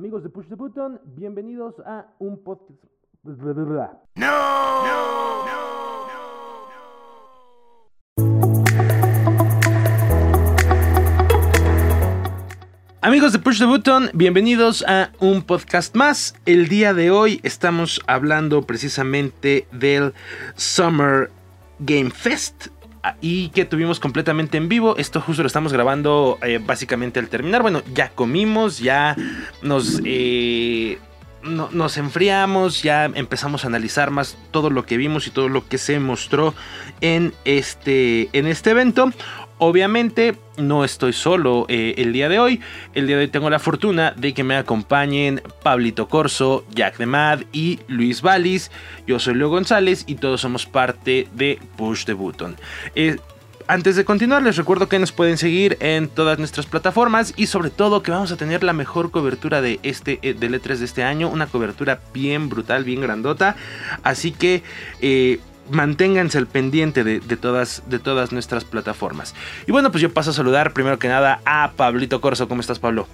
Amigos 0.00 0.22
de 0.22 0.30
Push 0.30 0.48
the 0.48 0.54
Button, 0.54 0.98
bienvenidos 1.04 1.74
a 1.84 2.06
un 2.18 2.42
podcast. 2.42 2.82
Amigos 13.02 13.32
de 13.34 13.38
Push 13.40 13.58
the 13.58 13.66
Button, 13.66 14.08
bienvenidos 14.14 14.82
a 14.88 15.12
un 15.20 15.42
podcast 15.42 15.94
más. 15.94 16.34
El 16.46 16.68
día 16.68 16.94
de 16.94 17.10
hoy 17.10 17.38
estamos 17.42 18.00
hablando 18.06 18.62
precisamente 18.62 19.66
del 19.70 20.14
Summer 20.56 21.30
Game 21.78 22.10
Fest 22.10 22.68
y 23.20 23.48
que 23.50 23.64
tuvimos 23.64 24.00
completamente 24.00 24.58
en 24.58 24.68
vivo. 24.68 24.96
Esto 24.96 25.20
justo 25.20 25.42
lo 25.42 25.46
estamos 25.46 25.72
grabando 25.72 26.38
eh, 26.42 26.60
básicamente 26.64 27.20
al 27.20 27.28
terminar. 27.28 27.62
Bueno, 27.62 27.82
ya 27.94 28.10
comimos, 28.10 28.78
ya 28.78 29.16
nos, 29.62 30.00
eh, 30.04 30.98
nos 31.42 31.96
enfriamos, 31.96 32.82
ya 32.82 33.06
empezamos 33.06 33.64
a 33.64 33.68
analizar 33.68 34.10
más 34.10 34.36
todo 34.50 34.70
lo 34.70 34.84
que 34.84 34.96
vimos 34.96 35.26
y 35.26 35.30
todo 35.30 35.48
lo 35.48 35.66
que 35.66 35.78
se 35.78 35.98
mostró 35.98 36.54
en 37.00 37.32
este, 37.44 38.28
en 38.32 38.46
este 38.46 38.70
evento. 38.70 39.12
Obviamente 39.62 40.36
no 40.56 40.86
estoy 40.86 41.12
solo 41.12 41.66
eh, 41.68 41.92
el 41.98 42.14
día 42.14 42.30
de 42.30 42.38
hoy. 42.38 42.62
El 42.94 43.06
día 43.06 43.16
de 43.18 43.24
hoy 43.24 43.28
tengo 43.28 43.50
la 43.50 43.58
fortuna 43.58 44.14
de 44.16 44.32
que 44.32 44.42
me 44.42 44.56
acompañen 44.56 45.42
Pablito 45.62 46.08
Corso, 46.08 46.64
Jack 46.74 46.96
de 46.96 47.04
Mad 47.04 47.40
y 47.52 47.78
Luis 47.86 48.22
Valis. 48.22 48.70
Yo 49.06 49.18
soy 49.18 49.34
Leo 49.34 49.50
González 49.50 50.04
y 50.06 50.14
todos 50.14 50.40
somos 50.40 50.64
parte 50.64 51.28
de 51.34 51.58
Push 51.76 52.06
the 52.06 52.14
Button. 52.14 52.56
Eh, 52.94 53.18
antes 53.66 53.96
de 53.96 54.06
continuar, 54.06 54.42
les 54.42 54.56
recuerdo 54.56 54.88
que 54.88 54.98
nos 54.98 55.12
pueden 55.12 55.36
seguir 55.36 55.76
en 55.80 56.08
todas 56.08 56.38
nuestras 56.38 56.64
plataformas 56.64 57.34
y 57.36 57.46
sobre 57.46 57.68
todo 57.68 58.02
que 58.02 58.12
vamos 58.12 58.32
a 58.32 58.38
tener 58.38 58.64
la 58.64 58.72
mejor 58.72 59.10
cobertura 59.10 59.60
de 59.60 59.78
este 59.82 60.20
eh, 60.22 60.32
del 60.32 60.54
E3 60.54 60.76
de 60.78 60.84
este 60.86 61.04
año, 61.04 61.28
una 61.28 61.46
cobertura 61.46 62.00
bien 62.14 62.48
brutal, 62.48 62.84
bien 62.84 63.02
grandota. 63.02 63.56
Así 64.04 64.32
que 64.32 64.62
manténganse 65.70 66.38
al 66.38 66.46
pendiente 66.46 67.04
de, 67.04 67.20
todas, 67.36 67.82
de 67.88 67.98
todas 67.98 68.32
nuestras 68.32 68.64
plataformas. 68.64 69.34
Y 69.66 69.72
bueno, 69.72 69.90
pues 69.90 70.02
yo 70.02 70.12
paso 70.12 70.30
a 70.30 70.34
saludar 70.34 70.72
primero 70.72 70.98
que 70.98 71.08
nada 71.08 71.40
a 71.44 71.72
Pablito 71.76 72.20
Corso. 72.20 72.48
¿Cómo 72.48 72.60
estás, 72.60 72.78
Pablo? 72.78 73.06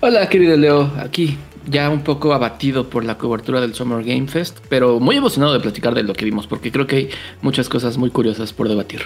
Hola, 0.00 0.28
querido 0.28 0.56
Leo. 0.56 0.90
Aquí 0.98 1.36
ya 1.66 1.90
un 1.90 2.02
poco 2.02 2.32
abatido 2.32 2.88
por 2.88 3.04
la 3.04 3.18
cobertura 3.18 3.60
del 3.60 3.74
Summer 3.74 4.04
Game 4.04 4.28
Fest, 4.28 4.58
pero 4.68 5.00
muy 5.00 5.16
emocionado 5.16 5.52
de 5.52 5.60
platicar 5.60 5.94
de 5.94 6.02
lo 6.02 6.14
que 6.14 6.24
vimos, 6.24 6.46
porque 6.46 6.72
creo 6.72 6.86
que 6.86 6.96
hay 6.96 7.10
muchas 7.42 7.68
cosas 7.68 7.96
muy 7.98 8.10
curiosas 8.10 8.52
por 8.52 8.68
debatir. 8.68 9.02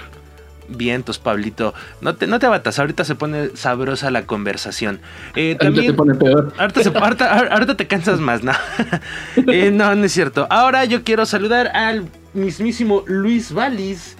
Vientos, 0.67 1.19
Pablito. 1.19 1.75
No 2.01 2.15
te, 2.15 2.27
no 2.27 2.39
te 2.39 2.47
abatas, 2.47 2.79
ahorita 2.79 3.05
se 3.05 3.15
pone 3.15 3.51
sabrosa 3.55 4.11
la 4.11 4.25
conversación. 4.25 5.01
Eh, 5.35 5.57
también, 5.59 5.89
te 5.89 5.93
pone 5.93 6.15
peor. 6.15 6.55
Ahorita, 6.57 7.77
te 7.77 7.87
cansas 7.87 8.21
más, 8.21 8.43
¿no? 8.43 8.53
Eh, 9.47 9.71
no, 9.71 9.95
no 9.95 10.05
es 10.05 10.13
cierto. 10.13 10.47
Ahora 10.49 10.85
yo 10.85 11.05
quiero 11.05 11.27
saludar 11.27 11.69
al 11.75 12.09
mismísimo 12.35 13.05
Luis 13.07 13.53
Valis, 13.53 14.17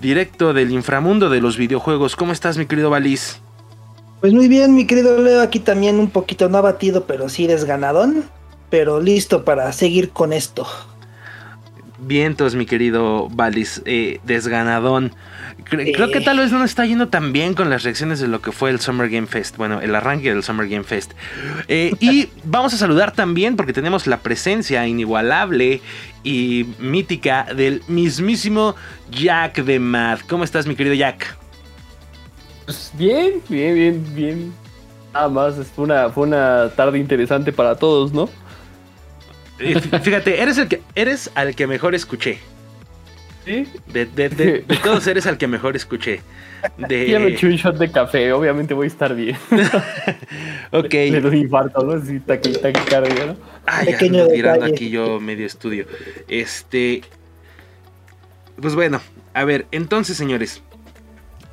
directo 0.00 0.54
del 0.54 0.70
inframundo 0.70 1.28
de 1.28 1.40
los 1.40 1.56
videojuegos. 1.56 2.16
¿Cómo 2.16 2.32
estás, 2.32 2.56
mi 2.58 2.66
querido 2.66 2.90
Valis? 2.90 3.40
Pues 4.20 4.32
muy 4.32 4.48
bien, 4.48 4.74
mi 4.74 4.86
querido 4.86 5.20
Leo, 5.20 5.42
aquí 5.42 5.60
también 5.60 5.98
un 5.98 6.10
poquito 6.10 6.48
no 6.48 6.58
abatido, 6.58 7.04
pero 7.04 7.28
sí 7.28 7.46
desganadón, 7.46 8.24
pero 8.70 9.00
listo 9.00 9.44
para 9.44 9.70
seguir 9.72 10.10
con 10.10 10.32
esto. 10.32 10.66
Vientos, 11.98 12.54
mi 12.54 12.66
querido 12.66 13.28
Valis, 13.30 13.82
eh, 13.86 14.20
desganadón. 14.24 15.12
Creo 15.64 16.10
que 16.10 16.20
tal 16.20 16.38
vez 16.38 16.52
no 16.52 16.62
está 16.62 16.84
yendo 16.84 17.08
tan 17.08 17.32
bien 17.32 17.54
con 17.54 17.70
las 17.70 17.82
reacciones 17.82 18.20
de 18.20 18.28
lo 18.28 18.40
que 18.40 18.52
fue 18.52 18.70
el 18.70 18.80
Summer 18.80 19.08
Game 19.08 19.26
Fest. 19.26 19.56
Bueno, 19.56 19.80
el 19.80 19.94
arranque 19.94 20.28
del 20.28 20.42
Summer 20.42 20.68
Game 20.68 20.84
Fest. 20.84 21.12
Eh, 21.68 21.92
y 21.98 22.28
vamos 22.44 22.74
a 22.74 22.76
saludar 22.76 23.12
también 23.12 23.56
porque 23.56 23.72
tenemos 23.72 24.06
la 24.06 24.18
presencia 24.18 24.86
inigualable 24.86 25.80
y 26.22 26.66
mítica 26.78 27.46
del 27.56 27.82
mismísimo 27.88 28.76
Jack 29.10 29.64
de 29.64 29.78
Mad. 29.78 30.20
¿Cómo 30.28 30.44
estás, 30.44 30.66
mi 30.66 30.76
querido 30.76 30.94
Jack? 30.94 31.36
Pues 32.66 32.92
bien, 32.98 33.40
bien, 33.48 33.74
bien, 33.74 34.14
bien. 34.14 34.52
Nada 35.14 35.28
más, 35.28 35.54
fue 35.74 35.84
una, 35.84 36.10
fue 36.10 36.26
una 36.26 36.68
tarde 36.76 36.98
interesante 36.98 37.52
para 37.52 37.74
todos, 37.74 38.12
¿no? 38.12 38.28
Eh, 39.58 39.80
fíjate, 40.02 40.42
eres 40.42 40.58
el 40.58 40.68
que 40.68 40.82
eres 40.94 41.30
al 41.34 41.54
que 41.54 41.66
mejor 41.66 41.94
escuché. 41.94 42.38
De, 43.46 44.64
todos 44.82 45.06
eres 45.06 45.26
al 45.26 45.38
que 45.38 45.46
mejor 45.46 45.76
escuché. 45.76 46.20
De... 46.76 47.08
Ya 47.08 47.20
me 47.20 47.28
eché 47.28 47.46
un 47.46 47.56
shot 47.56 47.76
de 47.76 47.90
café, 47.90 48.32
obviamente 48.32 48.74
voy 48.74 48.84
a 48.84 48.88
estar 48.88 49.14
bien. 49.14 49.36
ok. 50.72 50.92
Me 50.92 51.20
doy 51.20 51.40
infarto, 51.40 51.84
¿no? 51.84 52.04
Sí, 52.04 52.18
taquicardia, 52.20 53.26
¿no? 53.26 53.36
Ah, 53.66 53.84
ya 53.84 53.92
Pequeño 53.92 54.26
tirando 54.28 54.66
aquí 54.66 54.90
yo 54.90 55.20
medio 55.20 55.46
estudio. 55.46 55.86
Este. 56.28 57.02
Pues 58.60 58.74
bueno, 58.74 59.00
a 59.34 59.44
ver, 59.44 59.66
entonces, 59.70 60.16
señores. 60.16 60.62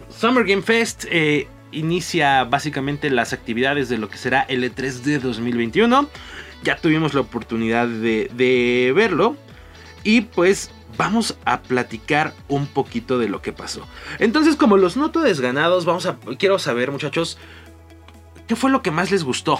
Summer 0.10 0.46
Game 0.46 0.62
Fest 0.62 1.06
eh, 1.12 1.48
inicia 1.72 2.44
básicamente 2.46 3.10
las 3.10 3.34
actividades 3.34 3.90
de 3.90 3.98
lo 3.98 4.10
que 4.10 4.18
será 4.18 4.42
el 4.42 4.64
E3 4.64 5.02
de 5.02 5.20
2021. 5.20 6.10
Ya 6.64 6.78
tuvimos 6.78 7.14
la 7.14 7.22
oportunidad 7.22 7.88
de, 7.88 8.94
verlo. 8.96 9.36
Y 10.04 10.22
pues 10.22 10.72
vamos 10.98 11.38
a 11.46 11.62
platicar 11.62 12.34
un 12.48 12.68
poquito 12.68 13.18
de 13.18 13.30
lo 13.30 13.42
que 13.42 13.54
pasó. 13.54 13.88
Entonces, 14.20 14.56
como 14.56 14.78
los 14.78 14.98
noto 14.98 15.22
desganados, 15.22 15.86
vamos 15.86 16.06
a 16.06 16.18
quiero 16.38 16.60
saber, 16.60 16.92
muchachos, 16.92 17.38
¿qué 18.48 18.56
fue 18.56 18.70
lo 18.70 18.82
que 18.82 18.92
más 18.92 19.12
les 19.12 19.24
gustó 19.24 19.60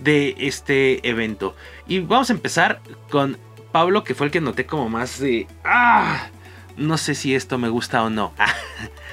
de 0.00 0.34
este 0.38 1.08
evento? 1.08 1.54
Y 1.86 2.00
vamos 2.00 2.30
a 2.30 2.34
empezar 2.34 2.80
con 3.10 3.38
Pablo, 3.72 4.04
que 4.04 4.14
fue 4.14 4.26
el 4.26 4.32
que 4.32 4.40
noté 4.40 4.66
como 4.66 4.88
más 4.88 5.20
de 5.20 5.46
ah, 5.64 6.28
no 6.76 6.98
sé 6.98 7.14
si 7.14 7.34
esto 7.34 7.58
me 7.58 7.68
gusta 7.68 8.02
o 8.02 8.10
no. 8.10 8.32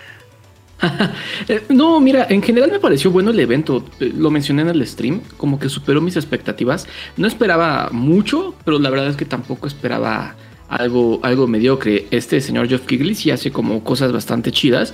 Eh, 1.47 1.61
no, 1.69 1.99
mira, 1.99 2.27
en 2.29 2.41
general 2.41 2.71
me 2.71 2.79
pareció 2.79 3.11
bueno 3.11 3.31
el 3.31 3.39
evento. 3.39 3.83
Eh, 3.99 4.13
lo 4.15 4.31
mencioné 4.31 4.61
en 4.61 4.69
el 4.69 4.85
stream, 4.87 5.21
como 5.37 5.59
que 5.59 5.69
superó 5.69 6.01
mis 6.01 6.15
expectativas. 6.15 6.87
No 7.17 7.27
esperaba 7.27 7.89
mucho, 7.91 8.55
pero 8.63 8.79
la 8.79 8.89
verdad 8.89 9.09
es 9.09 9.17
que 9.17 9.25
tampoco 9.25 9.67
esperaba 9.67 10.35
algo, 10.69 11.19
algo 11.23 11.47
mediocre. 11.47 12.07
Este 12.11 12.39
señor 12.41 12.67
Geoff 12.67 12.85
Kigley 12.85 13.15
sí 13.15 13.31
hace 13.31 13.51
como 13.51 13.83
cosas 13.83 14.11
bastante 14.11 14.51
chidas. 14.51 14.93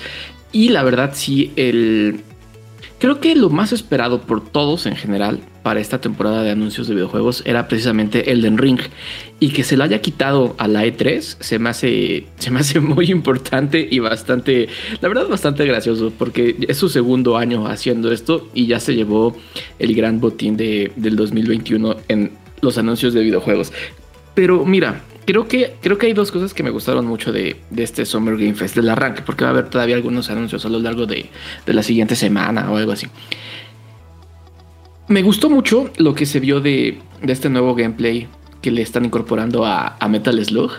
Y 0.51 0.69
la 0.69 0.83
verdad, 0.83 1.11
sí, 1.13 1.51
el. 1.55 2.21
Creo 3.00 3.19
que 3.21 3.35
lo 3.35 3.50
más 3.50 3.71
esperado 3.71 4.21
por 4.21 4.44
todos 4.44 4.85
en 4.85 4.95
general 4.95 5.39
para 5.63 5.79
esta 5.79 6.01
temporada 6.01 6.44
de 6.44 6.51
anuncios 6.51 6.88
de 6.88 6.95
videojuegos 6.95 7.44
era 7.45 7.67
precisamente 7.67 8.31
Elden 8.31 8.57
Ring. 8.57 8.79
Y 9.39 9.50
que 9.50 9.63
se 9.63 9.77
lo 9.77 9.85
haya 9.85 10.01
quitado 10.01 10.55
a 10.57 10.67
la 10.67 10.85
E3 10.85 11.22
se 11.22 11.59
me 11.59 11.69
hace, 11.69 12.27
se 12.38 12.51
me 12.51 12.59
hace 12.59 12.79
muy 12.81 13.09
importante 13.11 13.88
y 13.89 14.00
bastante, 14.00 14.67
la 15.01 15.07
verdad, 15.07 15.27
bastante 15.27 15.66
gracioso. 15.66 16.11
Porque 16.17 16.55
es 16.67 16.77
su 16.77 16.89
segundo 16.89 17.38
año 17.38 17.67
haciendo 17.67 18.11
esto 18.11 18.50
y 18.53 18.67
ya 18.67 18.79
se 18.79 18.95
llevó 18.95 19.35
el 19.79 19.95
gran 19.95 20.19
botín 20.19 20.57
de, 20.57 20.91
del 20.95 21.16
2021 21.16 21.95
en 22.07 22.31
los 22.61 22.77
anuncios 22.77 23.13
de 23.13 23.22
videojuegos. 23.22 23.72
Pero 24.35 24.66
mira, 24.66 25.03
creo 25.29 25.47
que, 25.47 25.75
creo 25.79 26.00
que 26.00 26.07
hay 26.07 26.13
dos 26.13 26.31
cosas 26.31 26.56
que 26.56 26.63
me 26.63 26.71
gustaron 26.71 27.06
mucho 27.06 27.31
de, 27.31 27.57
este 27.77 28.03
Summer 28.03 28.35
Game 28.35 28.56
Fest, 28.56 28.75
del 28.75 28.89
arranque, 28.89 29.21
porque 29.21 29.44
va 29.44 29.51
a 29.51 29.53
haber 29.53 29.69
todavía 29.69 29.95
algunos 29.95 30.29
anuncios 30.31 30.66
a 30.66 30.69
lo 30.69 30.79
largo 30.79 31.06
de, 31.06 31.29
la 31.67 31.83
siguiente 31.83 32.16
semana 32.16 32.71
o 32.71 32.77
algo 32.77 32.91
así. 32.91 33.06
Me 35.07 35.21
gustó 35.21 35.50
mucho 35.50 35.91
lo 35.97 36.16
que 36.16 36.25
se 36.25 36.39
vio 36.39 36.61
de, 36.61 36.97
este 37.21 37.47
nuevo 37.47 37.75
gameplay 37.75 38.27
que 38.61 38.71
le 38.71 38.81
están 38.81 39.05
incorporando 39.05 39.65
a, 39.65 39.97
Metal 40.09 40.43
Slug 40.43 40.71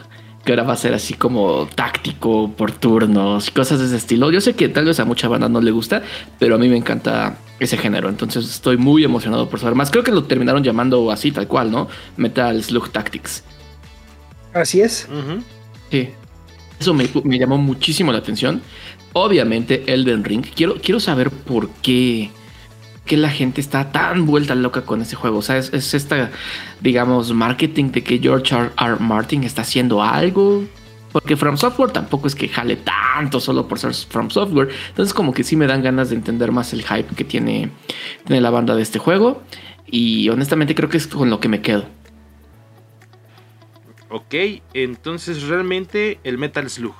que 0.44 0.52
ahora 0.52 0.62
va 0.62 0.72
a 0.72 0.76
ser 0.76 0.94
así 0.94 1.12
como 1.14 1.68
táctico 1.74 2.50
por 2.52 2.72
turnos 2.72 3.48
y 3.48 3.50
cosas 3.50 3.78
de 3.78 3.86
ese 3.86 3.96
estilo. 3.96 4.30
Yo 4.30 4.40
sé 4.40 4.54
que 4.54 4.70
tal 4.70 4.86
vez 4.86 4.98
a 4.98 5.04
mucha 5.04 5.28
banda 5.28 5.50
no 5.50 5.60
le 5.60 5.70
gusta, 5.70 6.02
pero 6.38 6.54
a 6.54 6.58
mí 6.58 6.66
me 6.68 6.78
encanta 6.78 7.36
ese 7.58 7.76
género. 7.76 8.08
Entonces 8.08 8.48
estoy 8.48 8.78
muy 8.78 9.04
emocionado 9.04 9.50
por 9.50 9.60
saber 9.60 9.74
más. 9.74 9.90
Creo 9.90 10.02
que 10.02 10.12
lo 10.12 10.24
terminaron 10.24 10.64
llamando 10.64 11.10
así, 11.10 11.30
tal 11.30 11.46
cual, 11.46 11.70
¿no? 11.70 11.88
Metal 12.16 12.62
Slug 12.62 12.90
Tactics. 12.90 13.44
Así 14.54 14.80
es. 14.80 15.06
Sí. 15.90 16.08
Eso 16.80 16.94
me, 16.94 17.38
llamó 17.38 17.58
muchísimo 17.58 18.10
la 18.10 18.18
atención. 18.18 18.62
Obviamente, 19.12 19.84
Elden 19.92 20.24
Ring. 20.24 20.46
Quiero, 20.54 20.76
quiero 20.76 21.00
saber 21.00 21.30
por 21.30 21.68
qué, 21.82 22.30
qué 23.10 23.16
la 23.16 23.28
gente 23.28 23.60
está 23.60 23.90
tan 23.90 24.24
vuelta 24.24 24.54
loca 24.54 24.82
con 24.82 25.02
ese 25.02 25.16
juego. 25.16 25.38
O 25.38 25.42
sea, 25.42 25.58
es, 25.58 25.72
es 25.72 25.94
esta, 25.94 26.30
digamos, 26.80 27.32
marketing 27.32 27.90
de 27.90 28.04
que 28.04 28.20
George 28.20 28.54
R. 28.54 28.70
R. 28.78 28.96
Martin 29.00 29.42
está 29.42 29.62
haciendo 29.62 30.00
algo. 30.00 30.62
Porque 31.10 31.36
From 31.36 31.56
Software 31.56 31.90
tampoco 31.90 32.28
es 32.28 32.36
que 32.36 32.46
jale 32.46 32.76
tanto 32.76 33.40
solo 33.40 33.66
por 33.66 33.80
ser 33.80 33.94
From 33.94 34.30
Software. 34.30 34.68
Entonces, 34.90 35.12
como 35.12 35.32
que 35.32 35.42
sí 35.42 35.56
me 35.56 35.66
dan 35.66 35.82
ganas 35.82 36.10
de 36.10 36.14
entender 36.14 36.52
más 36.52 36.72
el 36.72 36.84
hype 36.84 37.12
que 37.16 37.24
tiene, 37.24 37.70
tiene 38.24 38.40
la 38.40 38.50
banda 38.50 38.76
de 38.76 38.82
este 38.82 39.00
juego. 39.00 39.42
Y 39.86 40.28
honestamente 40.28 40.76
creo 40.76 40.88
que 40.88 40.98
es 40.98 41.08
con 41.08 41.30
lo 41.30 41.40
que 41.40 41.48
me 41.48 41.62
quedo. 41.62 41.86
Ok, 44.08 44.34
entonces 44.72 45.48
realmente 45.48 46.20
el 46.22 46.38
Metal 46.38 46.70
Slug. 46.70 46.94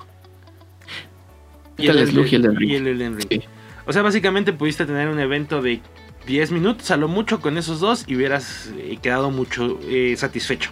Metal 1.78 2.04
Slug 2.04 2.26
y 2.26 2.74
el 2.74 2.88
Elden 2.88 3.16
Ring. 3.16 3.42
O 3.86 3.92
sea, 3.92 4.02
básicamente 4.02 4.52
pudiste 4.52 4.86
tener 4.86 5.08
un 5.08 5.20
evento 5.20 5.62
de 5.62 5.80
10 6.26 6.52
minutos 6.52 6.90
a 6.90 6.96
lo 6.96 7.08
mucho 7.08 7.40
con 7.40 7.58
esos 7.58 7.80
dos 7.80 8.04
y 8.06 8.16
hubieras 8.16 8.70
eh, 8.76 8.98
quedado 9.00 9.30
mucho 9.30 9.78
eh, 9.88 10.14
satisfecho. 10.16 10.70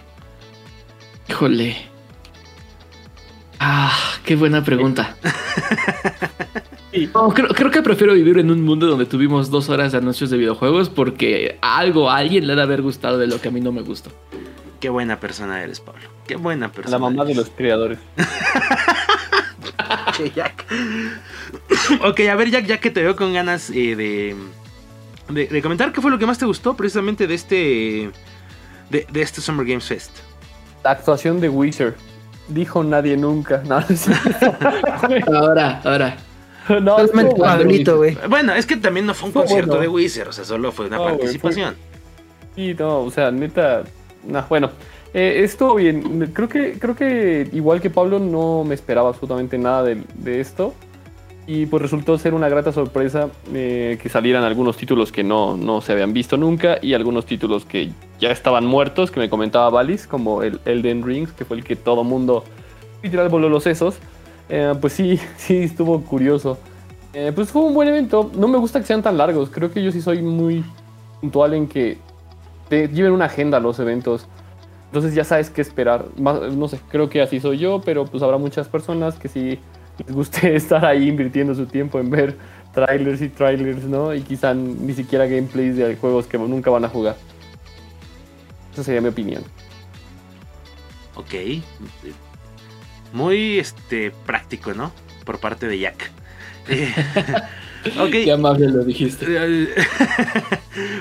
Híjole. 1.27 1.77
Ah, 3.59 3.97
qué 4.23 4.35
buena 4.35 4.63
pregunta. 4.63 5.15
No, 7.13 7.29
creo, 7.29 7.47
creo 7.49 7.69
que 7.69 7.83
prefiero 7.83 8.13
vivir 8.13 8.39
en 8.39 8.49
un 8.49 8.63
mundo 8.63 8.87
donde 8.87 9.05
tuvimos 9.05 9.51
dos 9.51 9.69
horas 9.69 9.91
de 9.91 9.99
anuncios 9.99 10.31
de 10.31 10.37
videojuegos 10.37 10.89
porque 10.89 11.59
algo 11.61 12.09
a 12.09 12.17
alguien 12.17 12.47
le 12.47 12.53
ha 12.53 12.55
de 12.55 12.63
haber 12.63 12.81
gustado 12.81 13.19
de 13.19 13.27
lo 13.27 13.39
que 13.39 13.49
a 13.49 13.51
mí 13.51 13.61
no 13.61 13.71
me 13.71 13.83
gustó. 13.83 14.11
Qué 14.79 14.89
buena 14.89 15.19
persona 15.19 15.61
eres, 15.61 15.79
Pablo. 15.79 16.01
Qué 16.25 16.35
buena 16.35 16.71
persona. 16.71 16.97
La 16.97 16.99
mamá 16.99 17.25
de 17.25 17.35
los 17.35 17.49
creadores. 17.49 17.99
Che, 20.13 20.31
Jack. 20.31 20.65
ok, 22.03 22.19
a 22.21 22.35
ver, 22.35 22.49
Jack, 22.49 22.65
ya 22.65 22.79
que 22.79 22.89
te 22.91 23.01
veo 23.01 23.15
con 23.15 23.33
ganas 23.33 23.69
eh, 23.69 23.95
de, 23.95 24.35
de, 25.29 25.47
de 25.47 25.61
comentar, 25.61 25.91
¿qué 25.91 26.01
fue 26.01 26.11
lo 26.11 26.17
que 26.19 26.25
más 26.25 26.37
te 26.37 26.45
gustó 26.45 26.75
precisamente 26.75 27.27
de 27.27 27.33
este 27.35 28.11
de, 28.89 29.05
de 29.11 29.21
este 29.21 29.41
Summer 29.41 29.65
Games 29.65 29.85
Fest? 29.85 30.11
La 30.83 30.91
actuación 30.91 31.39
de 31.39 31.49
Wizard. 31.49 31.93
Dijo 32.47 32.83
nadie 32.83 33.15
nunca. 33.17 33.61
No. 33.67 33.77
Ahora, 35.37 35.81
ahora. 35.83 36.17
no 36.81 36.97
bueno. 37.13 37.35
Pablito, 37.35 37.97
güey. 37.97 38.17
Bueno, 38.27 38.53
es 38.53 38.65
que 38.65 38.77
también 38.77 39.05
no 39.05 39.13
fue 39.13 39.27
un 39.27 39.33
Fue 39.33 39.43
concierto 39.43 39.71
bueno. 39.77 39.81
de 39.83 39.87
Wizard, 39.87 40.29
o 40.29 40.31
sea, 40.31 40.45
solo 40.45 40.71
fue 40.71 40.87
una 40.87 40.97
No, 40.97 41.03
participación. 41.03 41.75
Sí, 42.55 42.73
no, 42.77 43.01
o 43.01 43.11
sea, 43.11 43.31
neta. 43.31 43.83
nah, 44.23 44.43
bueno, 44.49 44.71
eh, 45.13 45.41
estuvo 45.43 45.75
bien. 45.75 46.31
Creo 46.33 46.49
que, 46.49 46.73
creo 46.79 46.95
que 46.95 47.47
igual 47.53 47.81
que 47.81 47.89
Pablo, 47.89 48.19
no 48.19 48.63
me 48.63 48.75
esperaba 48.75 49.09
absolutamente 49.09 49.57
nada 49.57 49.83
de, 49.83 50.03
de 50.15 50.39
esto. 50.41 50.73
Y 51.51 51.65
pues 51.65 51.81
resultó 51.81 52.15
ser 52.19 52.35
una 52.35 52.47
grata 52.47 52.71
sorpresa 52.71 53.29
eh, 53.55 53.97
que 53.99 54.07
salieran 54.07 54.43
algunos 54.43 54.77
títulos 54.77 55.11
que 55.11 55.23
no, 55.23 55.57
no 55.57 55.81
se 55.81 55.93
habían 55.93 56.13
visto 56.13 56.37
nunca 56.37 56.77
y 56.79 56.93
algunos 56.93 57.25
títulos 57.25 57.65
que 57.65 57.89
ya 58.19 58.29
estaban 58.29 58.67
muertos, 58.67 59.09
que 59.09 59.19
me 59.19 59.31
comentaba 59.31 59.67
Valis, 59.71 60.05
como 60.05 60.43
el 60.43 60.59
Elden 60.65 61.01
Rings, 61.01 61.31
que 61.31 61.45
fue 61.45 61.57
el 61.57 61.63
que 61.63 61.75
todo 61.75 62.03
mundo 62.03 62.43
literal 63.01 63.29
voló 63.29 63.49
los 63.49 63.63
sesos. 63.63 63.97
Eh, 64.47 64.75
pues 64.79 64.93
sí, 64.93 65.19
sí, 65.37 65.57
estuvo 65.57 65.99
curioso. 66.01 66.59
Eh, 67.13 67.31
pues 67.33 67.49
fue 67.49 67.63
un 67.63 67.73
buen 67.73 67.87
evento. 67.87 68.29
No 68.35 68.47
me 68.47 68.59
gusta 68.59 68.79
que 68.79 68.85
sean 68.85 69.01
tan 69.01 69.17
largos. 69.17 69.49
Creo 69.49 69.71
que 69.71 69.81
yo 69.81 69.91
sí 69.91 70.01
soy 70.01 70.21
muy 70.21 70.63
puntual 71.19 71.55
en 71.55 71.67
que 71.67 71.97
te 72.67 72.89
lleven 72.89 73.11
una 73.11 73.25
agenda 73.25 73.59
los 73.59 73.79
eventos. 73.79 74.27
Entonces 74.85 75.15
ya 75.15 75.23
sabes 75.23 75.49
qué 75.49 75.61
esperar. 75.61 76.05
Más- 76.19 76.53
no 76.53 76.67
sé, 76.67 76.79
creo 76.89 77.09
que 77.09 77.23
así 77.23 77.39
soy 77.39 77.57
yo, 77.57 77.81
pero 77.83 78.05
pues 78.05 78.21
habrá 78.21 78.37
muchas 78.37 78.67
personas 78.67 79.15
que 79.15 79.29
sí 79.29 79.57
les 80.05 80.15
guste 80.15 80.55
estar 80.55 80.85
ahí 80.85 81.07
invirtiendo 81.07 81.53
su 81.55 81.65
tiempo 81.65 81.99
en 81.99 82.09
ver 82.09 82.37
trailers 82.73 83.21
y 83.21 83.29
trailers, 83.29 83.83
¿no? 83.83 84.13
Y 84.13 84.21
quizá 84.21 84.53
ni 84.53 84.93
siquiera 84.93 85.25
gameplays 85.25 85.75
de 85.75 85.95
juegos 85.95 86.27
que 86.27 86.37
nunca 86.37 86.69
van 86.69 86.85
a 86.85 86.89
jugar. 86.89 87.15
Esa 88.73 88.83
sería 88.83 89.01
mi 89.01 89.09
opinión. 89.09 89.43
Ok. 91.15 91.33
Muy 93.13 93.59
este 93.59 94.11
práctico, 94.25 94.73
¿no? 94.73 94.91
Por 95.25 95.39
parte 95.39 95.67
de 95.67 95.79
Jack. 95.79 96.11
Eh, 96.71 96.93
ok. 97.99 98.11
Qué 98.11 98.31
amable 98.31 98.67
lo 98.67 98.83
dijiste. 98.83 99.25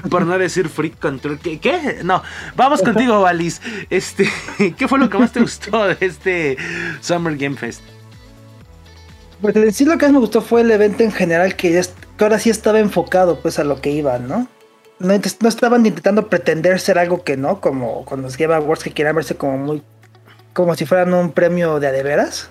Por 0.08 0.24
no 0.24 0.38
decir 0.38 0.70
Freak 0.70 0.98
Control. 0.98 1.38
¿Qué? 1.38 1.58
¿Qué? 1.58 1.98
No. 2.04 2.22
Vamos 2.56 2.80
contigo, 2.80 3.20
Valis. 3.20 3.60
Este, 3.90 4.30
¿qué 4.78 4.88
fue 4.88 4.98
lo 4.98 5.10
que 5.10 5.18
más 5.18 5.32
te 5.32 5.40
gustó 5.40 5.88
de 5.88 5.96
este 6.00 6.56
Summer 7.02 7.36
Game 7.36 7.56
Fest? 7.56 7.82
Pues 9.40 9.54
en 9.56 9.72
sí 9.72 9.84
lo 9.84 9.96
que 9.98 10.06
más 10.06 10.12
me 10.14 10.18
gustó 10.18 10.40
fue 10.42 10.62
el 10.62 10.70
evento 10.70 11.02
en 11.02 11.12
general, 11.12 11.54
que, 11.56 11.78
est- 11.78 11.96
que 12.16 12.24
ahora 12.24 12.38
sí 12.38 12.50
estaba 12.50 12.80
enfocado 12.80 13.40
pues 13.40 13.58
a 13.58 13.64
lo 13.64 13.80
que 13.80 13.90
iban, 13.90 14.26
¿no? 14.28 14.48
No, 14.98 15.12
estaban 15.12 15.86
intentando 15.86 16.28
pretender 16.28 16.80
ser 16.80 16.98
algo 16.98 17.22
que 17.22 17.36
no, 17.36 17.60
como 17.60 18.04
con 18.04 18.20
los 18.22 18.36
Game 18.36 18.52
Awards 18.52 18.82
que 18.82 18.90
quieran 18.92 19.14
verse 19.14 19.36
como 19.36 19.56
muy, 19.56 19.82
como 20.52 20.74
si 20.74 20.86
fueran 20.86 21.14
un 21.14 21.30
premio 21.30 21.78
de 21.78 21.86
a 21.86 21.92
de 21.92 22.02
veras, 22.02 22.50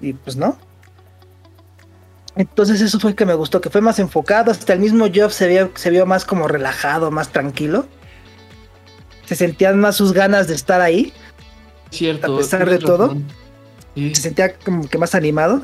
y 0.00 0.12
pues 0.12 0.36
no. 0.36 0.58
Entonces 2.36 2.80
eso 2.80 2.98
fue 2.98 3.14
que 3.14 3.24
me 3.24 3.34
gustó, 3.34 3.60
que 3.60 3.70
fue 3.70 3.80
más 3.80 4.00
enfocado, 4.00 4.50
hasta 4.50 4.72
el 4.72 4.80
mismo 4.80 5.06
Geoff 5.12 5.32
se 5.32 5.46
vio, 5.46 5.70
se 5.76 5.90
vio 5.90 6.04
más 6.04 6.24
como 6.24 6.48
relajado, 6.48 7.12
más 7.12 7.28
tranquilo. 7.28 7.86
Se 9.26 9.36
sentían 9.36 9.78
más 9.78 9.94
sus 9.94 10.12
ganas 10.12 10.48
de 10.48 10.54
estar 10.54 10.80
ahí. 10.80 11.12
Cierto. 11.90 12.34
A 12.34 12.38
pesar 12.38 12.68
de 12.68 12.78
todo. 12.78 13.16
Sí. 13.94 14.14
se 14.16 14.22
sentía 14.22 14.54
como 14.56 14.88
que 14.88 14.98
más 14.98 15.14
animado. 15.14 15.62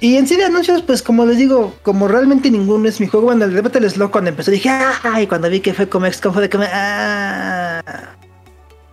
Y 0.00 0.16
en 0.16 0.26
sí 0.26 0.36
de 0.36 0.44
anuncios, 0.44 0.82
pues 0.82 1.02
como 1.02 1.26
les 1.26 1.36
digo, 1.36 1.74
como 1.82 2.08
realmente 2.08 2.50
ninguno 2.50 2.88
es 2.88 3.00
mi 3.00 3.06
juego, 3.06 3.26
bueno, 3.26 3.44
el 3.44 3.52
de 3.52 3.60
Battle 3.60 3.88
Slow 3.88 4.10
cuando 4.10 4.30
empezó 4.30 4.50
dije, 4.50 4.70
¡ay! 5.02 5.26
Cuando 5.26 5.50
vi 5.50 5.60
que 5.60 5.74
fue 5.74 5.88
como 5.88 6.10
XCOM 6.10 6.32
fue 6.32 6.42
de 6.42 6.48
que 6.48 6.56
me, 6.56 6.66
¡ah! 6.72 7.82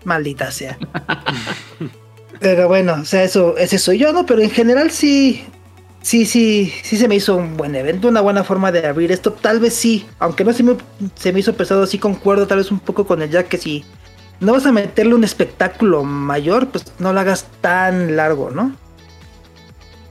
Maldita 0.04 0.52
sea. 0.52 0.78
Pero 2.40 2.68
bueno, 2.68 2.98
o 3.02 3.06
sea, 3.06 3.24
eso, 3.24 3.58
ese 3.58 3.78
soy 3.78 4.00
yo, 4.00 4.12
¿no? 4.12 4.26
Pero 4.26 4.42
en 4.42 4.50
general 4.50 4.92
sí, 4.92 5.46
sí, 6.02 6.26
sí, 6.26 6.74
sí 6.84 6.98
se 6.98 7.08
me 7.08 7.16
hizo 7.16 7.38
un 7.38 7.56
buen 7.56 7.76
evento, 7.76 8.10
una 8.10 8.22
buena 8.22 8.44
forma 8.44 8.74
de 8.74 8.86
abrir 8.86 9.12
esto. 9.12 9.32
Tal 9.32 9.62
vez 9.62 9.74
sí, 9.74 10.06
aunque 10.20 10.44
no 10.44 10.52
se 10.52 10.64
me, 10.64 10.76
se 11.16 11.32
me 11.32 11.40
hizo 11.40 11.54
pesado, 11.56 11.88
sí 11.88 12.00
concuerdo 12.00 12.48
tal 12.48 12.58
vez 12.58 12.70
un 12.70 12.80
poco 12.80 13.08
con 13.08 13.22
el 13.22 13.30
Jack 13.30 13.48
que 13.48 13.58
si 13.58 13.86
no 14.42 14.52
vas 14.52 14.66
a 14.66 14.72
meterle 14.74 15.16
un 15.16 15.24
espectáculo 15.24 16.04
mayor, 16.04 16.68
pues 16.68 16.86
no 17.00 17.14
lo 17.14 17.20
hagas 17.22 17.48
tan 17.62 18.16
largo, 18.18 18.52
¿no? 18.52 18.76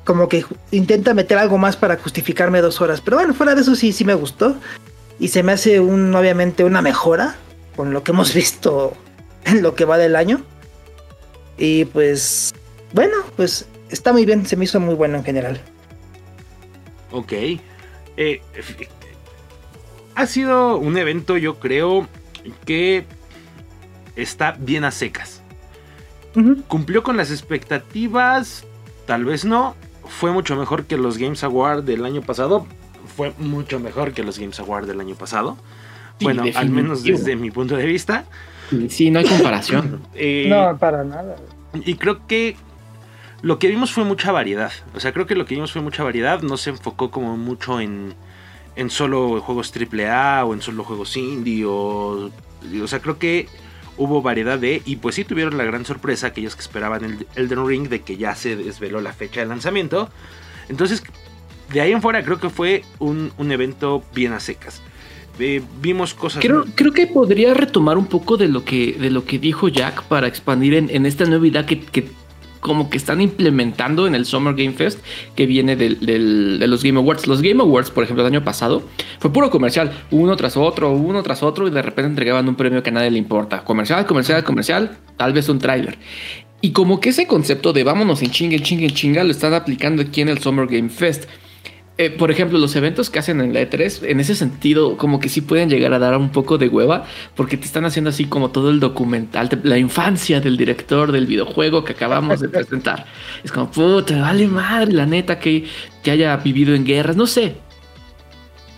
Como 0.06 0.30
que 0.30 0.46
intenta 0.70 1.12
meter 1.12 1.36
algo 1.36 1.58
más 1.58 1.76
para 1.76 1.98
justificarme 1.98 2.62
dos 2.62 2.80
horas. 2.80 3.02
Pero 3.02 3.18
bueno, 3.18 3.34
fuera 3.34 3.54
de 3.54 3.60
eso 3.60 3.76
sí, 3.76 3.92
sí 3.92 4.06
me 4.06 4.14
gustó. 4.14 4.56
Y 5.18 5.28
se 5.28 5.42
me 5.42 5.52
hace 5.52 5.80
un, 5.80 6.14
obviamente 6.14 6.64
una 6.64 6.80
mejora 6.80 7.36
con 7.76 7.92
lo 7.92 8.02
que 8.02 8.12
hemos 8.12 8.32
visto 8.34 8.94
en 9.44 9.62
lo 9.62 9.74
que 9.74 9.84
va 9.84 9.98
del 9.98 10.16
año. 10.16 10.40
Y 11.58 11.84
pues, 11.86 12.54
bueno, 12.94 13.16
pues 13.36 13.66
está 13.90 14.14
muy 14.14 14.24
bien, 14.24 14.46
se 14.46 14.56
me 14.56 14.64
hizo 14.64 14.80
muy 14.80 14.94
bueno 14.94 15.18
en 15.18 15.24
general. 15.24 15.60
Ok. 17.10 17.32
Eh, 18.16 18.40
ha 20.14 20.26
sido 20.26 20.78
un 20.78 20.96
evento, 20.96 21.36
yo 21.36 21.58
creo, 21.58 22.08
que 22.64 23.04
está 24.16 24.52
bien 24.58 24.84
a 24.84 24.90
secas. 24.90 25.42
¿Cumplió 26.68 27.02
con 27.02 27.16
las 27.16 27.30
expectativas? 27.30 28.64
Tal 29.06 29.24
vez 29.24 29.44
no. 29.44 29.74
¿Fue 30.08 30.30
mucho 30.32 30.56
mejor 30.56 30.84
que 30.84 30.96
los 30.96 31.18
Games 31.18 31.42
Award 31.44 31.84
del 31.84 32.04
año 32.04 32.22
pasado? 32.22 32.66
Fue 33.16 33.32
mucho 33.38 33.78
mejor 33.80 34.12
que 34.12 34.22
los 34.22 34.38
Games 34.38 34.58
Award 34.60 34.86
del 34.86 35.00
año 35.00 35.14
pasado. 35.14 35.56
Sí, 36.18 36.24
bueno, 36.24 36.44
al 36.54 36.70
menos 36.70 37.02
desde 37.02 37.36
mi 37.36 37.50
punto 37.50 37.76
de 37.76 37.86
vista. 37.86 38.24
Sí, 38.70 38.88
Sí, 38.90 39.10
no 39.10 39.20
hay 39.20 39.26
comparación. 39.26 40.00
Eh, 40.14 40.46
No, 40.48 40.76
para 40.78 41.04
nada. 41.04 41.36
Y 41.84 41.94
creo 41.94 42.26
que 42.26 42.56
lo 43.42 43.58
que 43.58 43.68
vimos 43.68 43.92
fue 43.92 44.04
mucha 44.04 44.32
variedad. 44.32 44.72
O 44.94 45.00
sea, 45.00 45.12
creo 45.12 45.26
que 45.26 45.34
lo 45.34 45.44
que 45.46 45.54
vimos 45.54 45.72
fue 45.72 45.82
mucha 45.82 46.02
variedad. 46.02 46.42
No 46.42 46.56
se 46.56 46.70
enfocó 46.70 47.10
como 47.10 47.36
mucho 47.36 47.80
en, 47.80 48.14
en 48.76 48.90
solo 48.90 49.40
juegos 49.40 49.72
AAA 49.76 50.44
o 50.44 50.54
en 50.54 50.62
solo 50.62 50.84
juegos 50.84 51.16
indie. 51.16 51.64
O, 51.64 52.30
o 52.82 52.86
sea, 52.88 53.00
creo 53.00 53.18
que 53.18 53.48
hubo 53.98 54.22
variedad 54.22 54.58
de... 54.58 54.82
Y 54.84 54.96
pues 54.96 55.14
sí 55.14 55.24
tuvieron 55.24 55.56
la 55.56 55.64
gran 55.64 55.84
sorpresa, 55.84 56.28
aquellos 56.28 56.54
que 56.54 56.62
esperaban 56.62 57.04
el 57.04 57.26
Elden 57.34 57.66
Ring, 57.66 57.88
de 57.88 58.00
que 58.02 58.16
ya 58.16 58.34
se 58.34 58.56
desveló 58.56 59.00
la 59.00 59.12
fecha 59.12 59.40
de 59.40 59.46
lanzamiento. 59.46 60.10
Entonces, 60.68 61.02
de 61.72 61.80
ahí 61.80 61.92
en 61.92 62.02
fuera 62.02 62.24
creo 62.24 62.38
que 62.38 62.50
fue 62.50 62.84
un, 62.98 63.32
un 63.38 63.52
evento 63.52 64.02
bien 64.14 64.32
a 64.32 64.40
secas. 64.40 64.82
Eh, 65.38 65.62
vimos 65.80 66.14
cosas... 66.14 66.42
Creo, 66.42 66.64
muy- 66.64 66.72
creo 66.74 66.92
que 66.92 67.06
podría 67.06 67.52
retomar 67.54 67.98
un 67.98 68.06
poco 68.06 68.36
de 68.36 68.48
lo 68.48 68.64
que, 68.64 68.92
de 68.98 69.10
lo 69.10 69.24
que 69.24 69.38
dijo 69.38 69.68
Jack 69.68 70.02
para 70.04 70.26
expandir 70.26 70.74
en, 70.74 70.88
en 70.90 71.04
esta 71.06 71.24
nueva 71.24 71.46
idea 71.46 71.66
que, 71.66 71.80
que 71.80 72.08
como 72.66 72.90
que 72.90 72.96
están 72.96 73.20
implementando 73.20 74.08
en 74.08 74.16
el 74.16 74.26
Summer 74.26 74.56
Game 74.56 74.72
Fest 74.72 74.98
que 75.36 75.46
viene 75.46 75.76
de 75.76 76.66
los 76.66 76.82
Game 76.82 76.98
Awards. 76.98 77.28
Los 77.28 77.40
Game 77.40 77.62
Awards, 77.62 77.92
por 77.92 78.02
ejemplo, 78.02 78.26
el 78.26 78.32
año 78.32 78.42
pasado 78.42 78.82
fue 79.20 79.32
puro 79.32 79.50
comercial, 79.50 79.92
uno 80.10 80.36
tras 80.36 80.56
otro, 80.56 80.90
uno 80.90 81.22
tras 81.22 81.44
otro 81.44 81.68
y 81.68 81.70
de 81.70 81.80
repente 81.80 82.08
entregaban 82.08 82.48
un 82.48 82.56
premio 82.56 82.82
que 82.82 82.90
a 82.90 82.92
nadie 82.92 83.12
le 83.12 83.18
importa. 83.18 83.62
Comercial, 83.62 84.04
comercial, 84.04 84.42
comercial, 84.42 84.98
tal 85.16 85.32
vez 85.32 85.48
un 85.48 85.60
tráiler. 85.60 85.96
Y 86.60 86.72
como 86.72 86.98
que 86.98 87.10
ese 87.10 87.28
concepto 87.28 87.72
de 87.72 87.84
vámonos 87.84 88.20
en 88.22 88.32
chinga, 88.32 88.56
en 88.56 88.80
en 88.82 88.90
chinga 88.90 89.22
lo 89.22 89.30
están 89.30 89.54
aplicando 89.54 90.02
aquí 90.02 90.22
en 90.22 90.28
el 90.28 90.38
Summer 90.38 90.66
Game 90.66 90.88
Fest. 90.88 91.26
Eh, 91.98 92.10
por 92.10 92.30
ejemplo, 92.30 92.58
los 92.58 92.76
eventos 92.76 93.08
que 93.08 93.18
hacen 93.18 93.40
en 93.40 93.54
la 93.54 93.62
E3, 93.62 94.06
en 94.06 94.20
ese 94.20 94.34
sentido, 94.34 94.98
como 94.98 95.18
que 95.18 95.30
sí 95.30 95.40
pueden 95.40 95.70
llegar 95.70 95.94
a 95.94 95.98
dar 95.98 96.18
un 96.18 96.28
poco 96.28 96.58
de 96.58 96.68
hueva, 96.68 97.06
porque 97.34 97.56
te 97.56 97.64
están 97.64 97.86
haciendo 97.86 98.10
así 98.10 98.26
como 98.26 98.50
todo 98.50 98.68
el 98.68 98.80
documental, 98.80 99.48
la 99.62 99.78
infancia 99.78 100.42
del 100.42 100.58
director 100.58 101.10
del 101.10 101.26
videojuego 101.26 101.84
que 101.84 101.92
acabamos 101.92 102.40
de 102.40 102.48
presentar. 102.50 103.06
Es 103.42 103.50
como, 103.50 103.70
puta, 103.70 104.20
vale 104.20 104.46
madre, 104.46 104.92
la 104.92 105.06
neta, 105.06 105.38
que, 105.38 105.64
que 106.02 106.10
haya 106.10 106.36
vivido 106.36 106.74
en 106.74 106.84
guerras, 106.84 107.16
no 107.16 107.26
sé. 107.26 107.56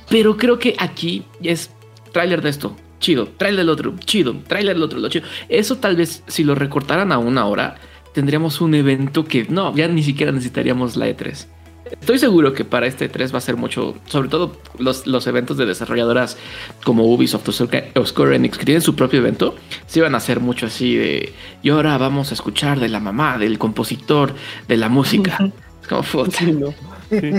Pero 0.08 0.36
creo 0.36 0.60
que 0.60 0.76
aquí 0.78 1.24
es 1.42 1.72
tráiler 2.12 2.40
de 2.40 2.50
esto, 2.50 2.76
chido, 3.00 3.26
tráiler 3.36 3.58
del 3.58 3.70
otro, 3.70 3.96
chido, 3.98 4.36
tráiler 4.46 4.74
del 4.74 4.84
otro, 4.84 5.00
lo 5.00 5.08
chido. 5.08 5.26
Eso 5.48 5.78
tal 5.78 5.96
vez, 5.96 6.22
si 6.28 6.44
lo 6.44 6.54
recortaran 6.54 7.10
a 7.10 7.18
una 7.18 7.46
hora, 7.46 7.74
tendríamos 8.14 8.60
un 8.60 8.76
evento 8.76 9.24
que 9.24 9.46
no, 9.48 9.74
ya 9.74 9.88
ni 9.88 10.04
siquiera 10.04 10.30
necesitaríamos 10.30 10.96
la 10.96 11.08
E3. 11.08 11.57
Estoy 12.00 12.18
seguro 12.18 12.52
que 12.52 12.64
para 12.64 12.86
este 12.86 13.08
3 13.08 13.32
va 13.32 13.38
a 13.38 13.40
ser 13.40 13.56
mucho, 13.56 13.96
sobre 14.06 14.28
todo 14.28 14.56
los, 14.78 15.06
los 15.06 15.26
eventos 15.26 15.56
de 15.56 15.66
desarrolladoras 15.66 16.36
como 16.84 17.04
Ubisoft 17.04 17.48
o 17.48 18.06
Square 18.06 18.36
Enix 18.36 18.58
que 18.58 18.64
tienen 18.64 18.82
su 18.82 18.94
propio 18.94 19.20
evento, 19.20 19.54
sí 19.86 20.00
van 20.00 20.14
a 20.14 20.20
ser 20.20 20.40
mucho 20.40 20.66
así 20.66 20.96
de, 20.96 21.32
y 21.62 21.70
ahora 21.70 21.98
vamos 21.98 22.30
a 22.30 22.34
escuchar 22.34 22.80
de 22.80 22.88
la 22.88 23.00
mamá, 23.00 23.38
del 23.38 23.58
compositor, 23.58 24.34
de 24.66 24.76
la 24.76 24.88
música. 24.88 25.38
Es 25.80 25.86
como 25.88 26.02
foto. 26.02 26.32
Sí, 26.32 26.52
no. 26.52 26.74
Sí. 27.08 27.32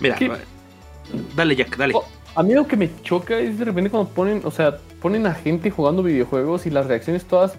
Mira, 0.00 0.14
¿Qué? 0.14 0.30
dale 1.34 1.56
Jack, 1.56 1.76
dale. 1.76 1.94
Oh, 1.94 2.04
A 2.34 2.42
mí 2.42 2.54
lo 2.54 2.66
que 2.66 2.76
me 2.76 2.88
choca 3.02 3.38
es 3.38 3.58
de 3.58 3.64
repente 3.64 3.90
cuando 3.90 4.08
ponen, 4.10 4.40
o 4.44 4.50
sea, 4.50 4.78
ponen 5.02 5.26
a 5.26 5.34
gente 5.34 5.70
jugando 5.70 6.02
videojuegos 6.02 6.66
y 6.66 6.70
las 6.70 6.86
reacciones 6.86 7.24
todas 7.24 7.58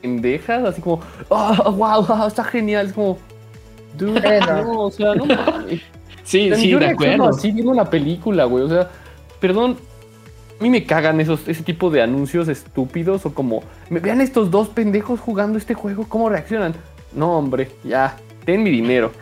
pendejas, 0.00 0.64
así 0.64 0.80
como, 0.80 1.00
oh, 1.28 1.72
wow, 1.72 2.26
está 2.26 2.44
genial, 2.44 2.86
es 2.86 2.92
como, 2.92 3.18
dude, 3.96 4.20
Eh, 4.24 4.40
no. 4.46 4.80
o 4.84 4.90
sea, 4.90 5.14
no 5.14 5.24
mames. 5.26 5.80
Sí, 6.24 6.50
O 6.50 6.54
sea, 6.54 6.62
sí, 6.64 6.70
yo 6.70 6.78
de 6.80 6.86
acuerdo. 6.88 7.28
así 7.28 7.52
viendo 7.52 7.70
una 7.70 7.84
película, 7.88 8.46
güey, 8.46 8.64
o 8.64 8.68
sea, 8.68 8.90
perdón, 9.38 9.76
a 10.58 10.62
mí 10.62 10.70
me 10.70 10.84
cagan 10.84 11.20
esos, 11.20 11.46
ese 11.46 11.62
tipo 11.62 11.88
de 11.88 12.02
anuncios 12.02 12.48
estúpidos 12.48 13.24
o 13.26 13.32
como, 13.32 13.62
me 13.90 14.00
vean 14.00 14.20
estos 14.20 14.50
dos 14.50 14.68
pendejos 14.68 15.20
jugando 15.20 15.56
este 15.56 15.74
juego, 15.74 16.08
¿cómo 16.08 16.28
reaccionan? 16.28 16.74
No, 17.12 17.38
hombre, 17.38 17.70
ya, 17.84 18.16
ten 18.44 18.64
mi 18.64 18.70
dinero. 18.70 19.12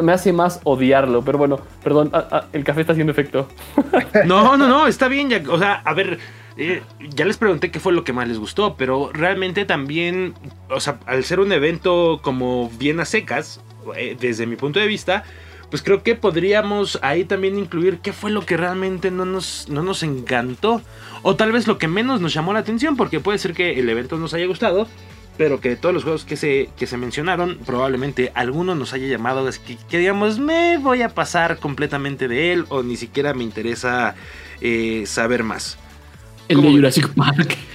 Me 0.00 0.12
hace 0.12 0.32
más 0.32 0.60
odiarlo, 0.64 1.22
pero 1.24 1.38
bueno, 1.38 1.58
perdón, 1.82 2.12
el 2.52 2.62
café 2.62 2.82
está 2.82 2.92
haciendo 2.92 3.10
efecto. 3.10 3.48
No, 4.26 4.56
no, 4.56 4.68
no, 4.68 4.86
está 4.86 5.08
bien, 5.08 5.30
Jack. 5.30 5.48
O 5.48 5.58
sea, 5.58 5.82
a 5.84 5.92
ver, 5.92 6.18
eh, 6.56 6.82
ya 7.10 7.24
les 7.24 7.36
pregunté 7.36 7.72
qué 7.72 7.80
fue 7.80 7.92
lo 7.92 8.04
que 8.04 8.12
más 8.12 8.28
les 8.28 8.38
gustó, 8.38 8.76
pero 8.76 9.10
realmente 9.12 9.64
también, 9.64 10.34
o 10.70 10.78
sea, 10.78 11.00
al 11.06 11.24
ser 11.24 11.40
un 11.40 11.50
evento 11.50 12.20
como 12.22 12.70
bien 12.78 13.00
a 13.00 13.04
secas, 13.04 13.60
desde 14.18 14.46
mi 14.46 14.56
punto 14.56 14.80
de 14.80 14.86
vista, 14.86 15.24
pues 15.70 15.82
creo 15.82 16.02
que 16.02 16.14
podríamos 16.14 16.98
ahí 17.02 17.24
también 17.24 17.58
incluir 17.58 17.98
qué 17.98 18.12
fue 18.12 18.30
lo 18.30 18.46
que 18.46 18.56
realmente 18.56 19.10
no 19.10 19.24
nos, 19.24 19.68
no 19.68 19.82
nos 19.82 20.02
encantó. 20.02 20.82
O 21.22 21.36
tal 21.36 21.52
vez 21.52 21.66
lo 21.66 21.78
que 21.78 21.88
menos 21.88 22.20
nos 22.20 22.34
llamó 22.34 22.52
la 22.52 22.60
atención, 22.60 22.96
porque 22.96 23.20
puede 23.20 23.38
ser 23.38 23.54
que 23.54 23.78
el 23.78 23.88
evento 23.88 24.16
nos 24.18 24.34
haya 24.34 24.46
gustado, 24.46 24.86
pero 25.36 25.60
que 25.60 25.70
de 25.70 25.76
todos 25.76 25.94
los 25.94 26.04
juegos 26.04 26.24
que 26.24 26.36
se, 26.36 26.68
que 26.76 26.86
se 26.86 26.96
mencionaron, 26.96 27.58
probablemente 27.64 28.30
alguno 28.34 28.74
nos 28.74 28.92
haya 28.92 29.06
llamado, 29.06 29.48
es 29.48 29.58
que, 29.58 29.76
que 29.88 29.98
digamos, 29.98 30.38
me 30.38 30.78
voy 30.78 31.02
a 31.02 31.08
pasar 31.08 31.58
completamente 31.58 32.28
de 32.28 32.52
él, 32.52 32.66
o 32.68 32.82
ni 32.82 32.96
siquiera 32.96 33.34
me 33.34 33.42
interesa 33.42 34.14
eh, 34.60 35.04
saber 35.06 35.42
más. 35.42 35.78
El 36.48 36.60
de. 36.62 36.70
Jurassic 36.70 37.08
Park. 37.14 37.56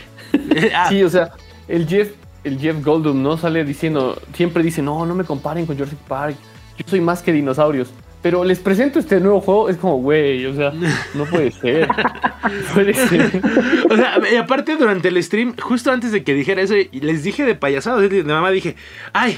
Ah, 0.75 0.87
Sí, 0.89 1.01
o 1.01 1.09
sea, 1.09 1.31
el 1.67 1.87
Jeff, 1.87 2.11
el 2.43 2.60
Jeff 2.60 2.84
Goldblum 2.84 3.22
no 3.22 3.38
sale 3.38 3.63
diciendo, 3.63 4.22
siempre 4.34 4.63
dice, 4.63 4.81
no, 4.81 5.05
no 5.05 5.15
me 5.15 5.24
comparen 5.24 5.65
con 5.65 5.75
Jurassic 5.75 6.00
Park, 6.00 6.36
yo 6.77 6.86
soy 6.88 7.01
más 7.01 7.22
que 7.22 7.31
dinosaurios. 7.31 7.89
Pero 8.22 8.43
les 8.43 8.60
presento 8.60 9.00
este 9.00 9.19
nuevo 9.22 9.39
juego, 9.39 9.69
es 9.69 9.77
como, 9.77 9.98
güey, 9.98 10.46
o 10.46 10.53
sea, 10.53 10.74
no 11.13 11.25
puede 11.25 11.51
ser. 11.51 11.88
Puede 12.74 12.93
ser. 12.93 13.41
O 13.89 13.96
sea, 13.96 14.17
y 14.31 14.36
aparte 14.36 14.75
durante 14.75 15.08
el 15.10 15.22
stream, 15.24 15.55
justo 15.62 15.91
antes 15.91 16.12
de 16.12 16.24
que 16.24 16.34
dijera 16.34 16.62
eso, 16.62 16.74
les 16.91 17.24
dije 17.24 17.46
de 17.46 17.55
payasado, 17.55 18.00
de 18.00 18.24
mamá 18.24 18.50
dije, 18.51 18.75
ay, 19.13 19.36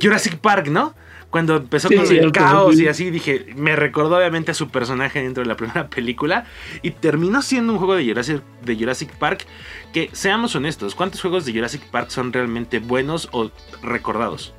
Jurassic 0.00 0.36
Park, 0.38 0.68
¿no? 0.68 0.94
Cuando 1.30 1.56
empezó 1.56 1.88
Sí, 1.88 1.94
con 1.94 2.04
el 2.04 2.08
cierto, 2.10 2.32
caos 2.32 2.76
sí. 2.76 2.84
y 2.84 2.88
así, 2.88 3.10
dije, 3.10 3.46
me 3.54 3.76
recordó 3.76 4.16
obviamente 4.16 4.50
a 4.50 4.54
su 4.54 4.68
personaje 4.68 5.22
dentro 5.22 5.42
de 5.44 5.48
la 5.48 5.56
primera 5.56 5.88
película. 5.90 6.44
Y 6.82 6.90
terminó 6.90 7.40
siendo 7.40 7.72
un 7.72 7.78
juego 7.78 7.94
de 7.94 8.04
Jurassic, 8.04 8.42
de 8.64 8.76
Jurassic 8.76 9.10
Park 9.16 9.46
que, 9.92 10.10
seamos 10.12 10.56
honestos, 10.56 10.94
¿cuántos 10.94 11.20
juegos 11.20 11.44
de 11.46 11.52
Jurassic 11.52 11.82
Park 11.90 12.10
son 12.10 12.32
realmente 12.32 12.80
buenos 12.80 13.28
o 13.32 13.50
recordados? 13.82 14.54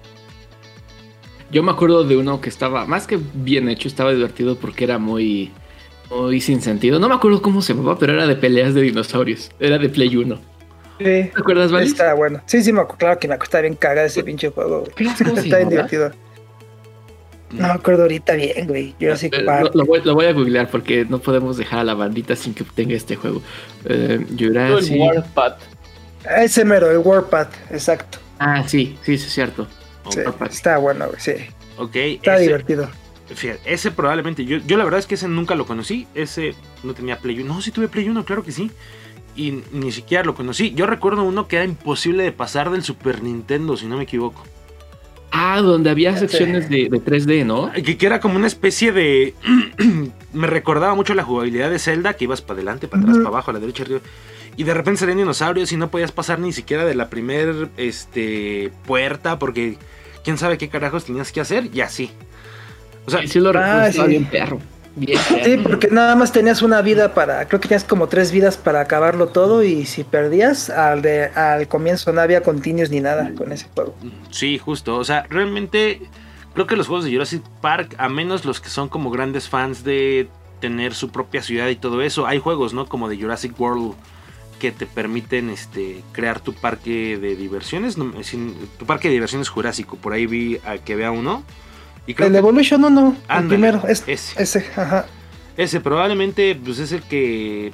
Yo 1.51 1.63
me 1.63 1.71
acuerdo 1.71 2.05
de 2.05 2.15
uno 2.15 2.39
que 2.39 2.47
estaba 2.47 2.85
más 2.85 3.07
que 3.07 3.19
bien 3.33 3.67
hecho, 3.67 3.89
estaba 3.89 4.13
divertido 4.13 4.55
porque 4.55 4.85
era 4.85 4.97
muy, 4.97 5.51
muy 6.09 6.39
sin 6.39 6.61
sentido. 6.61 6.97
No 6.99 7.09
me 7.09 7.15
acuerdo 7.15 7.41
cómo 7.41 7.61
se 7.61 7.73
llamaba, 7.73 7.99
pero 7.99 8.13
era 8.13 8.25
de 8.25 8.35
peleas 8.37 8.73
de 8.73 8.81
dinosaurios. 8.81 9.51
Era 9.59 9.77
de 9.77 9.89
Play 9.89 10.15
1. 10.15 10.35
Sí. 10.99 11.03
¿Te 11.03 11.31
acuerdas, 11.35 11.71
Vali? 11.71 11.87
Está 11.87 12.13
bueno. 12.13 12.41
Sí, 12.45 12.63
sí, 12.63 12.71
me 12.71 12.79
acuerdo. 12.79 12.97
Claro 12.99 13.19
que 13.19 13.27
me 13.27 13.33
acuerdo 13.33 13.61
bien 13.61 13.75
cagada 13.75 14.07
ese 14.07 14.23
pinche 14.23 14.49
juego, 14.49 14.81
güey. 14.81 14.91
¿Cómo 15.17 15.35
se 15.35 15.41
Está 15.41 15.57
bien 15.57 15.69
divertido. 15.69 16.11
No 17.53 17.67
me 17.67 17.74
acuerdo 17.74 18.03
ahorita 18.03 18.34
bien, 18.34 18.67
güey. 18.67 18.96
Jurassic 19.00 19.34
Eh, 19.36 19.43
Park. 19.43 19.72
Lo, 19.74 19.81
lo 19.81 19.86
voy, 19.86 20.01
lo 20.03 20.13
voy 20.15 20.25
a 20.25 20.34
googlear 20.34 20.70
porque 20.70 21.05
no 21.05 21.20
podemos 21.20 21.58
dejar 21.58 21.79
a 21.79 21.84
la 21.84 21.93
bandita 21.93 22.36
sin 22.36 22.53
que 22.53 22.63
tenga 22.63 22.96
este 22.96 23.15
juego. 23.15 23.41
Eh, 23.86 24.20
Todo 24.25 24.38
el 24.38 24.38
Jurassic. 24.48 25.00
Warpath. 25.00 25.60
Ese 26.38 26.63
mero, 26.65 26.89
el 26.91 27.00
Warpath, 27.00 27.53
exacto. 27.72 28.20
Ah, 28.39 28.63
sí, 28.67 28.98
sí, 29.03 29.17
sí, 29.17 29.25
es 29.27 29.34
cierto. 29.34 29.67
Sí, 30.10 30.20
está 30.50 30.77
bueno, 30.77 31.08
güey. 31.08 31.20
Sí, 31.20 31.34
Ok, 31.77 31.96
está 31.96 32.36
ese- 32.36 32.43
divertido. 32.43 32.89
Fíjate, 33.34 33.62
ese 33.74 33.91
probablemente, 33.91 34.43
yo, 34.43 34.58
yo 34.58 34.77
la 34.77 34.84
verdad 34.84 35.00
es 35.00 35.08
que 35.08 35.15
ese 35.15 35.27
nunca 35.29 35.55
lo 35.55 35.65
conocí, 35.65 36.05
ese 36.15 36.53
no 36.84 36.93
tenía 36.93 37.17
Play 37.17 37.39
1, 37.39 37.53
no, 37.53 37.62
sí 37.62 37.72
tuve 37.72 37.88
Play 37.88 38.10
1, 38.10 38.25
claro 38.25 38.43
que 38.43 38.51
sí, 38.51 38.72
y 39.38 39.63
ni 39.72 39.93
siquiera 39.93 40.25
lo 40.25 40.36
conocí, 40.36 40.74
yo 40.74 40.86
recuerdo 40.86 41.24
uno 41.24 41.48
que 41.48 41.55
era 41.55 41.63
imposible 41.63 42.24
de 42.24 42.34
pasar 42.34 42.70
del 42.72 42.84
Super 42.84 43.24
Nintendo, 43.24 43.77
si 43.77 43.86
no 43.86 43.96
me 43.96 44.03
equivoco, 44.03 44.43
Ah, 45.31 45.61
donde 45.61 45.89
había 45.89 46.13
Sí. 46.13 46.19
secciones 46.27 46.69
de, 46.69 46.89
de 46.89 47.00
3D, 47.00 47.45
¿no? 47.45 47.71
que, 47.71 47.97
que 47.97 48.05
era 48.05 48.19
como 48.19 48.35
una 48.35 48.47
especie 48.47 48.91
de, 48.91 49.33
me 50.33 50.47
recordaba 50.47 50.93
mucho 50.95 51.13
la 51.13 51.23
jugabilidad 51.23 51.69
de 51.71 51.79
Zelda, 51.79 52.13
que 52.15 52.25
ibas 52.25 52.41
para 52.41 52.55
adelante, 52.57 52.88
para 52.88 53.03
atrás, 53.03 53.17
para 53.17 53.29
abajo, 53.29 53.51
a 53.51 53.53
la 53.53 53.59
derecha, 53.59 53.83
arriba, 53.83 54.01
y 54.57 54.63
de 54.63 54.73
repente 54.73 55.00
salían 55.00 55.17
dinosaurios 55.19 55.71
y 55.71 55.77
no 55.77 55.89
podías 55.89 56.11
pasar 56.11 56.39
ni 56.39 56.51
siquiera 56.51 56.83
de 56.85 56.95
la 56.95 57.09
primer, 57.09 57.69
este, 57.77 58.71
puerta, 58.85 59.39
porque 59.39 59.77
quién 60.23 60.38
sabe 60.38 60.57
qué 60.57 60.67
carajos 60.69 61.05
tenías 61.05 61.31
que 61.31 61.39
hacer, 61.41 61.69
y 61.73 61.79
así. 61.81 62.11
O 63.05 63.11
sea, 63.11 63.21
Sí, 63.21 63.27
sí 63.29 63.39
lo 63.39 63.51
Ah, 63.55 63.89
sí. 63.91 64.01
bien 64.07 64.25
perro. 64.25 64.59
Bien. 64.95 65.19
Sí, 65.43 65.57
porque 65.57 65.88
nada 65.89 66.15
más 66.15 66.31
tenías 66.31 66.62
una 66.62 66.81
vida 66.81 67.13
para, 67.13 67.48
creo 67.48 67.62
que 67.62 67.69
tenías 67.69 67.86
como 67.86 68.07
tres 68.07 68.31
vidas 68.31 68.57
para 68.57 68.81
acabarlo 68.81 69.27
todo 69.27 69.63
y 69.63 69.86
si 69.86 70.03
perdías 70.03 70.69
al 70.69 71.01
de 71.01 71.25
al 71.27 71.67
comienzo 71.67 72.12
no 72.12 72.19
había 72.19 72.41
continuos 72.41 72.89
ni 72.89 73.00
nada 73.00 73.31
con 73.36 73.51
ese 73.51 73.67
juego. 73.74 73.95
Sí, 74.31 74.57
justo. 74.57 74.98
O 74.98 75.03
sea, 75.05 75.25
realmente 75.29 76.01
creo 76.53 76.67
que 76.67 76.75
los 76.75 76.88
juegos 76.88 77.05
de 77.05 77.12
Jurassic 77.12 77.41
Park, 77.62 77.95
a 77.98 78.10
menos 78.10 78.43
los 78.43 78.60
que 78.60 78.69
son 78.69 78.89
como 78.89 79.12
grandes 79.12 79.48
fans 79.48 79.83
de 79.83 80.27
tener 80.60 80.93
su 80.93 81.10
propia 81.10 81.41
ciudad 81.41 81.69
y 81.69 81.75
todo 81.75 82.01
eso, 82.01 82.27
hay 82.27 82.39
juegos, 82.39 82.74
¿no? 82.74 82.86
Como 82.88 83.07
de 83.07 83.17
Jurassic 83.17 83.60
World 83.60 83.95
que 84.60 84.71
te 84.71 84.86
permiten 84.86 85.50
este 85.50 86.03
crear 86.12 86.39
tu 86.39 86.53
parque 86.53 87.17
de 87.17 87.36
diversiones, 87.36 87.95
tu 87.95 88.86
parque 88.86 89.07
de 89.07 89.15
diversiones 89.15 89.50
jurásico. 89.50 89.95
Por 89.95 90.13
ahí 90.13 90.27
vi 90.27 90.60
a 90.65 90.77
que 90.77 90.95
vea 90.95 91.10
uno. 91.10 91.43
Y 92.08 92.13
creo 92.13 92.27
El 92.27 92.34
que 92.34 92.39
Evolution 92.39 92.84
1, 92.84 93.08
el 93.10 93.17
Ándale, 93.27 93.48
primero, 93.48 93.88
es, 93.88 94.03
ese. 94.08 94.41
ese, 94.41 94.65
ajá. 94.75 95.05
ese 95.58 95.79
probablemente 95.81 96.55
pues, 96.55 96.79
es 96.79 96.91
el 96.91 97.03
que 97.03 97.74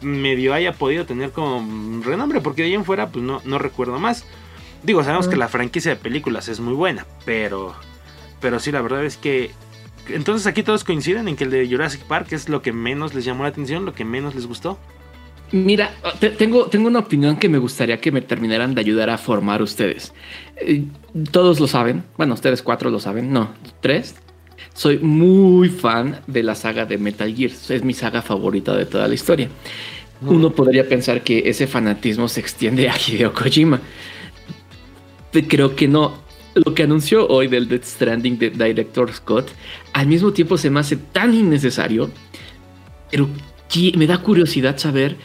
medio 0.00 0.54
haya 0.54 0.72
podido 0.72 1.04
tener 1.06 1.32
como 1.32 2.02
renombre, 2.04 2.40
porque 2.40 2.62
de 2.62 2.68
ahí 2.68 2.74
en 2.74 2.84
fuera 2.84 3.08
pues 3.08 3.24
no, 3.24 3.42
no 3.44 3.58
recuerdo 3.58 3.98
más. 3.98 4.24
Digo, 4.84 5.02
sabemos 5.02 5.26
Mm. 5.26 5.30
que 5.30 5.36
la 5.36 5.48
franquicia 5.48 5.90
de 5.90 5.96
películas 5.96 6.48
es 6.48 6.60
muy 6.60 6.74
buena, 6.74 7.04
pero, 7.24 7.74
pero 8.40 8.60
sí, 8.60 8.70
la 8.70 8.80
verdad 8.80 9.04
es 9.04 9.16
que... 9.16 9.50
Entonces 10.08 10.46
aquí 10.46 10.62
todos 10.62 10.84
coinciden 10.84 11.28
en 11.28 11.36
que 11.36 11.44
el 11.44 11.50
de 11.50 11.68
Jurassic 11.68 12.02
Park 12.02 12.28
es 12.32 12.48
lo 12.48 12.62
que 12.62 12.72
menos 12.72 13.12
les 13.12 13.24
llamó 13.24 13.42
la 13.42 13.48
atención, 13.50 13.84
lo 13.84 13.92
que 13.92 14.04
menos 14.04 14.34
les 14.36 14.46
gustó. 14.46 14.78
Mira, 15.50 15.94
te- 16.20 16.30
tengo, 16.30 16.66
tengo 16.66 16.88
una 16.88 16.98
opinión 16.98 17.36
que 17.36 17.48
me 17.48 17.58
gustaría 17.58 18.00
que 18.00 18.12
me 18.12 18.20
terminaran 18.20 18.74
de 18.74 18.80
ayudar 18.82 19.08
a 19.10 19.16
formar 19.18 19.62
ustedes. 19.62 20.12
Eh, 20.56 20.84
todos 21.30 21.58
lo 21.58 21.66
saben, 21.66 22.04
bueno, 22.16 22.34
ustedes 22.34 22.62
cuatro 22.62 22.90
lo 22.90 23.00
saben, 23.00 23.32
no, 23.32 23.54
tres. 23.80 24.16
Soy 24.74 24.98
muy 24.98 25.68
fan 25.70 26.20
de 26.26 26.42
la 26.42 26.54
saga 26.54 26.84
de 26.84 26.98
Metal 26.98 27.34
Gear, 27.34 27.50
es 27.50 27.82
mi 27.82 27.94
saga 27.94 28.22
favorita 28.22 28.76
de 28.76 28.86
toda 28.86 29.08
la 29.08 29.14
historia. 29.14 29.48
Uno 30.20 30.50
podría 30.50 30.88
pensar 30.88 31.22
que 31.22 31.48
ese 31.48 31.66
fanatismo 31.66 32.26
se 32.28 32.40
extiende 32.40 32.88
a 32.88 32.94
Hideo 32.96 33.32
Kojima. 33.32 33.80
Creo 35.48 35.76
que 35.76 35.86
no. 35.88 36.14
Lo 36.54 36.74
que 36.74 36.82
anunció 36.82 37.28
hoy 37.28 37.46
del 37.46 37.68
Death 37.68 37.84
Stranding 37.84 38.36
de 38.38 38.50
Director 38.50 39.12
Scott, 39.12 39.48
al 39.92 40.08
mismo 40.08 40.32
tiempo 40.32 40.58
se 40.58 40.70
me 40.70 40.80
hace 40.80 40.96
tan 40.96 41.32
innecesario, 41.34 42.10
pero 43.12 43.28
me 43.96 44.06
da 44.08 44.18
curiosidad 44.18 44.76
saber 44.76 45.16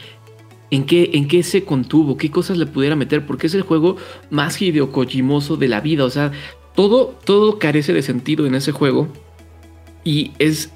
en 0.74 0.84
qué, 0.86 1.10
en 1.14 1.28
qué 1.28 1.44
se 1.44 1.64
contuvo, 1.64 2.16
qué 2.16 2.32
cosas 2.32 2.58
le 2.58 2.66
pudiera 2.66 2.96
meter, 2.96 3.24
porque 3.24 3.46
es 3.46 3.54
el 3.54 3.62
juego 3.62 3.96
más 4.30 4.60
Hideo 4.60 4.90
Kojimoso 4.90 5.56
de 5.56 5.68
la 5.68 5.80
vida. 5.80 6.04
O 6.04 6.10
sea, 6.10 6.32
todo, 6.74 7.16
todo 7.24 7.60
carece 7.60 7.92
de 7.92 8.02
sentido 8.02 8.44
en 8.44 8.56
ese 8.56 8.72
juego 8.72 9.06
y 10.02 10.32
es 10.40 10.70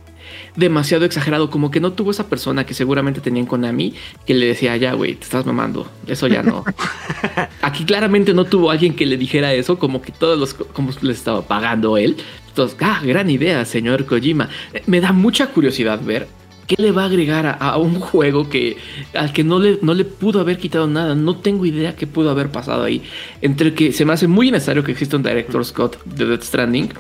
demasiado 0.55 1.05
exagerado, 1.05 1.51
como 1.51 1.73
que 1.73 1.81
no 1.81 1.95
tuvo 1.95 2.13
esa 2.13 2.29
persona 2.29 2.65
que 2.65 2.75
seguramente 2.75 3.21
tenía 3.21 3.41
en 3.41 3.47
Konami 3.47 3.95
que 4.25 4.35
le 4.35 4.47
decía, 4.47 4.77
ya, 4.77 4.93
güey, 4.93 5.17
te 5.17 5.25
estás 5.25 5.45
mamando, 5.45 5.91
eso 6.07 6.29
ya 6.29 6.45
no. 6.45 6.65
Aquí 7.63 7.85
claramente 7.85 8.35
no 8.35 8.45
tuvo 8.45 8.71
alguien 8.71 8.95
que 8.95 9.05
le 9.05 9.17
dijera 9.17 9.53
eso, 9.53 9.81
como 9.81 10.01
que 10.01 10.13
todos 10.13 10.39
los, 10.39 10.55
como 10.55 10.93
le 11.01 11.13
estaba 11.13 11.43
pagando 11.43 11.97
él. 11.97 12.17
Entonces, 12.47 12.79
ah, 12.83 13.01
gran 13.05 13.31
idea, 13.31 13.65
señor 13.65 14.07
Kojima. 14.07 14.49
Eh, 14.73 14.83
Me 14.87 15.01
da 15.01 15.13
mucha 15.13 15.49
curiosidad 15.49 16.01
ver 16.03 16.29
qué 16.69 16.77
le 16.79 16.93
va 16.93 17.03
a 17.03 17.07
agregar 17.07 17.47
a, 17.47 17.55
a 17.55 17.79
un 17.79 17.99
juego 17.99 18.49
que 18.49 18.77
al 19.15 19.33
que 19.33 19.43
no 19.43 19.59
le, 19.59 19.81
no 19.83 19.95
le 19.95 20.05
pudo 20.05 20.39
haber 20.39 20.59
quitado 20.59 20.87
nada. 20.87 21.17
No 21.17 21.39
tengo 21.39 21.67
idea 21.67 21.97
qué 21.97 22.07
pudo 22.07 22.31
haber 22.31 22.53
pasado 22.53 22.85
ahí. 22.85 23.03
Entre 23.41 23.75
que 23.75 23.91
se 23.91 24.05
me 24.05 24.13
hace 24.13 24.29
muy 24.29 24.53
necesario 24.53 24.85
que 24.85 24.93
exista 24.93 25.17
un 25.17 25.25
Director 25.25 25.65
Scott 25.65 26.05
de 26.05 26.27
Death 26.27 26.43
Stranding 26.43 26.93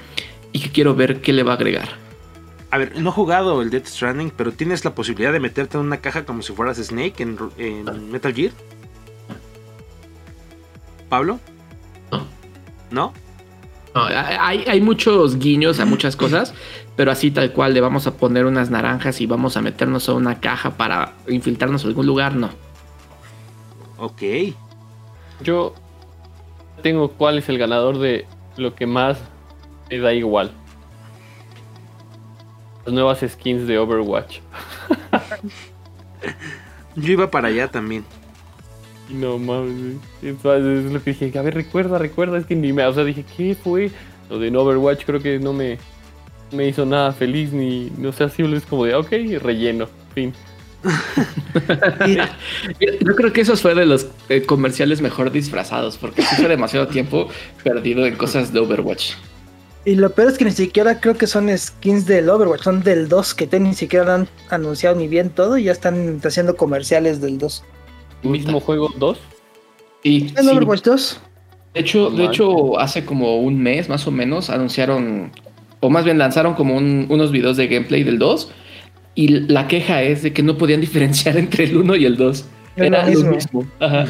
y 0.52 0.58
que 0.58 0.70
quiero 0.70 0.96
ver 0.96 1.20
qué 1.20 1.32
le 1.32 1.44
va 1.44 1.52
a 1.52 1.54
agregar. 1.54 1.90
A 2.70 2.78
ver, 2.78 3.00
no 3.00 3.10
he 3.10 3.12
jugado 3.12 3.62
el 3.62 3.70
Death 3.70 3.86
Stranding, 3.86 4.32
pero 4.36 4.52
tienes 4.52 4.84
la 4.84 4.94
posibilidad 4.94 5.32
de 5.32 5.40
meterte 5.40 5.78
en 5.78 5.84
una 5.84 5.98
caja 5.98 6.24
como 6.24 6.42
si 6.42 6.52
fueras 6.52 6.78
Snake 6.78 7.22
en, 7.22 7.38
en 7.58 8.10
Metal 8.10 8.34
Gear. 8.34 8.52
¿Pablo? 11.08 11.38
No. 12.10 12.26
¿No? 12.90 13.12
No, 13.94 14.04
hay, 14.04 14.64
hay 14.66 14.80
muchos 14.80 15.38
guiños 15.38 15.80
a 15.80 15.86
muchas 15.86 16.14
cosas, 16.14 16.52
pero 16.98 17.12
así 17.12 17.30
tal 17.30 17.52
cual 17.52 17.74
le 17.74 17.80
vamos 17.80 18.08
a 18.08 18.16
poner 18.16 18.44
unas 18.44 18.70
naranjas 18.70 19.20
y 19.20 19.26
vamos 19.26 19.56
a 19.56 19.62
meternos 19.62 20.08
a 20.08 20.14
una 20.14 20.40
caja 20.40 20.76
para 20.76 21.12
infiltrarnos 21.28 21.84
a 21.84 21.86
algún 21.86 22.06
lugar, 22.06 22.34
no. 22.34 22.50
Ok. 23.98 24.20
Yo 25.40 25.74
tengo 26.82 27.12
cuál 27.12 27.38
es 27.38 27.48
el 27.48 27.56
ganador 27.56 28.00
de 28.00 28.26
lo 28.56 28.74
que 28.74 28.88
más 28.88 29.16
me 29.88 29.98
da 29.98 30.12
igual. 30.12 30.50
Las 32.84 32.92
nuevas 32.92 33.24
skins 33.24 33.68
de 33.68 33.78
Overwatch. 33.78 34.40
Yo 36.96 37.12
iba 37.12 37.30
para 37.30 37.46
allá 37.46 37.68
también. 37.68 38.04
No 39.08 39.38
mames. 39.38 39.98
Entonces, 40.20 40.86
es 40.86 40.92
lo 40.92 41.00
que 41.00 41.12
dije. 41.12 41.38
A 41.38 41.42
ver, 41.42 41.54
recuerda, 41.54 41.96
recuerda. 41.96 42.38
Es 42.38 42.44
que 42.44 42.56
ni 42.56 42.72
me. 42.72 42.84
O 42.84 42.92
sea, 42.92 43.04
dije, 43.04 43.24
¿qué 43.36 43.54
fue? 43.54 43.92
Lo 44.28 44.40
de 44.40 44.50
Overwatch 44.54 45.04
creo 45.04 45.22
que 45.22 45.38
no 45.38 45.52
me, 45.52 45.78
me 46.52 46.68
hizo 46.68 46.84
nada 46.84 47.12
feliz 47.12 47.52
ni. 47.52 47.90
No 47.96 48.12
sé, 48.12 48.24
así 48.24 48.42
es 48.42 48.66
como 48.66 48.84
de, 48.84 48.94
ok, 48.94 49.10
relleno. 49.40 49.88
Fin. 50.14 50.32
Yo 53.00 53.16
creo 53.16 53.32
que 53.32 53.40
eso 53.40 53.56
fue 53.56 53.74
de 53.74 53.84
los 53.84 54.06
eh, 54.28 54.42
comerciales 54.42 55.00
mejor 55.00 55.32
disfrazados, 55.32 55.98
porque 55.98 56.22
sí 56.22 56.36
fue 56.36 56.48
demasiado 56.48 56.86
tiempo 56.88 57.28
perdido 57.64 58.06
en 58.06 58.16
cosas 58.16 58.52
de 58.52 58.60
Overwatch. 58.60 59.14
Y 59.84 59.94
lo 59.94 60.10
peor 60.10 60.28
es 60.28 60.38
que 60.38 60.44
ni 60.44 60.50
siquiera 60.50 61.00
creo 61.00 61.16
que 61.16 61.26
son 61.26 61.56
skins 61.56 62.04
del 62.06 62.28
Overwatch, 62.28 62.62
son 62.62 62.82
del 62.82 63.08
2, 63.08 63.34
que 63.34 63.58
ni 63.58 63.74
siquiera 63.74 64.14
han 64.14 64.28
anunciado 64.50 64.96
ni 64.96 65.08
bien 65.08 65.30
todo 65.30 65.56
y 65.56 65.64
ya 65.64 65.72
están 65.72 66.20
haciendo 66.22 66.56
comerciales 66.56 67.20
del 67.20 67.38
2. 67.38 67.64
¿Mismo 68.22 68.60
juego 68.60 68.90
2? 68.98 69.18
Y 70.02 70.36
¿El 70.36 70.44
sí. 70.44 70.48
Overwatch 70.48 70.82
2? 70.82 71.20
De 71.74 71.80
hecho, 71.80 72.10
de 72.10 72.24
hecho, 72.24 72.78
hace 72.78 73.04
como 73.04 73.38
un 73.38 73.62
mes 73.62 73.88
más 73.88 74.06
o 74.06 74.10
menos 74.10 74.50
anunciaron, 74.50 75.30
o 75.80 75.90
más 75.90 76.04
bien 76.04 76.18
lanzaron 76.18 76.54
como 76.54 76.76
un- 76.76 77.06
unos 77.08 77.30
videos 77.32 77.56
de 77.56 77.66
gameplay 77.68 78.02
del 78.04 78.18
2. 78.18 78.50
Y 79.14 79.28
la 79.48 79.66
queja 79.68 80.02
es 80.02 80.22
de 80.22 80.32
que 80.32 80.42
no 80.42 80.56
podían 80.58 80.80
diferenciar 80.80 81.36
entre 81.36 81.64
el 81.64 81.76
1 81.76 81.96
y 81.96 82.04
el 82.04 82.16
2. 82.16 82.38
Es 82.76 82.84
Era 82.84 83.02
lo 83.04 83.10
lo 83.10 83.14
mismo. 83.14 83.30
mismo. 83.32 83.66
Ajá. 83.80 84.06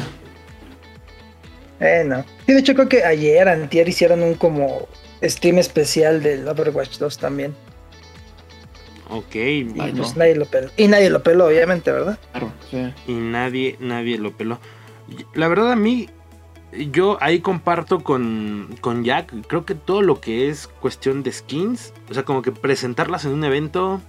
Eh, 1.79 2.03
no. 2.05 2.23
Sí, 2.45 2.53
de 2.53 2.59
hecho 2.59 2.73
creo 2.75 2.89
que 2.89 3.03
ayer, 3.03 3.47
antier, 3.47 3.87
hicieron 3.87 4.21
un 4.21 4.33
como 4.35 4.87
stream 5.23 5.57
especial 5.59 6.21
del 6.21 6.47
Overwatch 6.47 6.97
2 6.97 7.17
también. 7.17 7.53
Ok. 9.09 9.35
Y, 9.35 9.63
pues 9.63 9.93
no. 9.95 10.13
nadie 10.17 10.35
lo 10.35 10.45
peló. 10.45 10.69
Y 10.77 10.87
nadie 10.87 11.09
lo 11.09 11.23
peló, 11.23 11.47
obviamente, 11.47 11.91
¿verdad? 11.91 12.19
Claro, 12.31 12.51
sí. 12.69 12.77
Y 13.07 13.13
nadie, 13.13 13.75
nadie 13.79 14.17
lo 14.19 14.35
peló. 14.35 14.59
La 15.33 15.47
verdad 15.47 15.71
a 15.71 15.75
mí, 15.75 16.07
yo 16.71 17.17
ahí 17.21 17.39
comparto 17.39 17.99
con, 18.01 18.75
con 18.81 19.03
Jack, 19.03 19.33
creo 19.47 19.65
que 19.65 19.75
todo 19.75 20.01
lo 20.01 20.21
que 20.21 20.49
es 20.49 20.67
cuestión 20.67 21.23
de 21.23 21.31
skins, 21.31 21.93
o 22.09 22.13
sea, 22.13 22.23
como 22.23 22.41
que 22.41 22.51
presentarlas 22.51 23.25
en 23.25 23.31
un 23.31 23.43
evento... 23.43 24.01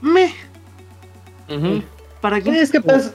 Me, 0.00 0.34
Ujú. 1.48 1.82
¿para 2.20 2.36
Sí, 2.36 2.42
qué? 2.42 2.60
es 2.60 2.70
que 2.70 2.80
pues, 2.80 3.12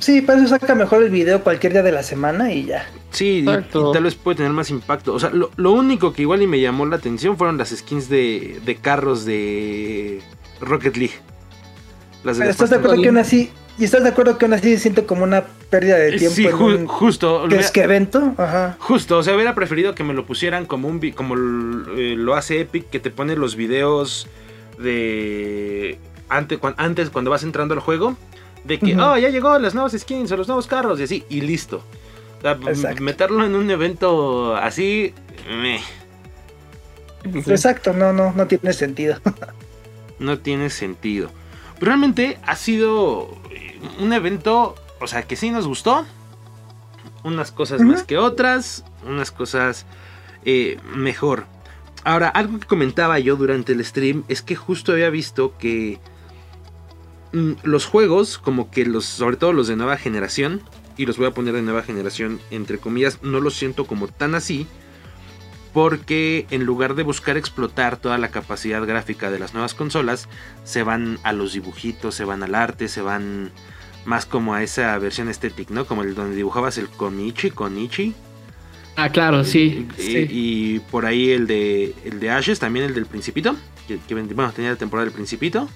sí, 0.00 0.20
para 0.20 0.38
eso 0.38 0.48
saca 0.48 0.74
mejor 0.74 1.02
el 1.02 1.10
video 1.10 1.42
cualquier 1.42 1.72
día 1.72 1.82
de 1.82 1.92
la 1.92 2.02
semana 2.02 2.52
y 2.52 2.66
ya. 2.66 2.86
Sí, 3.10 3.44
y, 3.46 3.72
tal 3.92 4.02
vez 4.02 4.14
puede 4.14 4.36
tener 4.36 4.52
más 4.52 4.70
impacto. 4.70 5.14
O 5.14 5.20
sea, 5.20 5.30
lo, 5.30 5.50
lo 5.56 5.72
único 5.72 6.12
que 6.12 6.22
igual 6.22 6.42
y 6.42 6.46
me 6.46 6.60
llamó 6.60 6.84
la 6.86 6.96
atención 6.96 7.38
fueron 7.38 7.56
las 7.56 7.70
skins 7.70 8.08
de, 8.08 8.60
de 8.64 8.76
carros 8.76 9.24
de 9.24 10.20
Rocket 10.60 10.96
League. 10.96 11.14
Las 12.24 12.36
de 12.36 12.42
Pero 12.42 12.50
¿Estás 12.50 12.70
de 12.70 12.76
acuerdo 12.76 13.00
que 13.00 13.08
aún 13.08 13.18
así, 13.18 13.50
y 13.78 13.84
estás 13.84 14.02
de 14.02 14.08
acuerdo 14.10 14.38
que 14.38 14.44
aún 14.46 14.54
así 14.54 14.76
siento 14.78 15.06
como 15.06 15.24
una 15.24 15.44
pérdida 15.70 15.96
de 15.96 16.14
Eh, 16.14 16.18
tiempo 16.18 16.34
Sí, 16.36 16.46
en 16.46 16.52
ju- 16.52 16.76
un 16.78 16.86
justo. 16.86 17.46
que 17.48 17.56
es 17.56 17.70
que 17.70 17.82
evento? 17.82 18.34
Ajá. 18.38 18.76
Justo, 18.78 19.18
o 19.18 19.22
sea, 19.22 19.34
hubiera 19.34 19.54
preferido 19.54 19.94
que 19.94 20.04
me 20.04 20.14
lo 20.14 20.24
pusieran 20.26 20.64
como 20.66 20.88
un 20.88 21.00
como 21.12 21.34
eh, 21.96 22.14
lo 22.16 22.34
hace 22.34 22.60
Epic, 22.60 22.88
que 22.90 23.00
te 23.00 23.10
pone 23.10 23.36
los 23.36 23.56
videos 23.56 24.26
de 24.78 25.98
antes, 26.28 26.58
cuan- 26.58 26.74
antes 26.78 27.10
cuando 27.10 27.30
vas 27.30 27.42
entrando 27.42 27.74
al 27.74 27.80
juego, 27.80 28.16
de 28.64 28.78
que, 28.78 28.96
oh, 28.96 29.16
ya 29.16 29.28
llegó 29.28 29.58
las 29.58 29.74
nuevas 29.74 29.92
skins 29.92 30.32
o 30.32 30.36
los 30.36 30.48
nuevos 30.48 30.66
carros 30.66 30.98
y 31.00 31.04
así, 31.04 31.24
y 31.28 31.40
listo. 31.42 31.82
O 32.38 32.42
sea, 32.42 32.52
Exacto. 32.68 33.02
meterlo 33.02 33.44
en 33.44 33.54
un 33.54 33.70
evento 33.70 34.56
así, 34.56 35.14
meh, 35.62 35.80
sí. 37.44 37.50
Exacto, 37.50 37.92
no, 37.92 38.12
no, 38.12 38.32
no 38.32 38.46
tiene 38.46 38.72
sentido. 38.72 39.18
no 40.18 40.38
tiene 40.38 40.70
sentido. 40.70 41.30
Pero 41.78 41.86
realmente 41.90 42.38
ha 42.46 42.56
sido 42.56 43.36
un 43.98 44.12
evento, 44.12 44.74
o 45.00 45.06
sea, 45.06 45.22
que 45.22 45.36
sí 45.36 45.50
nos 45.50 45.66
gustó. 45.66 46.04
Unas 47.24 47.50
cosas 47.50 47.80
más 47.80 48.04
que 48.04 48.18
otras, 48.18 48.84
unas 49.04 49.32
cosas 49.32 49.84
eh, 50.44 50.78
mejor. 50.94 51.46
Ahora, 52.04 52.28
algo 52.28 52.60
que 52.60 52.68
comentaba 52.68 53.18
yo 53.18 53.34
durante 53.34 53.72
el 53.72 53.84
stream 53.84 54.22
es 54.28 54.42
que 54.42 54.54
justo 54.54 54.92
había 54.92 55.10
visto 55.10 55.58
que 55.58 55.98
mm, 57.32 57.52
los 57.64 57.86
juegos, 57.86 58.38
como 58.38 58.70
que 58.70 58.86
los, 58.86 59.06
sobre 59.06 59.36
todo 59.36 59.52
los 59.52 59.66
de 59.66 59.74
nueva 59.74 59.96
generación, 59.96 60.62
y 60.96 61.06
los 61.06 61.18
voy 61.18 61.26
a 61.26 61.32
poner 61.32 61.54
de 61.54 61.62
nueva 61.62 61.82
generación 61.82 62.40
entre 62.50 62.78
comillas, 62.78 63.18
no 63.22 63.40
los 63.40 63.54
siento 63.54 63.86
como 63.86 64.06
tan 64.06 64.36
así, 64.36 64.68
porque 65.76 66.46
en 66.50 66.64
lugar 66.64 66.94
de 66.94 67.02
buscar 67.02 67.36
explotar 67.36 67.98
toda 67.98 68.16
la 68.16 68.30
capacidad 68.30 68.82
gráfica 68.86 69.30
de 69.30 69.38
las 69.38 69.52
nuevas 69.52 69.74
consolas, 69.74 70.26
se 70.64 70.82
van 70.82 71.18
a 71.22 71.34
los 71.34 71.52
dibujitos, 71.52 72.14
se 72.14 72.24
van 72.24 72.42
al 72.42 72.54
arte, 72.54 72.88
se 72.88 73.02
van 73.02 73.50
más 74.06 74.24
como 74.24 74.54
a 74.54 74.62
esa 74.62 74.96
versión 74.96 75.28
estética, 75.28 75.74
¿no? 75.74 75.84
Como 75.84 76.02
el 76.02 76.14
donde 76.14 76.34
dibujabas 76.34 76.78
el 76.78 76.88
Konichi, 76.88 77.50
Konichi. 77.50 78.14
Ah, 78.96 79.10
claro, 79.10 79.44
sí. 79.44 79.86
Y, 79.98 80.00
sí. 80.00 80.26
y 80.30 80.78
por 80.78 81.04
ahí 81.04 81.32
el 81.32 81.46
de 81.46 81.94
el 82.06 82.20
de 82.20 82.30
Ashes, 82.30 82.58
también 82.58 82.86
el 82.86 82.94
del 82.94 83.04
Principito. 83.04 83.54
Que, 83.86 83.98
bueno, 84.14 84.52
tenía 84.52 84.70
la 84.70 84.78
temporada 84.78 85.04
del 85.04 85.12
Principito. 85.12 85.68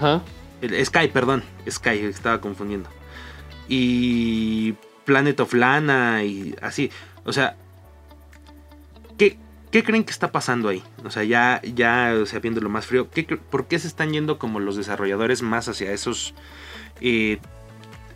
Ajá. 0.00 0.20
El, 0.60 0.84
Sky, 0.84 1.06
perdón. 1.12 1.44
Sky, 1.70 1.90
estaba 1.90 2.40
confundiendo. 2.40 2.90
Y 3.68 4.72
Planet 5.04 5.38
of 5.38 5.54
Lana 5.54 6.24
y 6.24 6.56
así. 6.60 6.90
O 7.24 7.32
sea, 7.32 7.56
¿qué, 9.18 9.38
creen 9.70 10.04
que 10.04 10.10
está 10.10 10.32
pasando 10.32 10.68
ahí? 10.68 10.82
O 11.04 11.10
sea, 11.10 11.24
ya, 11.24 11.60
ya 11.62 12.14
o 12.20 12.26
sea, 12.26 12.40
viéndolo 12.40 12.68
más 12.68 12.86
frío, 12.86 13.10
¿qué 13.10 13.26
cre- 13.26 13.38
¿por 13.38 13.66
qué 13.66 13.78
se 13.78 13.86
están 13.88 14.12
yendo 14.12 14.38
como 14.38 14.60
los 14.60 14.76
desarrolladores 14.76 15.42
más 15.42 15.68
hacia 15.68 15.92
esos 15.92 16.34
eh, 17.00 17.38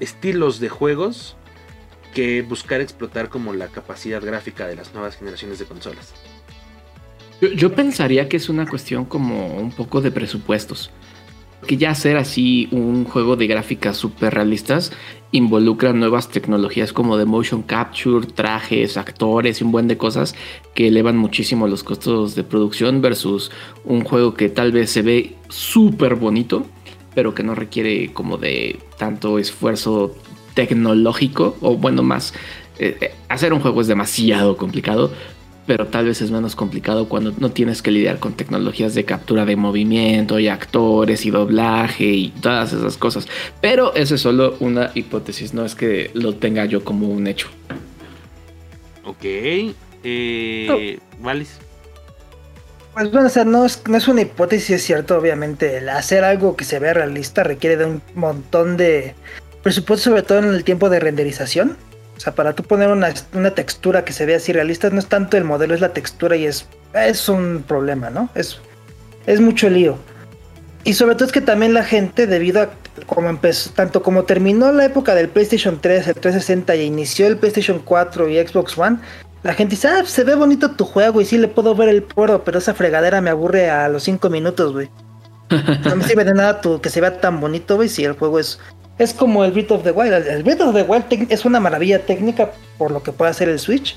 estilos 0.01 0.61
de 0.61 0.69
juegos 0.69 1.37
que 2.15 2.43
buscar 2.43 2.81
explotar 2.81 3.29
como 3.29 3.53
la 3.53 3.69
capacidad 3.69 4.23
gráfica 4.23 4.67
de 4.67 4.77
las 4.77 4.93
nuevas 4.95 5.17
generaciones 5.17 5.59
de 5.59 5.65
consolas? 5.67 6.15
Yo 7.55 7.75
pensaría 7.75 8.29
que 8.31 8.39
es 8.39 8.49
una 8.49 8.67
cuestión 8.67 9.05
como 9.05 9.59
un 9.59 9.71
poco 9.71 10.01
de 10.01 10.11
presupuestos. 10.11 10.91
Que 11.67 11.77
ya 11.77 11.91
hacer 11.91 12.17
así 12.17 12.69
un 12.71 13.05
juego 13.05 13.37
de 13.37 13.47
gráficas 13.47 13.97
súper 13.97 14.35
realistas 14.35 14.93
involucra 15.33 15.93
nuevas 15.93 16.29
tecnologías 16.29 16.93
como 16.93 17.17
de 17.17 17.25
motion 17.25 17.63
capture, 17.63 18.27
trajes, 18.27 18.97
actores 18.97 19.61
y 19.61 19.65
un 19.65 19.73
buen 19.73 19.89
de 19.89 19.99
cosas 19.99 20.35
que 20.75 20.89
elevan 20.89 21.17
muchísimo 21.17 21.67
los 21.67 21.83
costos 21.83 22.35
de 22.35 22.45
producción 22.45 23.03
versus 23.03 23.51
un 23.85 24.05
juego 24.05 24.35
que 24.35 24.49
tal 24.49 24.73
vez 24.73 24.91
se 24.91 25.03
ve 25.03 25.35
súper 25.49 26.15
bonito, 26.15 26.67
pero 27.15 27.35
que 27.35 27.43
no 27.43 27.55
requiere 27.55 28.13
como 28.13 28.39
de 28.39 28.79
tanto 28.99 29.39
esfuerzo 29.39 30.15
tecnológico 30.55 31.57
o 31.61 31.77
bueno 31.77 32.03
más 32.03 32.33
eh, 32.79 32.97
eh, 33.01 33.15
hacer 33.29 33.53
un 33.53 33.61
juego 33.61 33.81
es 33.81 33.87
demasiado 33.87 34.57
complicado 34.57 35.11
pero 35.67 35.87
tal 35.87 36.07
vez 36.07 36.23
es 36.23 36.31
menos 36.31 36.55
complicado 36.55 37.09
cuando 37.09 37.33
no 37.39 37.51
tienes 37.51 37.83
que 37.83 37.91
lidiar 37.91 38.19
con 38.19 38.35
tecnologías 38.35 38.95
de 38.95 39.05
captura 39.05 39.45
de 39.45 39.57
movimiento 39.57 40.39
y 40.39 40.49
actores 40.49 41.27
y 41.27 41.31
doblaje 41.31 42.05
y 42.05 42.29
todas 42.31 42.73
esas 42.73 42.97
cosas. 42.97 43.27
Pero 43.61 43.95
eso 43.95 44.15
es 44.15 44.21
solo 44.21 44.57
una 44.61 44.93
hipótesis, 44.95 45.55
no 45.55 45.65
es 45.65 45.75
que 45.75 46.11
lo 46.15 46.35
tenga 46.37 46.65
yo 46.65 46.85
como 46.85 47.09
un 47.09 47.27
hecho. 47.27 47.49
Ok. 49.05 49.25
Eh, 50.05 50.99
Valis. 51.21 51.59
Pues 52.95 53.11
bueno, 53.11 53.27
o 53.27 53.31
sea, 53.31 53.45
no 53.45 53.67
es, 53.67 53.83
no 53.87 53.97
es 53.99 54.09
una 54.09 54.23
hipótesis, 54.23 54.71
es 54.71 54.83
cierto, 54.83 55.19
obviamente. 55.19 55.77
El 55.79 55.89
hacer 55.91 56.25
algo 56.25 56.57
que 56.57 56.65
se 56.65 56.79
vea 56.79 56.95
realista 56.95 57.43
requiere 57.43 57.77
de 57.77 57.85
un 57.85 58.03
montón 58.15 58.77
de 58.79 59.15
presupuesto, 59.63 60.11
sobre 60.11 60.23
todo 60.23 60.39
en 60.39 60.47
el 60.47 60.65
tiempo 60.65 60.89
de 60.89 61.01
renderización. 61.01 61.77
O 62.17 62.21
sea, 62.21 62.35
para 62.35 62.55
tú 62.55 62.63
poner 62.63 62.89
una, 62.89 63.13
una 63.35 63.51
textura 63.51 64.05
que 64.05 64.13
se 64.13 64.27
vea 64.27 64.39
así 64.39 64.53
realista, 64.53 64.89
no 64.91 64.99
es 64.99 65.07
tanto 65.07 65.37
el 65.37 65.45
modelo, 65.45 65.75
es 65.75 65.81
la 65.81 65.93
textura 65.93 66.37
y 66.37 66.47
es, 66.47 66.67
es 66.95 67.29
un 67.29 67.65
problema, 67.67 68.11
¿no? 68.11 68.31
Es, 68.35 68.59
es 69.27 69.41
mucho 69.41 69.69
lío. 69.69 69.99
Y 70.85 70.95
sobre 70.95 71.15
todo 71.15 71.27
es 71.27 71.33
que 71.33 71.41
también 71.41 71.75
la 71.75 71.85
gente, 71.85 72.27
debido 72.27 72.63
a 72.63 72.71
como 73.05 73.29
empezó, 73.29 73.71
tanto 73.71 74.03
como 74.03 74.25
terminó 74.25 74.73
la 74.73 74.87
época 74.87 75.15
del 75.15 75.29
PlayStation 75.29 75.79
3, 75.81 76.09
el 76.09 76.15
360 76.15 76.77
y 76.77 76.83
inició 76.83 77.27
el 77.27 77.37
PlayStation 77.37 77.81
4 77.85 78.29
y 78.29 78.47
Xbox 78.47 78.79
One, 78.79 78.99
La 79.43 79.55
gente 79.55 79.77
dice, 79.77 79.89
ah, 79.89 80.03
se 80.05 80.25
ve 80.25 80.35
bonito 80.35 80.73
tu 80.73 80.85
juego 80.85 81.21
y 81.21 81.25
sí 81.25 81.39
le 81.39 81.49
puedo 81.49 81.75
ver 81.75 81.89
el 81.89 82.03
poro, 82.03 82.43
pero 82.43 82.59
esa 82.59 82.75
fregadera 82.75 83.21
me 83.21 83.31
aburre 83.31 83.71
a 83.71 83.89
los 83.89 84.03
5 84.05 84.31
minutos, 84.31 84.73
güey. 84.73 84.91
No 85.85 85.97
me 85.97 86.05
sirve 86.05 86.25
de 86.25 86.35
nada 86.35 86.61
tu, 86.61 86.81
que 86.81 86.91
se 86.91 87.01
vea 87.01 87.21
tan 87.21 87.41
bonito, 87.41 87.77
güey, 87.77 87.89
si 87.89 88.05
el 88.05 88.13
juego 88.13 88.39
es... 88.41 88.59
Es 88.99 89.13
como 89.13 89.45
el 89.45 89.53
Breath 89.53 89.71
of 89.73 89.83
the 89.83 89.91
Wild. 89.91 90.27
El 90.27 90.43
Breath 90.43 90.61
of 90.63 90.75
the 90.75 90.83
Wild 90.83 91.27
es 91.31 91.45
una 91.45 91.61
maravilla 91.61 92.05
técnica 92.05 92.53
por 92.79 92.91
lo 92.91 93.03
que 93.03 93.13
puede 93.13 93.31
hacer 93.31 93.49
el 93.49 93.59
Switch. 93.59 93.97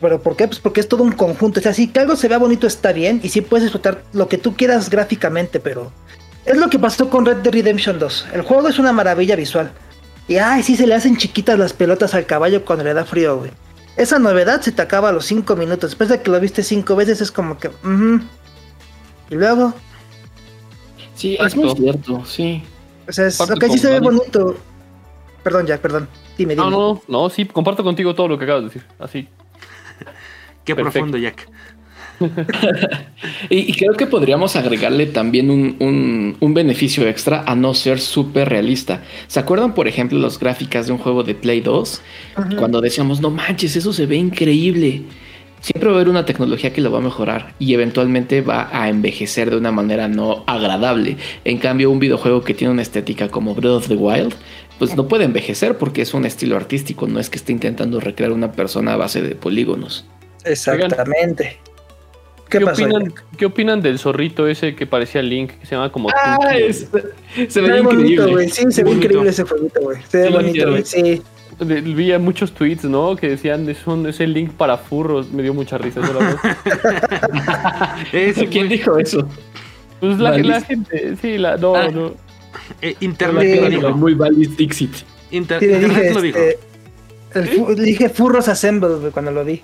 ¿Pero 0.00 0.22
por 0.22 0.36
qué? 0.36 0.46
Pues 0.46 0.60
porque 0.60 0.80
es 0.80 0.88
todo 0.88 1.02
un 1.02 1.12
conjunto. 1.12 1.60
O 1.60 1.62
sea, 1.62 1.72
si 1.72 1.88
que 1.88 2.00
algo 2.00 2.16
se 2.16 2.28
vea 2.28 2.38
bonito 2.38 2.66
está 2.66 2.92
bien 2.92 3.20
y 3.22 3.28
sí 3.28 3.40
puedes 3.40 3.64
disfrutar 3.64 4.02
lo 4.12 4.28
que 4.28 4.38
tú 4.38 4.54
quieras 4.54 4.90
gráficamente, 4.90 5.60
pero... 5.60 5.92
Es 6.44 6.56
lo 6.56 6.70
que 6.70 6.78
pasó 6.78 7.10
con 7.10 7.26
Red 7.26 7.38
Dead 7.38 7.52
Redemption 7.52 7.98
2. 7.98 8.28
El 8.32 8.42
juego 8.42 8.68
es 8.68 8.78
una 8.78 8.92
maravilla 8.92 9.34
visual. 9.36 9.72
Y 10.28 10.36
ay, 10.36 10.62
sí 10.62 10.76
se 10.76 10.86
le 10.86 10.94
hacen 10.94 11.16
chiquitas 11.16 11.58
las 11.58 11.72
pelotas 11.72 12.14
al 12.14 12.26
caballo 12.26 12.64
cuando 12.64 12.84
le 12.84 12.94
da 12.94 13.04
frío, 13.04 13.38
güey. 13.38 13.50
Esa 13.96 14.18
novedad 14.18 14.60
se 14.60 14.72
te 14.72 14.82
acaba 14.82 15.08
a 15.08 15.12
los 15.12 15.24
5 15.26 15.56
minutos. 15.56 15.90
Después 15.90 16.08
de 16.08 16.20
que 16.20 16.30
lo 16.30 16.38
viste 16.38 16.62
5 16.62 16.94
veces 16.94 17.20
es 17.20 17.32
como 17.32 17.58
que... 17.58 17.68
ujú. 17.68 18.20
Y 19.30 19.34
luego... 19.34 19.74
Sí, 21.14 21.36
es 21.40 21.56
muy 21.56 21.74
cierto, 21.74 22.24
sí. 22.26 22.62
O 23.08 23.12
sea, 23.12 23.26
es, 23.26 23.40
ok, 23.40 23.64
sí 23.70 23.78
se 23.78 23.90
ve 23.90 24.00
bonito. 24.00 24.56
Perdón, 25.42 25.66
Jack, 25.66 25.80
perdón. 25.80 26.08
Dime, 26.36 26.54
dime. 26.54 26.70
No, 26.70 26.70
no, 26.70 27.02
no, 27.06 27.30
sí, 27.30 27.44
comparto 27.46 27.84
contigo 27.84 28.14
todo 28.14 28.28
lo 28.28 28.36
que 28.38 28.44
acabas 28.44 28.62
de 28.62 28.68
decir. 28.68 28.82
Así. 28.98 29.28
Qué 30.64 30.74
Perfecto. 30.74 30.92
profundo, 30.92 31.18
Jack. 31.18 31.48
Y, 33.50 33.70
y 33.70 33.72
creo 33.74 33.92
que 33.94 34.06
podríamos 34.06 34.56
agregarle 34.56 35.06
también 35.06 35.50
un, 35.50 35.76
un- 35.80 36.36
un 36.40 36.54
beneficio 36.54 37.06
extra 37.06 37.44
a 37.46 37.54
no 37.54 37.74
ser 37.74 38.00
súper 38.00 38.48
realista. 38.48 39.02
¿Se 39.26 39.38
acuerdan, 39.38 39.74
por 39.74 39.86
ejemplo, 39.88 40.18
las 40.18 40.38
gráficas 40.38 40.86
de 40.86 40.92
un 40.92 40.98
juego 40.98 41.22
de 41.22 41.34
Play 41.34 41.60
2? 41.60 42.02
Ujú. 42.38 42.56
Cuando 42.56 42.80
decíamos, 42.80 43.20
no 43.20 43.30
manches, 43.30 43.76
eso 43.76 43.92
se 43.92 44.06
ve 44.06 44.16
increíble. 44.16 45.02
Siempre 45.60 45.88
va 45.88 45.94
a 45.94 45.96
haber 45.96 46.08
una 46.08 46.24
tecnología 46.24 46.72
que 46.72 46.80
lo 46.80 46.92
va 46.92 46.98
a 46.98 47.00
mejorar 47.00 47.54
y 47.58 47.74
eventualmente 47.74 48.40
va 48.40 48.68
a 48.72 48.88
envejecer 48.88 49.50
de 49.50 49.56
una 49.56 49.72
manera 49.72 50.06
no 50.06 50.44
agradable. 50.46 51.16
En 51.44 51.58
cambio, 51.58 51.90
un 51.90 51.98
videojuego 51.98 52.42
que 52.44 52.54
tiene 52.54 52.72
una 52.72 52.82
estética 52.82 53.28
como 53.28 53.54
Breath 53.54 53.72
of 53.72 53.88
the 53.88 53.96
Wild, 53.96 54.34
pues 54.78 54.94
no 54.94 55.08
puede 55.08 55.24
envejecer 55.24 55.76
porque 55.78 56.02
es 56.02 56.14
un 56.14 56.24
estilo 56.24 56.56
artístico, 56.56 57.08
no 57.08 57.18
es 57.18 57.30
que 57.30 57.38
esté 57.38 57.50
intentando 57.52 57.98
recrear 57.98 58.30
una 58.32 58.52
persona 58.52 58.92
a 58.92 58.96
base 58.96 59.22
de 59.22 59.34
polígonos. 59.34 60.06
Exactamente. 60.44 61.58
¿Qué, 62.48 62.58
¿Qué, 62.60 62.64
pasó? 62.64 62.84
opinan? 62.84 63.12
¿Qué 63.36 63.46
opinan 63.46 63.82
del 63.82 63.98
zorrito 63.98 64.46
ese 64.46 64.76
que 64.76 64.86
parecía 64.86 65.20
Link, 65.20 65.50
que 65.58 65.66
se 65.66 65.74
llama 65.74 65.90
como 65.90 66.10
Ah, 66.14 66.56
es- 66.56 66.88
se 67.34 67.50
Se 67.50 67.60
ve 67.60 67.80
bonito, 67.80 68.00
increíble. 68.02 68.32
güey. 68.32 68.48
Sí, 68.50 68.64
se 68.70 68.84
ve 68.84 68.90
Bonito. 68.90 69.06
increíble 69.06 69.30
ese 69.30 69.42
jueguito, 69.42 69.80
güey. 69.80 69.98
Se 70.08 70.18
ve 70.18 70.28
bonito, 70.30 70.70
güey. 70.70 70.84
Sí. 70.84 71.22
Vi 71.58 72.16
muchos 72.18 72.52
tweets, 72.52 72.84
¿no? 72.84 73.16
Que 73.16 73.30
decían, 73.30 73.68
es, 73.68 73.86
un, 73.86 74.06
es 74.06 74.20
el 74.20 74.32
link 74.34 74.50
para 74.52 74.76
furros. 74.76 75.30
Me 75.32 75.42
dio 75.42 75.54
mucha 75.54 75.78
risa. 75.78 76.00
eso, 76.00 76.12
la 76.12 76.18
verdad. 76.18 77.96
Es, 78.12 78.36
¿Quién 78.50 78.68
dijo 78.68 78.98
eso? 78.98 79.26
pues 80.00 80.18
la, 80.18 80.60
gente, 80.60 81.16
sí, 81.22 81.38
la, 81.38 81.56
no, 81.56 81.74
Ah. 81.74 81.88
no. 81.88 82.12
eh, 82.82 82.94
Internet 83.00 83.54
Sí. 83.54 83.60
lo 83.60 83.68
dijo. 83.70 83.90
Muy 83.96 84.14
Valis 84.14 84.56
Dixit. 84.56 84.94
Inter- 85.30 85.58
Sí, 85.60 85.66
Internet 85.66 85.96
dije, 85.98 86.14
lo 86.14 86.20
dijo. 86.20 86.38
este, 86.38 86.58
el 87.34 87.48
fu- 87.48 87.68
le 87.70 87.82
dije 87.82 88.08
Furros 88.10 88.48
Assemble, 88.48 89.10
cuando 89.12 89.30
lo 89.32 89.44
vi. 89.44 89.62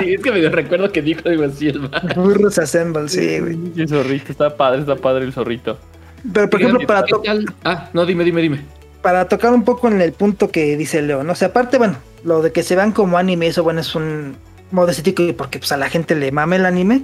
sí, 0.00 0.14
es 0.14 0.20
que 0.22 0.32
me 0.32 0.48
recuerdo 0.48 0.90
que 0.90 1.02
dijo 1.02 1.20
algo 1.28 1.44
así 1.44 1.68
el. 1.68 1.88
Furros 2.14 2.58
Assemble, 2.58 3.08
sí, 3.08 3.38
güey. 3.38 3.54
Sí, 3.74 3.82
El 3.82 3.88
zorrito, 3.88 4.32
está 4.32 4.56
padre, 4.56 4.80
está 4.80 4.96
padre 4.96 5.24
el 5.26 5.32
zorrito. 5.32 5.78
Pero, 6.32 6.48
por 6.50 6.60
ejemplo, 6.60 6.86
para, 6.86 7.04
to- 7.04 7.22
Ah, 7.64 7.88
no, 7.92 8.04
dime, 8.06 8.24
dime, 8.24 8.40
dime. 8.42 8.60
Para 9.02 9.28
tocar 9.28 9.52
un 9.52 9.64
poco 9.64 9.88
en 9.88 10.00
el 10.00 10.12
punto 10.12 10.50
que 10.50 10.76
dice 10.76 11.02
Leo, 11.02 11.22
¿no? 11.22 11.32
O 11.32 11.36
sea, 11.36 11.48
aparte, 11.48 11.78
bueno, 11.78 11.96
lo 12.24 12.42
de 12.42 12.52
que 12.52 12.62
se 12.62 12.76
vean 12.76 12.92
como 12.92 13.18
anime, 13.18 13.46
eso, 13.46 13.62
bueno, 13.62 13.80
es 13.80 13.94
un 13.94 14.36
modo 14.70 14.88
estético 14.88 15.22
porque 15.36 15.58
pues 15.58 15.72
a 15.72 15.76
la 15.76 15.88
gente 15.88 16.14
le 16.14 16.32
mame 16.32 16.56
el 16.56 16.66
anime. 16.66 17.02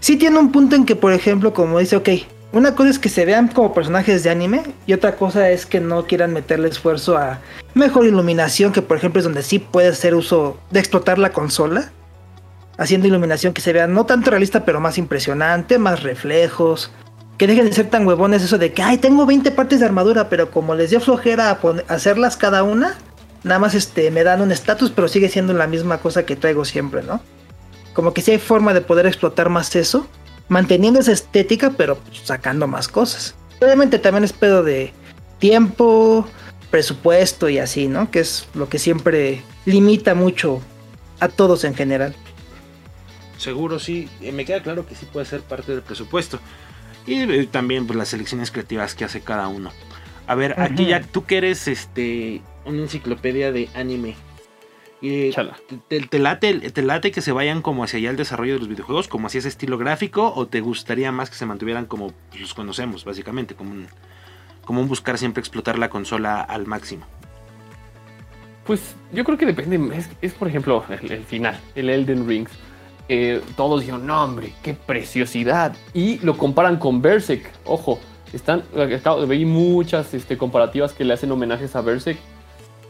Sí 0.00 0.16
tiene 0.16 0.38
un 0.38 0.52
punto 0.52 0.76
en 0.76 0.84
que, 0.84 0.96
por 0.96 1.12
ejemplo, 1.12 1.54
como 1.54 1.78
dice, 1.78 1.96
ok, 1.96 2.08
una 2.54 2.76
cosa 2.76 2.90
es 2.90 2.98
que 3.00 3.08
se 3.08 3.24
vean 3.24 3.48
como 3.48 3.74
personajes 3.74 4.22
de 4.22 4.30
anime 4.30 4.62
y 4.86 4.92
otra 4.92 5.16
cosa 5.16 5.50
es 5.50 5.66
que 5.66 5.80
no 5.80 6.06
quieran 6.06 6.32
meterle 6.32 6.68
esfuerzo 6.68 7.18
a 7.18 7.40
mejor 7.74 8.06
iluminación, 8.06 8.72
que 8.72 8.80
por 8.80 8.96
ejemplo 8.96 9.18
es 9.18 9.24
donde 9.24 9.42
sí 9.42 9.58
puede 9.58 9.88
hacer 9.88 10.14
uso 10.14 10.56
de 10.70 10.78
explotar 10.78 11.18
la 11.18 11.32
consola, 11.32 11.90
haciendo 12.78 13.08
iluminación 13.08 13.54
que 13.54 13.60
se 13.60 13.72
vea 13.72 13.88
no 13.88 14.06
tanto 14.06 14.30
realista, 14.30 14.64
pero 14.64 14.78
más 14.78 14.98
impresionante, 14.98 15.80
más 15.80 16.04
reflejos, 16.04 16.92
que 17.38 17.46
dejen 17.46 17.66
de 17.66 17.72
ser 17.72 17.90
tan 17.90 18.06
huevones 18.06 18.42
eso 18.42 18.58
de 18.58 18.72
que, 18.72 18.82
ay, 18.82 18.98
tengo 18.98 19.26
20 19.26 19.50
partes 19.50 19.80
de 19.80 19.86
armadura, 19.86 20.28
pero 20.28 20.50
como 20.50 20.74
les 20.74 20.90
dio 20.90 21.00
flojera 21.00 21.50
a 21.50 21.92
hacerlas 21.92 22.36
cada 22.36 22.62
una, 22.62 22.96
nada 23.42 23.58
más 23.58 23.74
este, 23.74 24.10
me 24.10 24.24
dan 24.24 24.40
un 24.40 24.52
estatus, 24.52 24.90
pero 24.90 25.08
sigue 25.08 25.28
siendo 25.28 25.52
la 25.52 25.66
misma 25.66 25.98
cosa 25.98 26.24
que 26.24 26.36
traigo 26.36 26.64
siempre, 26.64 27.02
¿no? 27.02 27.20
Como 27.92 28.14
que 28.14 28.22
sí 28.22 28.32
hay 28.32 28.38
forma 28.38 28.74
de 28.74 28.80
poder 28.80 29.06
explotar 29.06 29.50
más 29.50 29.74
eso, 29.76 30.06
manteniendo 30.48 31.00
esa 31.00 31.12
estética, 31.12 31.70
pero 31.76 31.98
sacando 32.24 32.66
más 32.66 32.88
cosas. 32.88 33.34
Obviamente 33.60 33.98
también 33.98 34.24
es 34.24 34.32
pedo 34.32 34.62
de 34.62 34.92
tiempo, 35.38 36.26
presupuesto 36.70 37.48
y 37.48 37.58
así, 37.58 37.86
¿no? 37.88 38.10
Que 38.10 38.20
es 38.20 38.48
lo 38.54 38.68
que 38.68 38.78
siempre 38.78 39.42
limita 39.64 40.14
mucho 40.14 40.60
a 41.20 41.28
todos 41.28 41.64
en 41.64 41.74
general. 41.74 42.14
Seguro 43.38 43.78
sí, 43.78 44.08
eh, 44.20 44.32
me 44.32 44.44
queda 44.44 44.62
claro 44.62 44.86
que 44.86 44.94
sí 44.94 45.06
puede 45.06 45.26
ser 45.26 45.40
parte 45.42 45.72
del 45.72 45.82
presupuesto. 45.82 46.40
Y 47.06 47.22
eh, 47.22 47.46
también 47.50 47.86
pues, 47.86 47.96
las 47.98 48.08
selecciones 48.08 48.50
creativas 48.50 48.94
que 48.94 49.04
hace 49.04 49.20
cada 49.20 49.48
uno. 49.48 49.70
A 50.26 50.34
ver, 50.34 50.58
aquí 50.58 50.86
ya 50.86 51.02
tú 51.02 51.24
que 51.24 51.36
eres 51.36 51.68
este 51.68 52.40
una 52.64 52.80
enciclopedia 52.82 53.52
de 53.52 53.68
anime. 53.74 54.16
eh. 55.02 55.34
¿te, 55.88 56.00
te 56.00 56.18
late, 56.18 56.70
¿Te 56.70 56.82
late 56.82 57.10
que 57.10 57.20
se 57.20 57.32
vayan 57.32 57.60
como 57.60 57.84
hacia 57.84 57.98
allá 57.98 58.10
el 58.10 58.16
desarrollo 58.16 58.54
de 58.54 58.60
los 58.60 58.68
videojuegos? 58.68 59.06
¿Como 59.06 59.26
hacia 59.26 59.40
ese 59.40 59.48
estilo 59.48 59.76
gráfico? 59.76 60.32
¿O 60.34 60.46
te 60.46 60.62
gustaría 60.62 61.12
más 61.12 61.28
que 61.28 61.36
se 61.36 61.44
mantuvieran 61.44 61.84
como 61.84 62.12
pues, 62.30 62.40
los 62.40 62.54
conocemos, 62.54 63.04
básicamente? 63.04 63.54
Como 63.54 63.72
un, 63.72 63.86
como 64.64 64.80
un 64.80 64.88
buscar 64.88 65.18
siempre 65.18 65.40
explotar 65.40 65.78
la 65.78 65.90
consola 65.90 66.40
al 66.40 66.66
máximo. 66.66 67.04
Pues 68.64 68.96
yo 69.12 69.24
creo 69.24 69.36
que 69.36 69.44
depende. 69.44 69.94
Es, 69.94 70.08
es, 70.22 70.32
por 70.32 70.48
ejemplo, 70.48 70.82
el, 70.88 71.12
el 71.12 71.24
final, 71.24 71.60
el 71.74 71.90
Elden 71.90 72.26
Rings. 72.26 72.50
Eh, 73.08 73.42
todos 73.56 73.80
dijeron, 73.80 74.06
no, 74.06 74.24
hombre, 74.24 74.52
qué 74.62 74.74
preciosidad. 74.74 75.74
Y 75.92 76.18
lo 76.18 76.36
comparan 76.36 76.78
con 76.78 77.02
Berserk. 77.02 77.50
Ojo, 77.64 77.98
están, 78.32 78.62
veí 79.28 79.44
muchas 79.44 80.14
este, 80.14 80.38
comparativas 80.38 80.92
que 80.92 81.04
le 81.04 81.12
hacen 81.12 81.30
homenajes 81.30 81.76
a 81.76 81.80
Berserk. 81.82 82.18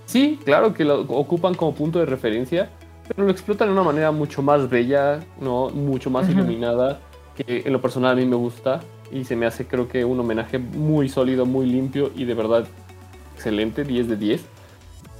Sí, 0.07 0.39
claro 0.45 0.75
que 0.75 0.85
lo 0.85 1.01
ocupan 1.01 1.55
como 1.55 1.75
punto 1.75 1.99
de 1.99 2.07
referencia, 2.07 2.71
pero 3.09 3.25
lo 3.25 3.33
explotan 3.33 3.69
de 3.69 3.73
una 3.73 3.83
manera 3.83 4.13
mucho 4.13 4.43
más 4.43 4.69
bella, 4.69 5.21
¿no? 5.41 5.71
mucho 5.71 6.11
más 6.11 6.29
iluminada, 6.29 7.01
que 7.35 7.63
en 7.65 7.73
lo 7.73 7.81
personal 7.81 8.13
a 8.13 8.15
mí 8.15 8.27
me 8.27 8.37
gusta. 8.37 8.81
Y 9.11 9.25
se 9.25 9.37
me 9.37 9.47
hace, 9.47 9.67
creo 9.67 9.89
que, 9.89 10.05
un 10.05 10.19
homenaje 10.19 10.59
muy 10.59 11.09
sólido, 11.09 11.47
muy 11.47 11.67
limpio 11.67 12.11
y 12.17 12.25
de 12.25 12.35
verdad 12.35 12.67
excelente, 13.35 13.85
10 13.85 14.09
de 14.09 14.17
10 14.17 14.45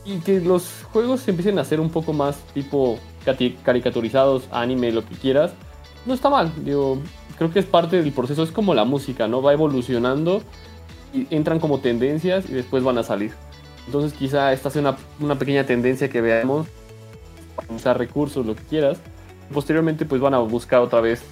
y 0.05 0.19
que 0.19 0.41
los 0.41 0.85
juegos 0.93 1.21
se 1.21 1.31
empiecen 1.31 1.59
a 1.59 1.63
hacer 1.63 1.81
un 1.81 1.91
poco 1.91 2.13
más 2.13 2.37
tipo 2.53 2.99
caricaturizados, 3.65 4.49
anime, 4.51 4.93
lo 4.93 5.05
que 5.05 5.15
quieras, 5.15 5.53
no 6.05 6.15
está 6.15 6.29
mal. 6.29 6.53
Digo, 6.65 6.99
creo 7.39 7.53
que 7.53 7.59
es 7.59 7.67
parte 7.67 8.01
del 8.03 8.13
proceso, 8.13 8.43
es 8.43 8.51
como 8.51 8.75
la 8.75 8.85
música, 8.85 9.29
¿no? 9.29 9.41
Va 9.41 9.53
evolucionando 9.53 10.43
y 11.13 11.27
entran 11.35 11.59
como 11.59 11.79
tendencias 11.81 12.49
y 12.49 12.53
después 12.53 12.83
van 12.83 12.99
a 12.99 13.03
salir. 13.03 13.33
Entonces 13.87 14.13
quizá 14.13 14.53
esta 14.53 14.71
sea 14.71 14.83
una, 14.83 14.97
una 15.21 15.39
pequeña 15.39 15.65
tendencia 15.65 16.09
que 16.09 16.21
veamos, 16.21 16.67
usar 17.69 17.99
recursos, 17.99 18.45
lo 18.45 18.55
que 18.55 18.63
quieras. 18.65 18.99
Posteriormente 19.53 20.05
pues 20.05 20.21
van 20.21 20.35
a 20.35 20.39
buscar 20.39 20.81
otra 20.81 21.01
vez 21.01 21.23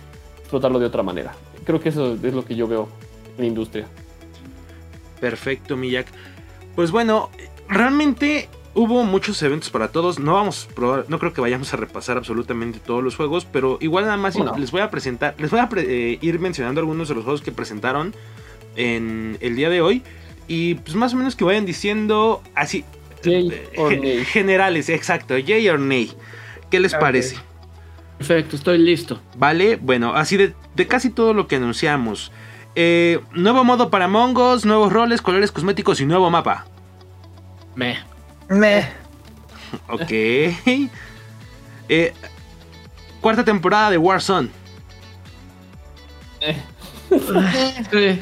explotarlo 0.40 0.78
de 0.78 0.86
otra 0.86 1.02
manera. 1.02 1.34
Creo 1.64 1.80
que 1.80 1.90
eso 1.90 2.14
es 2.14 2.34
lo 2.34 2.44
que 2.44 2.56
yo 2.56 2.66
veo 2.66 2.88
en 3.36 3.42
la 3.42 3.46
industria. 3.46 3.86
Perfecto, 5.20 5.76
Miyak. 5.76 6.06
Pues 6.74 6.90
bueno, 6.90 7.30
realmente 7.68 8.48
hubo 8.74 9.04
muchos 9.04 9.42
eventos 9.42 9.70
para 9.70 9.88
todos. 9.88 10.18
No 10.18 10.34
vamos 10.34 10.68
a 10.70 10.74
probar, 10.74 11.04
no 11.08 11.18
creo 11.18 11.32
que 11.32 11.40
vayamos 11.40 11.72
a 11.74 11.76
repasar 11.76 12.16
absolutamente 12.16 12.78
todos 12.78 13.02
los 13.02 13.16
juegos, 13.16 13.44
pero 13.44 13.78
igual 13.80 14.04
nada 14.04 14.16
más 14.16 14.34
les 14.58 14.70
voy 14.70 14.80
a 14.80 14.90
presentar, 14.90 15.34
les 15.38 15.50
voy 15.50 15.60
a 15.60 15.68
pre- 15.68 16.12
eh, 16.12 16.18
ir 16.20 16.38
mencionando 16.38 16.80
algunos 16.80 17.08
de 17.08 17.14
los 17.14 17.24
juegos 17.24 17.42
que 17.42 17.52
presentaron 17.52 18.14
en 18.76 19.36
el 19.40 19.56
día 19.56 19.68
de 19.68 19.80
hoy 19.82 20.02
y 20.48 20.76
pues 20.76 20.96
más 20.96 21.12
o 21.14 21.16
menos 21.16 21.36
que 21.36 21.44
vayan 21.44 21.66
diciendo 21.66 22.42
así 22.54 22.84
Yay 23.22 23.48
eh, 23.52 23.68
or 23.76 23.96
nay. 23.98 24.24
generales, 24.24 24.88
exacto, 24.88 25.36
yay 25.38 25.68
or 25.68 25.78
nay. 25.78 26.10
¿Qué 26.70 26.80
les 26.80 26.94
parece? 26.94 27.36
Perfecto, 28.18 28.56
estoy 28.56 28.78
listo. 28.78 29.20
Vale, 29.36 29.76
bueno, 29.76 30.14
así 30.14 30.36
de, 30.36 30.54
de 30.74 30.86
casi 30.86 31.10
todo 31.10 31.34
lo 31.34 31.46
que 31.46 31.56
anunciamos. 31.56 32.32
Eh, 32.74 33.20
nuevo 33.32 33.62
modo 33.64 33.90
para 33.90 34.08
mongos, 34.08 34.64
nuevos 34.64 34.92
roles, 34.92 35.20
colores 35.20 35.52
cosméticos 35.52 36.00
y 36.00 36.06
nuevo 36.06 36.30
mapa. 36.30 36.64
Me. 37.74 37.98
Me. 38.52 38.86
Ok. 39.88 40.10
Eh, 41.88 42.12
cuarta 43.20 43.44
temporada 43.44 43.90
de 43.90 43.98
Warzone. 43.98 44.48
Eh, 46.40 46.56
Eh, 47.92 48.18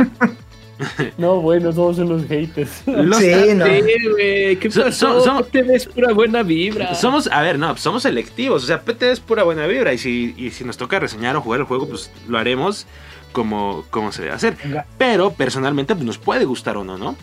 No, 1.19 1.40
bueno, 1.43 1.71
somos 1.73 1.99
unos 1.99 2.25
haters. 2.27 2.83
Los- 2.87 3.19
Sí, 3.19 3.31
no. 3.55 3.66
Güey, 3.66 4.57
¿qué 4.57 4.71
So- 4.71 4.85
pasó? 4.85 5.19
so- 5.21 5.25
somos- 5.25 5.49
te 5.51 5.62
ves 5.62 5.85
pura 5.87 6.12
buena 6.14 6.43
vibra. 6.43 6.95
Somos, 6.95 7.27
a 7.31 7.43
ver, 7.43 7.59
no, 7.59 7.77
somos 7.77 8.03
selectivos. 8.03 8.64
O 8.64 8.66
sea, 8.66 8.81
PT 8.81 9.11
es 9.12 9.21
pura 9.21 9.43
buena 9.43 9.66
vibra. 9.66 9.93
Y 9.93 9.99
si, 9.99 10.35
y 10.38 10.51
si 10.51 10.64
nos 10.64 10.79
toca 10.79 10.99
reseñar 10.99 11.37
o 11.37 11.43
jugar 11.43 11.61
el 11.61 11.66
juego, 11.66 11.87
pues 11.87 12.11
lo 12.27 12.38
haremos 12.38 12.87
como, 13.33 13.85
como 13.90 14.11
se 14.11 14.23
debe 14.23 14.35
hacer. 14.35 14.57
Pero 14.97 15.33
personalmente, 15.35 15.95
pues 15.95 16.07
nos 16.07 16.16
puede 16.19 16.47
gustar 16.47 16.79
o 16.79 16.85
no, 16.85 16.97
¿no? 16.97 17.14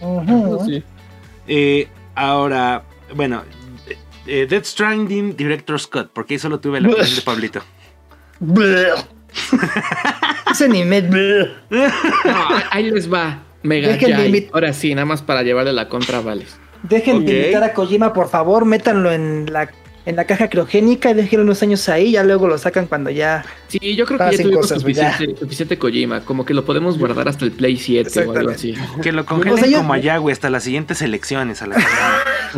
Ujú. 0.00 0.64
Sí. 0.66 0.84
Eh, 1.48 1.88
ahora, 2.14 2.84
bueno, 3.14 3.42
eh, 3.88 3.96
eh, 4.26 4.46
Death 4.48 4.64
Stranding 4.64 5.36
Director 5.36 5.78
Scott, 5.80 6.10
porque 6.12 6.34
ahí 6.34 6.38
solo 6.38 6.60
tuve 6.60 6.80
la 6.80 6.88
opinión 6.88 7.14
de 7.14 7.22
Pablito. 7.22 7.60
Ese 10.50 10.64
anime. 10.66 11.02
No, 11.02 11.78
ahí- 12.70 12.90
les 12.90 13.12
va. 13.12 13.42
Mega 13.62 13.88
Dejen 13.88 14.10
de 14.10 14.16
Jai. 14.16 14.50
Ahora 14.52 14.72
sí, 14.72 14.94
nada 14.94 15.04
más 15.04 15.22
para 15.22 15.42
llevarle 15.42 15.72
la 15.72 15.88
contra 15.88 16.18
a 16.18 16.20
Vales. 16.20 16.58
Dejen 16.82 17.24
de 17.24 17.32
invitar 17.38 17.62
a 17.62 17.72
Kojima, 17.74 18.12
por 18.12 18.28
favor, 18.28 18.64
métanlo 18.64 19.12
en 19.12 19.46
la, 19.52 19.70
en 20.04 20.16
la 20.16 20.24
caja 20.24 20.48
criogénica 20.50 21.10
y 21.10 21.14
déjenlo 21.14 21.44
unos 21.44 21.62
años 21.62 21.88
ahí, 21.88 22.12
ya 22.12 22.24
luego 22.24 22.48
lo 22.48 22.58
sacan 22.58 22.86
cuando 22.86 23.10
ya. 23.10 23.44
Sí, 23.68 23.94
yo 23.94 24.04
creo 24.04 24.18
que 24.18 24.36
ya 24.36 24.42
tuvimos 24.42 24.62
cosas, 24.62 24.78
ya. 24.84 25.12
suficiente, 25.12 25.38
suficiente 25.40 25.78
Kojima. 25.78 26.20
Como 26.22 26.44
que 26.44 26.54
lo 26.54 26.64
podemos 26.64 26.98
guardar 26.98 27.28
hasta 27.28 27.44
el 27.44 27.52
Play 27.52 27.76
7 27.76 28.24
o 28.26 28.32
algo 28.36 28.50
así. 28.50 28.74
Que 29.02 29.12
lo 29.12 29.24
congelen 29.24 29.54
O 29.54 29.56
sea, 29.58 29.66
yo- 29.68 29.78
como 29.78 29.92
allá, 29.92 30.16
güey, 30.18 30.32
hasta 30.32 30.50
las 30.50 30.64
siguientes 30.64 31.02
elecciones. 31.02 31.62
A 31.62 31.66
la 31.68 31.76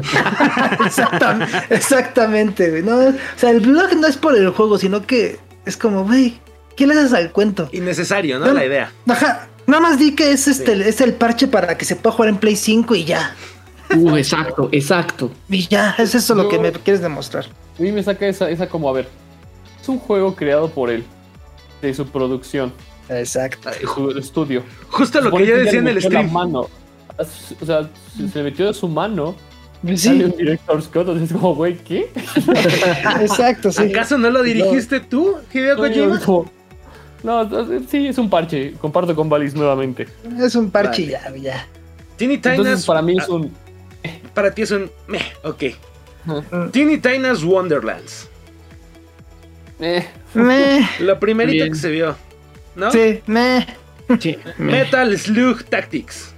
Exactam- 0.80 1.46
Exactamente, 1.70 2.70
güey. 2.70 2.82
No, 2.82 2.96
o 2.98 3.12
sea, 3.36 3.50
el 3.50 3.60
blog 3.60 3.94
no 3.96 4.06
es 4.06 4.16
por 4.16 4.36
el 4.36 4.48
juego, 4.50 4.78
sino 4.78 5.06
que 5.06 5.38
es 5.66 5.76
como, 5.76 6.04
güey, 6.04 6.38
¿qué 6.76 6.86
le 6.86 6.94
haces 6.94 7.12
al 7.12 7.30
cuento? 7.32 7.68
Innecesario, 7.72 8.38
¿no? 8.38 8.46
No. 8.46 8.54
La 8.54 8.64
idea. 8.64 8.90
Ajá, 9.08 9.48
nada 9.66 9.80
más 9.82 9.98
di 9.98 10.14
que 10.14 10.30
es 10.32 10.48
este 10.48 10.88
es 10.88 11.00
el 11.00 11.14
parche 11.14 11.46
para 11.46 11.76
que 11.78 11.84
se 11.84 11.96
pueda 11.96 12.14
jugar 12.16 12.28
en 12.30 12.36
Play 12.38 12.56
5 12.56 12.94
y 12.94 13.04
ya. 13.04 13.34
Uh, 13.96 14.16
exacto, 14.16 14.68
exacto. 14.72 15.30
Y 15.48 15.66
ya, 15.68 15.94
es 15.98 16.14
eso 16.14 16.34
lo 16.34 16.48
que 16.48 16.58
me 16.58 16.72
quieres 16.72 17.02
demostrar. 17.02 17.44
A 17.78 17.82
mí 17.82 17.92
me 17.92 18.02
saca 18.02 18.26
esa, 18.26 18.48
esa 18.50 18.68
como, 18.68 18.88
a 18.88 18.92
ver, 18.92 19.08
es 19.80 19.88
un 19.88 19.98
juego 19.98 20.34
creado 20.34 20.70
por 20.70 20.90
él, 20.90 21.04
de 21.82 21.92
su 21.92 22.06
producción, 22.06 22.72
Exacto. 23.08 23.70
de 23.70 23.80
su 23.80 24.10
estudio. 24.18 24.62
Justo 24.88 25.20
lo 25.20 25.30
que 25.36 25.46
yo 25.46 25.56
decía 25.58 25.80
en 25.80 25.88
el 25.88 26.00
stream. 26.00 26.32
mano. 26.32 26.68
O 27.18 27.66
sea, 27.66 27.88
se 28.32 28.42
metió 28.42 28.66
de 28.66 28.74
su 28.74 28.88
mano. 28.88 29.34
Sale 29.82 29.96
Sí, 29.98 30.24
un 30.24 30.36
director 30.36 30.82
Scott, 30.82 31.00
entonces 31.00 31.30
es 31.30 31.32
como, 31.32 31.54
güey, 31.54 31.76
¿qué? 31.76 32.10
exacto, 33.20 33.70
sí. 33.70 33.82
¿Acaso 33.82 34.16
no 34.16 34.30
lo 34.30 34.42
dirigiste 34.42 35.00
tú, 35.00 35.36
Hideo 35.52 35.76
Kojima? 35.76 36.18
No, 37.22 37.44
no, 37.44 37.80
sí, 37.88 38.06
es 38.06 38.18
un 38.18 38.30
parche. 38.30 38.72
Comparto 38.80 39.14
con 39.14 39.28
Valis 39.28 39.54
nuevamente. 39.54 40.06
Es 40.38 40.54
un 40.54 40.70
parche 40.70 41.10
Vale. 41.10 41.40
ya, 41.40 41.52
ya. 41.52 41.68
Entonces, 42.18 42.84
para 42.84 43.02
mí 43.02 43.16
es 43.18 43.24
ah, 43.28 43.32
un. 43.32 43.52
Para 44.34 44.54
ti 44.54 44.62
es 44.62 44.70
un. 44.70 44.90
Meh, 45.06 45.22
ok. 45.42 45.62
Teeny 46.72 46.98
Tina's 46.98 47.42
Wonderlands. 47.44 48.28
eh, 49.80 50.06
Meh, 50.34 50.88
Lo 51.00 51.18
primerito 51.20 51.64
Bien. 51.64 51.72
que 51.72 51.78
se 51.78 51.90
vio. 51.90 52.16
¿No? 52.76 52.90
sí, 52.90 53.20
meh. 53.26 53.66
Sí. 54.20 54.36
Metal 54.58 55.16
Slug 55.18 55.64
Tactics. 55.64 56.32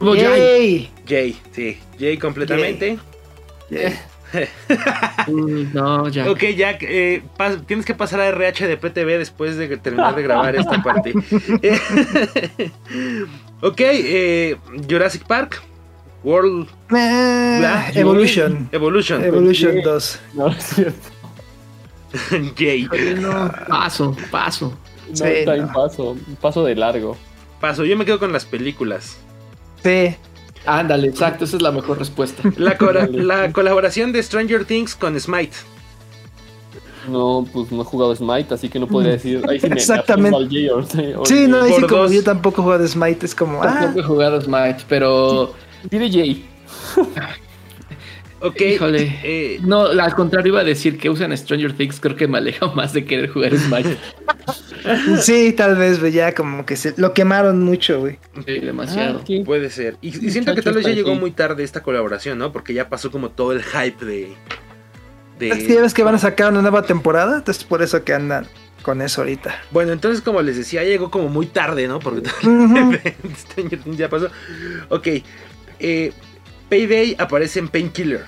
Yay. 0.00 0.90
Jay, 1.08 1.36
sí. 1.52 1.78
Jay 1.98 2.18
completamente. 2.18 2.98
Yay. 3.70 3.94
Mm, 5.28 5.72
No, 5.72 6.08
ya. 6.08 6.28
Ok, 6.28 6.42
Jack, 6.56 6.82
eh, 6.82 7.22
pas- 7.38 7.64
tienes 7.66 7.86
que 7.86 7.94
pasar 7.94 8.18
a 8.20 8.26
RH 8.26 8.66
de 8.66 8.76
PTV 8.76 9.16
después 9.18 9.56
de 9.56 9.76
terminar 9.76 10.16
de 10.16 10.22
grabar 10.24 10.56
esta 10.56 10.82
parte. 10.82 11.14
Ok, 13.60 13.80
eh, 13.80 14.56
Jurassic 14.90 15.24
Park. 15.26 15.62
World. 16.24 16.68
Blah, 16.88 17.90
Evolution. 17.94 18.68
Evolution. 18.72 19.22
Evolution 19.24 19.72
Yay. 19.74 19.82
2. 19.82 20.20
no, 20.34 20.48
es 20.48 20.64
cierto. 20.64 21.08
Jay. 22.56 22.88
No, 23.20 23.52
paso, 23.68 24.16
paso. 24.30 24.72
No, 25.10 25.16
Sí, 25.16 25.24
está 25.26 25.54
en 25.56 25.66
no. 25.66 25.72
paso. 25.72 26.16
Paso 26.40 26.64
de 26.64 26.74
largo. 26.74 27.16
Paso, 27.60 27.84
yo 27.84 27.96
me 27.96 28.04
quedo 28.04 28.18
con 28.18 28.32
las 28.32 28.44
películas. 28.44 29.16
Sí. 29.82 30.16
Ándale, 30.66 31.08
exacto, 31.08 31.44
esa 31.44 31.56
es 31.56 31.62
la 31.62 31.72
mejor 31.72 31.98
respuesta. 31.98 32.42
La, 32.56 32.78
cora- 32.78 33.06
la 33.06 33.52
colaboración 33.52 34.12
de 34.12 34.22
Stranger 34.22 34.64
Things 34.64 34.94
con 34.96 35.18
Smite. 35.20 35.54
No, 37.08 37.46
pues 37.52 37.70
no 37.70 37.82
he 37.82 37.84
jugado 37.84 38.16
Smite, 38.16 38.54
así 38.54 38.70
que 38.70 38.78
no 38.78 38.86
podría 38.86 39.12
decir. 39.12 39.42
Ahí 39.46 39.60
sí 39.60 39.66
me- 39.68 39.74
me 39.74 39.80
Exactamente. 39.80 40.34
abstengo 40.34 40.36
al 40.38 40.48
Jay, 40.48 40.68
o 40.70 40.82
sea, 40.82 41.20
o- 41.20 41.26
Sí, 41.26 41.46
no, 41.46 41.62
ahí 41.62 41.72
sí 41.74 41.82
como 41.82 41.96
dos. 42.04 42.12
yo 42.12 42.24
tampoco 42.24 42.62
juego 42.62 42.78
de 42.78 42.88
Smite, 42.88 43.26
es 43.26 43.34
como, 43.34 43.62
ah, 43.62 43.66
Tampoco 43.80 44.00
he 44.00 44.02
jugado 44.04 44.40
Smite, 44.40 44.78
pero. 44.88 45.52
Dile 45.90 46.10
Jay. 46.10 46.44
Ok. 48.40 48.60
Híjole. 48.60 49.20
eh, 49.22 49.58
No, 49.62 49.86
al 49.86 50.14
contrario, 50.14 50.52
iba 50.52 50.60
a 50.60 50.64
decir 50.64 50.98
que 50.98 51.08
usan 51.08 51.34
Stranger 51.34 51.72
Things, 51.72 51.98
creo 51.98 52.14
que 52.14 52.28
me 52.28 52.36
aleja 52.36 52.66
más 52.74 52.92
de 52.92 53.06
querer 53.06 53.30
jugar 53.30 53.56
Smite. 53.56 53.96
sí, 55.22 55.54
tal 55.56 55.76
vez, 55.76 55.98
güey, 55.98 56.12
ya 56.12 56.34
como 56.34 56.66
que 56.66 56.76
se 56.76 56.92
lo 56.98 57.14
quemaron 57.14 57.62
mucho, 57.62 58.00
güey. 58.00 58.18
Sí, 58.44 58.58
demasiado. 58.58 59.22
Ah, 59.26 59.42
puede 59.46 59.70
ser. 59.70 59.96
Y, 60.02 60.08
y 60.08 60.30
siento 60.30 60.54
que 60.54 60.60
tal 60.60 60.74
vez 60.74 60.82
ya 60.84 60.88
para 60.90 60.94
llegó 60.96 61.14
muy 61.14 61.30
tarde 61.30 61.64
esta 61.64 61.82
colaboración, 61.82 62.36
¿no? 62.36 62.52
Porque 62.52 62.74
ya 62.74 62.90
pasó 62.90 63.10
como 63.10 63.30
todo 63.30 63.52
el 63.52 63.62
hype 63.62 64.04
de. 64.04 64.34
de- 65.38 65.66
ya 65.66 65.80
ves 65.80 65.94
que 65.94 66.02
van 66.02 66.16
a 66.16 66.18
sacar 66.18 66.52
una 66.52 66.60
nueva 66.60 66.82
temporada, 66.82 67.36
entonces 67.38 67.64
por 67.64 67.82
eso 67.82 68.04
que 68.04 68.12
andan 68.12 68.46
con 68.82 69.00
eso 69.00 69.22
ahorita. 69.22 69.54
Bueno, 69.70 69.92
entonces, 69.92 70.20
como 70.20 70.42
les 70.42 70.58
decía, 70.58 70.84
llegó 70.84 71.10
como 71.10 71.30
muy 71.30 71.46
tarde, 71.46 71.88
¿no? 71.88 71.98
Porque. 71.98 72.28
Stranger 73.38 73.78
Things 73.80 73.96
ya 73.96 74.10
pasó. 74.10 74.28
Ok. 74.90 75.08
Eh, 75.80 76.12
Payday 76.68 77.16
aparece 77.18 77.58
en 77.58 77.68
Painkiller. 77.68 78.24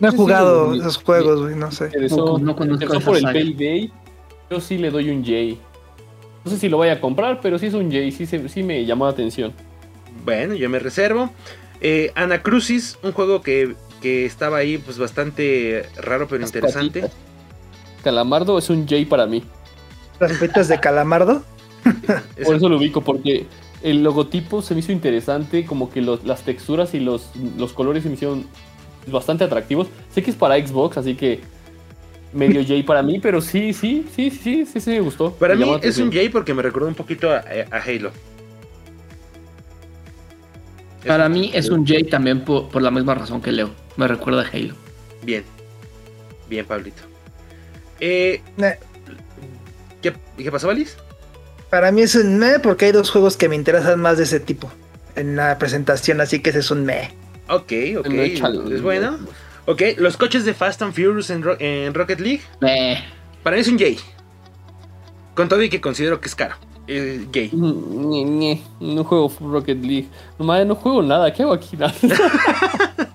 No 0.00 0.08
he 0.08 0.12
jugado 0.12 0.72
sí, 0.74 0.80
esos 0.80 0.98
juegos, 0.98 1.40
güey, 1.42 1.56
no 1.56 1.72
sé. 1.72 1.86
Empezó, 1.92 2.38
No 2.38 2.54
conozco 2.54 3.00
por 3.00 3.16
el. 3.16 3.24
Payday. 3.24 3.92
Yo 4.50 4.60
sí 4.60 4.78
le 4.78 4.90
doy 4.90 5.10
un 5.10 5.24
Jay. 5.24 5.58
No 6.44 6.50
sé 6.50 6.56
si 6.58 6.68
lo 6.68 6.78
vaya 6.78 6.94
a 6.94 7.00
comprar, 7.00 7.40
pero 7.40 7.58
sí 7.58 7.66
es 7.66 7.74
un 7.74 7.90
Jay. 7.90 8.12
Sí, 8.12 8.24
se- 8.26 8.48
sí 8.48 8.62
me 8.62 8.84
llamó 8.86 9.06
la 9.06 9.10
atención. 9.10 9.52
Bueno, 10.24 10.54
yo 10.54 10.68
me 10.70 10.78
reservo. 10.78 11.30
Eh, 11.80 12.12
Anacrucis, 12.14 12.98
un 13.02 13.12
juego 13.12 13.42
que, 13.42 13.74
que 14.00 14.24
estaba 14.24 14.58
ahí, 14.58 14.78
pues 14.78 14.98
bastante 14.98 15.84
raro 15.96 16.26
pero 16.28 16.40
Las 16.40 16.50
interesante. 16.50 17.00
patitas. 17.02 17.18
Calamardo 18.04 18.56
es 18.58 18.70
un 18.70 18.86
Jay 18.86 19.04
para 19.04 19.26
mí. 19.26 19.42
Las 20.20 20.32
patitas 20.32 20.68
de 20.68 20.78
calamardo. 20.80 21.42
Por 22.44 22.54
eso 22.56 22.68
lo 22.68 22.76
ubico, 22.76 23.00
porque 23.00 23.46
el 23.82 24.02
logotipo 24.02 24.62
se 24.62 24.74
me 24.74 24.80
hizo 24.80 24.92
interesante, 24.92 25.64
como 25.64 25.90
que 25.90 26.00
los- 26.02 26.24
las 26.24 26.42
texturas 26.42 26.94
y 26.94 27.00
los, 27.00 27.30
los 27.56 27.72
colores 27.72 28.02
se 28.02 28.08
me 28.08 28.14
hicieron 28.16 28.46
bastante 29.06 29.44
atractivos. 29.44 29.88
Sé 30.12 30.22
que 30.22 30.30
es 30.30 30.36
para 30.36 30.56
Xbox, 30.64 30.96
así 30.98 31.14
que 31.14 31.40
medio 32.32 32.60
J 32.62 32.84
para 32.86 33.02
mí, 33.02 33.18
pero 33.20 33.40
sí, 33.40 33.72
sí, 33.72 34.06
sí, 34.14 34.30
sí, 34.30 34.66
sí, 34.66 34.80
sí 34.80 34.90
me 34.90 35.00
gustó. 35.00 35.32
Para 35.32 35.54
Me 35.54 35.64
mí 35.64 35.72
es 35.82 35.98
un. 35.98 36.12
Jay 36.12 36.28
porque 36.28 36.52
me 36.54 36.62
recordó 36.62 36.88
un 36.88 36.94
poquito 36.94 37.30
a, 37.30 37.42
a 37.70 37.78
Halo. 37.78 38.10
Para 41.06 41.26
un- 41.26 41.32
mí 41.32 41.50
es 41.54 41.70
un 41.70 41.86
Jay 41.86 42.04
también 42.04 42.44
por, 42.44 42.68
por 42.68 42.82
la 42.82 42.90
misma 42.90 43.14
razón 43.14 43.40
que 43.40 43.52
Leo. 43.52 43.70
Me 43.96 44.06
recuerda 44.08 44.42
a 44.42 44.48
Halo. 44.48 44.74
Bien. 45.22 45.44
Bien, 46.48 46.66
Pablito. 46.66 47.02
Eh, 48.00 48.40
Eh, 48.58 48.78
¿qué, 50.02 50.12
¿Qué 50.36 50.50
pasó, 50.52 50.70
Alice? 50.70 50.96
Para 51.70 51.92
mí 51.92 52.02
es 52.02 52.14
un 52.14 52.38
meh 52.38 52.58
porque 52.60 52.86
hay 52.86 52.92
dos 52.92 53.10
juegos 53.10 53.36
que 53.36 53.48
me 53.48 53.56
interesan 53.56 54.00
más 54.00 54.16
de 54.16 54.24
ese 54.24 54.40
tipo 54.40 54.70
en 55.16 55.36
la 55.36 55.58
presentación, 55.58 56.20
así 56.20 56.40
que 56.40 56.50
ese 56.50 56.60
es 56.60 56.70
un 56.70 56.84
meh. 56.84 57.10
Ok, 57.48 57.72
ok. 57.98 58.06
No. 58.08 58.22
Es 58.70 58.82
bueno. 58.82 59.18
Ok, 59.66 59.82
los 59.98 60.16
coches 60.16 60.44
de 60.44 60.54
Fast 60.54 60.80
and 60.82 60.94
Furious 60.94 61.28
en, 61.30 61.42
Ro- 61.42 61.56
en 61.60 61.92
Rocket 61.92 62.20
League. 62.20 62.40
Eh, 62.62 62.98
Para 63.42 63.56
mí 63.56 63.60
es 63.62 63.68
un 63.68 63.78
Jay. 63.78 63.98
Con 65.34 65.48
todo 65.48 65.62
y 65.62 65.68
que 65.68 65.80
considero 65.80 66.20
que 66.20 66.28
es 66.28 66.34
caro. 66.34 66.56
Eh, 66.86 67.26
gay. 67.30 67.50
Ñe, 67.52 68.24
ñe, 68.24 68.62
No 68.80 69.04
juego 69.04 69.30
Rocket 69.40 69.78
League. 69.84 70.08
No, 70.38 70.46
madre, 70.46 70.64
no 70.64 70.74
juego 70.74 71.02
nada. 71.02 71.30
¿Qué 71.34 71.42
hago 71.42 71.52
aquí? 71.52 71.76
Nada. 71.76 71.92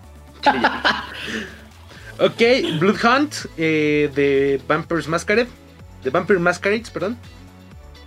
Ok, 2.19 2.41
Blood 2.79 2.97
Hunt 3.03 3.33
eh, 3.57 4.09
de 4.13 4.61
Vampires 4.67 5.07
Masquerade. 5.07 5.47
De 6.03 6.11
Vampire 6.11 6.37
Masquerades, 6.39 6.89
perdón. 6.91 7.17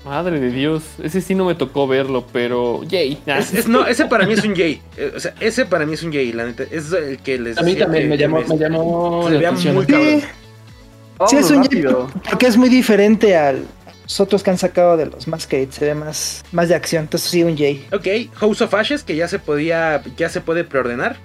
Madre 0.07 0.39
de 0.39 0.51
Dios. 0.51 0.85
Ese 1.03 1.21
sí 1.21 1.35
no 1.35 1.45
me 1.45 1.55
tocó 1.57 1.89
verlo, 1.89 2.25
pero. 2.33 2.83
Jay. 2.89 3.19
Es- 3.27 3.53
es- 3.53 3.69
no, 3.69 3.87
ese 3.87 4.07
para 4.07 4.25
mí 4.25 4.35
es 4.35 4.45
un 4.45 4.55
Jay. 4.55 4.81
Eh, 4.97 5.13
o 5.17 5.19
sea, 5.21 5.35
ese 5.41 5.67
para 5.67 5.85
mí 5.85 5.95
es 5.95 6.03
un 6.05 6.13
Jay, 6.13 6.33
la 6.33 6.45
neta. 6.47 6.63
Es 6.71 6.93
el 6.93 7.19
que 7.19 7.39
les 7.39 7.59
a 7.59 7.63
mí 7.63 7.75
también 7.75 8.05
que- 8.05 8.09
me 8.11 8.17
llamó, 8.17 8.39
me 8.41 8.57
llamó 8.57 9.23
se 9.25 9.31
la 9.33 9.37
veía 9.39 9.49
atención. 9.49 9.75
muy 9.75 9.85
Sí, 9.87 10.23
sí 11.29 11.37
es 11.37 11.51
un 11.51 11.63
rápido. 11.65 12.11
porque 12.31 12.47
es 12.47 12.57
muy 12.57 12.69
diferente 12.69 13.37
a 13.37 13.53
los 13.53 14.21
otros 14.21 14.43
que 14.45 14.51
han 14.51 14.59
sacado 14.59 14.97
de 14.97 15.07
los 15.07 15.27
Masquerade, 15.27 15.73
se 15.73 15.87
ve 15.87 15.95
más, 15.95 16.45
más 16.53 16.69
de 16.69 16.75
acción, 16.77 17.03
entonces 17.05 17.29
sí 17.31 17.43
un 17.43 17.57
J. 17.57 17.97
Ok, 17.97 18.33
House 18.35 18.61
of 18.63 18.73
Ashes, 18.75 19.03
que 19.03 19.17
ya 19.17 19.27
se 19.27 19.39
podía, 19.41 20.03
ya 20.17 20.29
se 20.29 20.41
puede 20.41 20.63
preordenar. 20.63 21.17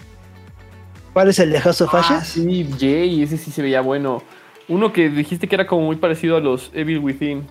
¿Cuál 1.13 1.28
es 1.30 1.38
el 1.39 1.52
de 1.52 1.60
House 1.60 1.82
of 1.82 1.94
Ah, 1.94 2.00
Ashes? 2.00 2.30
sí, 2.30 2.67
Jay, 2.80 3.22
ese 3.22 3.38
sí 3.38 3.52
se 3.52 3.62
veía 3.62 3.82
bueno. 3.82 4.24
Uno 4.70 4.91
que 4.94 5.10
dijiste 5.10 5.48
que 5.48 5.56
era 5.56 5.67
como 5.67 5.86
muy 5.86 5.98
parecido 5.98 6.38
a 6.38 6.39
los 6.39 6.72
Evil 6.74 7.00
Within. 7.00 7.46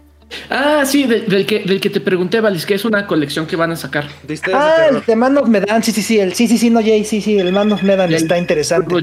Ah, 0.49 0.85
sí, 0.87 1.07
de- 1.07 1.23
del, 1.23 1.45
que, 1.47 1.61
del 1.61 1.81
que 1.81 1.91
te 1.91 2.01
pregunté, 2.01 2.41
Valis, 2.41 2.65
que 2.67 2.75
es 2.75 2.85
una 2.85 3.07
colección 3.07 3.47
que 3.47 3.57
van 3.57 3.73
a 3.73 3.77
sacar. 3.77 4.09
Ah, 4.53 4.87
el 4.91 5.05
de 5.05 5.17
Man 5.17 5.37
of 5.39 5.49
Medan, 5.49 5.83
sí, 5.83 5.93
sí, 5.93 6.03
sí, 6.03 6.19
el, 6.19 6.35
sí, 6.35 6.47
sí, 6.47 6.57
sí, 6.59 6.71
no, 6.71 6.81
Jay, 6.81 7.05
sí, 7.05 7.21
sí, 7.21 7.39
el 7.39 7.53
Man 7.53 7.73
of 7.73 7.83
Medan 7.83 8.13
está 8.13 8.39
interesante. 8.39 8.95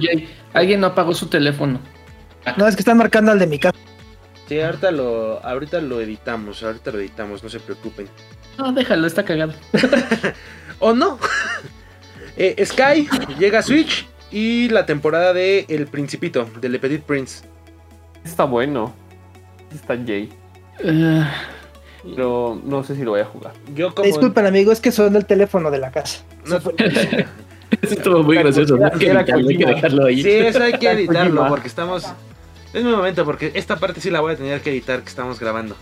Alguien 0.54 0.80
no 0.80 0.88
apagó 0.88 1.14
su 1.14 1.28
teléfono. 1.28 1.80
No, 2.56 2.68
es 2.68 2.76
que 2.76 2.82
están 2.82 2.98
marcando 2.98 3.32
al 3.32 3.40
de 3.40 3.48
mi 3.48 3.60
casa. 3.60 3.78
Sí, 4.48 4.62
ahorita 4.62 4.92
lo, 4.92 5.46
ahorita 5.46 5.82
lo 5.82 6.00
editamos, 6.00 6.64
ahorita 6.64 6.92
lo 6.92 7.00
editamos, 7.00 7.44
no 7.44 7.50
se 7.50 7.60
preocupen. 7.60 8.08
No, 8.58 8.72
déjalo, 8.72 9.06
está 9.06 9.24
cagado. 9.26 9.54
¿O 10.80 10.94
no? 10.94 11.20
Eh, 12.40 12.64
Sky 12.64 13.10
llega 13.40 13.58
a 13.58 13.62
Switch 13.64 14.06
y 14.32 14.70
la 14.70 14.86
temporada 14.86 15.34
de 15.34 15.66
El 15.70 15.88
Principito, 15.88 16.48
de 16.62 16.70
Le 16.70 16.78
Petit 16.78 17.02
Prince. 17.02 17.44
Está 18.24 18.44
bueno. 18.44 18.94
Está 19.74 19.96
Jay. 19.98 20.30
Eh, 20.80 21.24
Pero 22.16 22.60
no 22.64 22.84
sé 22.84 22.96
si 22.96 23.04
lo 23.04 23.12
voy 23.12 23.22
a 23.22 23.26
jugar. 23.26 23.54
Yo 23.76 23.94
como... 23.96 24.06
Disculpen, 24.06 24.46
amigo, 24.46 24.72
es 24.72 24.80
que 24.80 24.92
suena 24.92 25.18
el 25.18 25.26
teléfono 25.26 25.72
de 25.72 25.80
la 25.80 25.92
casa. 25.92 26.24
No, 26.46 26.58
eso 27.82 27.94
estuvo 27.94 28.24
muy 28.24 28.38
gracioso. 28.38 28.78
¿no? 28.78 28.86
Hay 28.86 28.92
que 29.00 29.08
Era 29.10 29.22
editarlo, 29.22 29.48
hay 29.50 29.58
que 29.58 29.64
Kojima. 29.64 29.76
dejarlo 29.76 30.06
ahí. 30.06 30.24
Sí, 30.24 30.30
eso 30.30 30.64
hay 30.64 30.74
que 30.74 30.90
editarlo 30.92 31.48
porque 31.48 31.68
estamos... 31.68 32.06
Es 32.74 32.84
mi 32.84 32.92
momento 32.92 33.26
porque 33.26 33.52
esta 33.56 33.78
parte 33.78 34.02
sí 34.02 34.10
la 34.12 34.20
voy 34.22 34.34
a 34.34 34.38
tener 34.38 34.62
que 34.62 34.70
editar 34.72 35.02
que 35.02 35.10
estamos 35.10 35.40
grabando. 35.40 35.76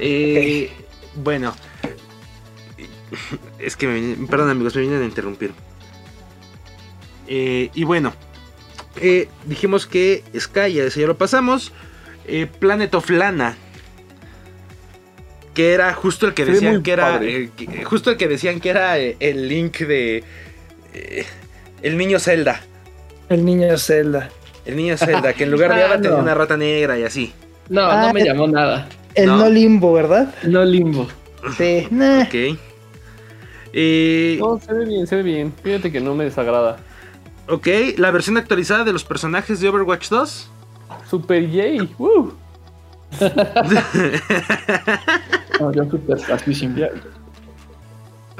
Eh, 0.00 0.70
Bueno. 1.14 1.54
Es 3.58 3.76
que 3.76 3.86
me 3.86 3.94
vine- 3.94 4.26
Perdón 4.28 4.50
amigos, 4.50 4.74
me 4.74 4.82
vienen 4.82 5.02
a 5.02 5.04
interrumpir. 5.04 5.52
Eh, 7.26 7.70
y 7.74 7.84
bueno. 7.84 8.12
eh, 9.00 9.28
dijimos 9.46 9.86
que 9.86 10.24
Sky, 10.38 10.72
ya 10.74 10.84
ese 10.84 11.00
ya 11.00 11.06
lo 11.06 11.16
pasamos. 11.16 11.72
Eh, 12.26 12.46
Planet 12.46 12.94
of 12.94 13.08
Lana. 13.10 13.56
Que 15.54 15.72
era 15.72 15.94
justo 15.94 16.26
el 16.26 16.34
que 16.34 16.44
decían 16.44 16.82
que 16.82 16.92
era. 16.92 17.20
eh, 17.22 17.50
que- 17.56 17.84
justo 17.84 18.10
el 18.10 18.16
que 18.16 18.26
decían 18.28 18.60
que 18.60 18.70
era 18.70 18.98
eh, 18.98 19.16
el 19.20 19.48
link 19.48 19.78
de. 19.78 20.24
eh, 20.92 21.24
el 21.82 21.96
niño 21.96 22.18
Zelda. 22.18 22.60
El 23.28 23.44
niño 23.44 23.78
Zelda. 23.78 24.28
El 24.66 24.76
niño 24.76 24.96
Zelda, 24.96 25.32
que 25.32 25.44
en 25.44 25.50
lugar 25.50 25.74
de 25.74 25.82
Ah, 25.82 25.86
Ava 25.86 25.94
tenía 26.00 26.16
una 26.16 26.34
rata 26.34 26.56
negra 26.56 26.98
y 26.98 27.04
así. 27.04 27.32
No, 27.68 27.82
Ah, 27.82 28.06
no 28.08 28.12
me 28.12 28.20
es- 28.20 28.26
llamó 28.26 28.46
nada. 28.48 28.88
El 29.14 29.26
¿No? 29.26 29.36
no, 29.38 29.48
limbo, 29.50 29.92
¿verdad? 29.92 30.34
No 30.42 30.64
limbo. 30.64 31.06
Sí, 31.56 31.86
nah. 31.92 32.22
Ok. 32.22 32.34
Eh, 33.72 34.36
No, 34.40 34.58
se 34.60 34.72
ve 34.72 34.84
bien, 34.86 35.06
se 35.06 35.16
ve 35.16 35.22
bien. 35.22 35.52
Fíjate 35.62 35.92
que 35.92 36.00
no 36.00 36.14
me 36.14 36.24
desagrada. 36.24 36.78
ok, 37.48 37.68
la 37.96 38.10
versión 38.10 38.36
actualizada 38.38 38.82
de 38.84 38.92
los 38.92 39.04
personajes 39.04 39.60
de 39.60 39.68
Overwatch 39.68 40.08
2. 40.08 40.48
Super 41.08 41.48
Jay. 41.50 41.88
¡Woo! 41.98 42.34
No, 45.60 45.72
yo 45.72 45.84
súper 45.90 46.18
así. 46.32 46.68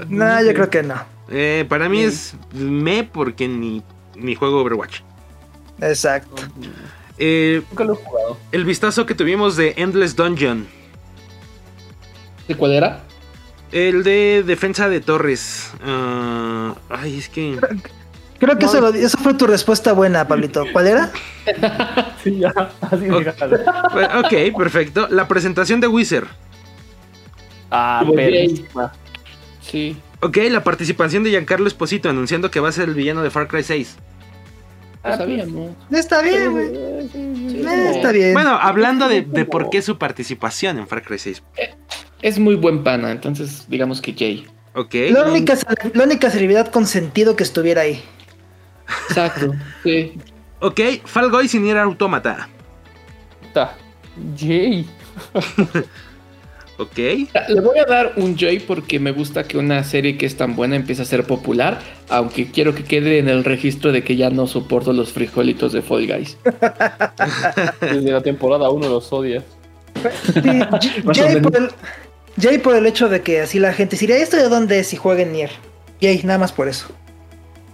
Nah, 0.08 0.42
yo 0.42 0.52
creo 0.54 0.70
que 0.70 0.82
no. 0.82 0.94
Eh, 1.30 1.64
para 1.68 1.88
mí 1.88 1.98
Sí. 1.98 2.04
es 2.04 2.34
me 2.52 3.04
porque 3.04 3.46
ni, 3.48 3.82
ni 4.16 4.34
juego 4.34 4.60
Overwatch. 4.60 5.00
Exacto. 5.80 6.42
Eh, 7.18 7.62
Nunca 7.70 7.84
lo 7.84 7.92
he 7.94 7.96
jugado. 7.96 8.36
el 8.52 8.64
vistazo 8.64 9.06
que 9.06 9.14
tuvimos 9.14 9.56
de 9.56 9.74
Endless 9.76 10.16
Dungeon. 10.16 10.66
¿De 12.48 12.56
cuál 12.56 12.72
era? 12.72 13.00
El 13.72 14.02
de 14.04 14.42
defensa 14.46 14.88
de 14.88 15.00
torres. 15.00 15.70
Ah, 15.84 16.74
ay, 16.90 17.18
es 17.18 17.28
que... 17.28 17.58
Creo 18.38 18.58
que 18.58 18.66
eso, 18.66 18.80
lo- 18.80 18.88
eso 18.92 19.16
fue 19.18 19.34
tu 19.34 19.46
respuesta 19.46 19.92
buena, 19.92 20.26
Pablito. 20.28 20.64
¿Cuál 20.72 20.88
era? 20.88 21.12
Sí, 22.22 22.38
ya. 22.38 22.52
Así 22.80 23.08
Ok. 23.10 23.22
déjalo. 23.24 23.58
Bueno, 23.92 24.20
ok, 24.20 24.56
perfecto. 24.56 25.08
La 25.10 25.28
presentación 25.28 25.80
de 25.80 25.86
Wizard. 25.88 26.26
Ah, 27.74 28.04
perrísima. 28.14 28.92
Sí. 29.60 29.96
Ok, 30.20 30.38
la 30.50 30.62
participación 30.62 31.24
de 31.24 31.30
Giancarlo 31.30 31.66
Esposito 31.66 32.08
anunciando 32.08 32.50
que 32.50 32.60
va 32.60 32.68
a 32.68 32.72
ser 32.72 32.88
el 32.88 32.94
villano 32.94 33.22
de 33.22 33.30
Far 33.30 33.48
Cry 33.48 33.62
6. 33.62 33.96
No 35.04 35.16
sabíamos. 35.16 35.70
Está 35.90 36.22
bien, 36.22 36.50
güey. 36.52 36.68
Sí, 37.12 37.62
Eh, 37.66 37.90
está 37.94 38.10
bien. 38.10 38.32
Bueno, 38.32 38.58
hablando 38.60 39.08
de, 39.08 39.22
de 39.22 39.44
por 39.44 39.68
qué 39.68 39.82
su 39.82 39.98
participación 39.98 40.78
en 40.78 40.86
Far 40.88 41.02
Cry 41.02 41.18
6. 41.18 41.42
Es 42.22 42.38
muy 42.38 42.54
buen 42.54 42.82
pana, 42.82 43.10
entonces 43.10 43.66
digamos 43.68 44.00
que 44.00 44.14
Jay. 44.14 44.46
Ok. 44.74 44.94
la, 45.10 45.24
única, 45.24 45.54
la 45.92 46.04
única 46.04 46.30
celebridad 46.30 46.68
con 46.68 46.86
sentido 46.86 47.36
que 47.36 47.42
estuviera 47.42 47.82
ahí. 47.82 48.02
Exacto. 49.08 49.52
Sí. 49.82 50.14
Ok, 50.60 50.80
Fall 51.04 51.30
y 51.52 51.58
Nier 51.58 51.78
Automata. 51.78 52.48
Puta. 53.42 53.76
Jay. 54.38 54.86
Ok. 56.76 56.96
Le 56.96 57.60
voy 57.60 57.78
a 57.78 57.84
dar 57.84 58.12
un 58.16 58.36
Jay 58.36 58.58
porque 58.58 58.98
me 58.98 59.12
gusta 59.12 59.44
que 59.44 59.56
una 59.58 59.84
serie 59.84 60.18
que 60.18 60.26
es 60.26 60.36
tan 60.36 60.56
buena 60.56 60.74
empiece 60.76 61.02
a 61.02 61.04
ser 61.04 61.24
popular, 61.24 61.78
aunque 62.08 62.50
quiero 62.50 62.74
que 62.74 62.82
quede 62.84 63.18
en 63.18 63.28
el 63.28 63.44
registro 63.44 63.92
de 63.92 64.02
que 64.02 64.16
ya 64.16 64.30
no 64.30 64.46
soporto 64.48 64.92
los 64.92 65.12
frijolitos 65.12 65.72
de 65.72 65.82
Fall 65.82 66.06
Guys. 66.06 66.36
Desde 67.80 68.10
la 68.10 68.20
temporada 68.22 68.70
1 68.70 68.88
los 68.88 69.12
odias. 69.12 69.44
Sí, 70.32 70.40
J- 70.42 71.40
por 71.42 71.56
el, 71.56 71.68
Jay 72.40 72.58
por 72.58 72.74
el 72.74 72.86
hecho 72.86 73.08
de 73.08 73.22
que 73.22 73.40
así 73.40 73.58
la 73.60 73.72
gente 73.72 73.96
diría, 73.96 74.16
¿esto 74.16 74.36
de 74.36 74.48
dónde 74.48 74.80
es 74.80 74.88
si 74.88 74.96
jueguen 74.96 75.32
Nier? 75.32 75.50
Jay, 76.00 76.20
nada 76.24 76.38
más 76.40 76.52
por 76.52 76.68
eso. 76.68 76.88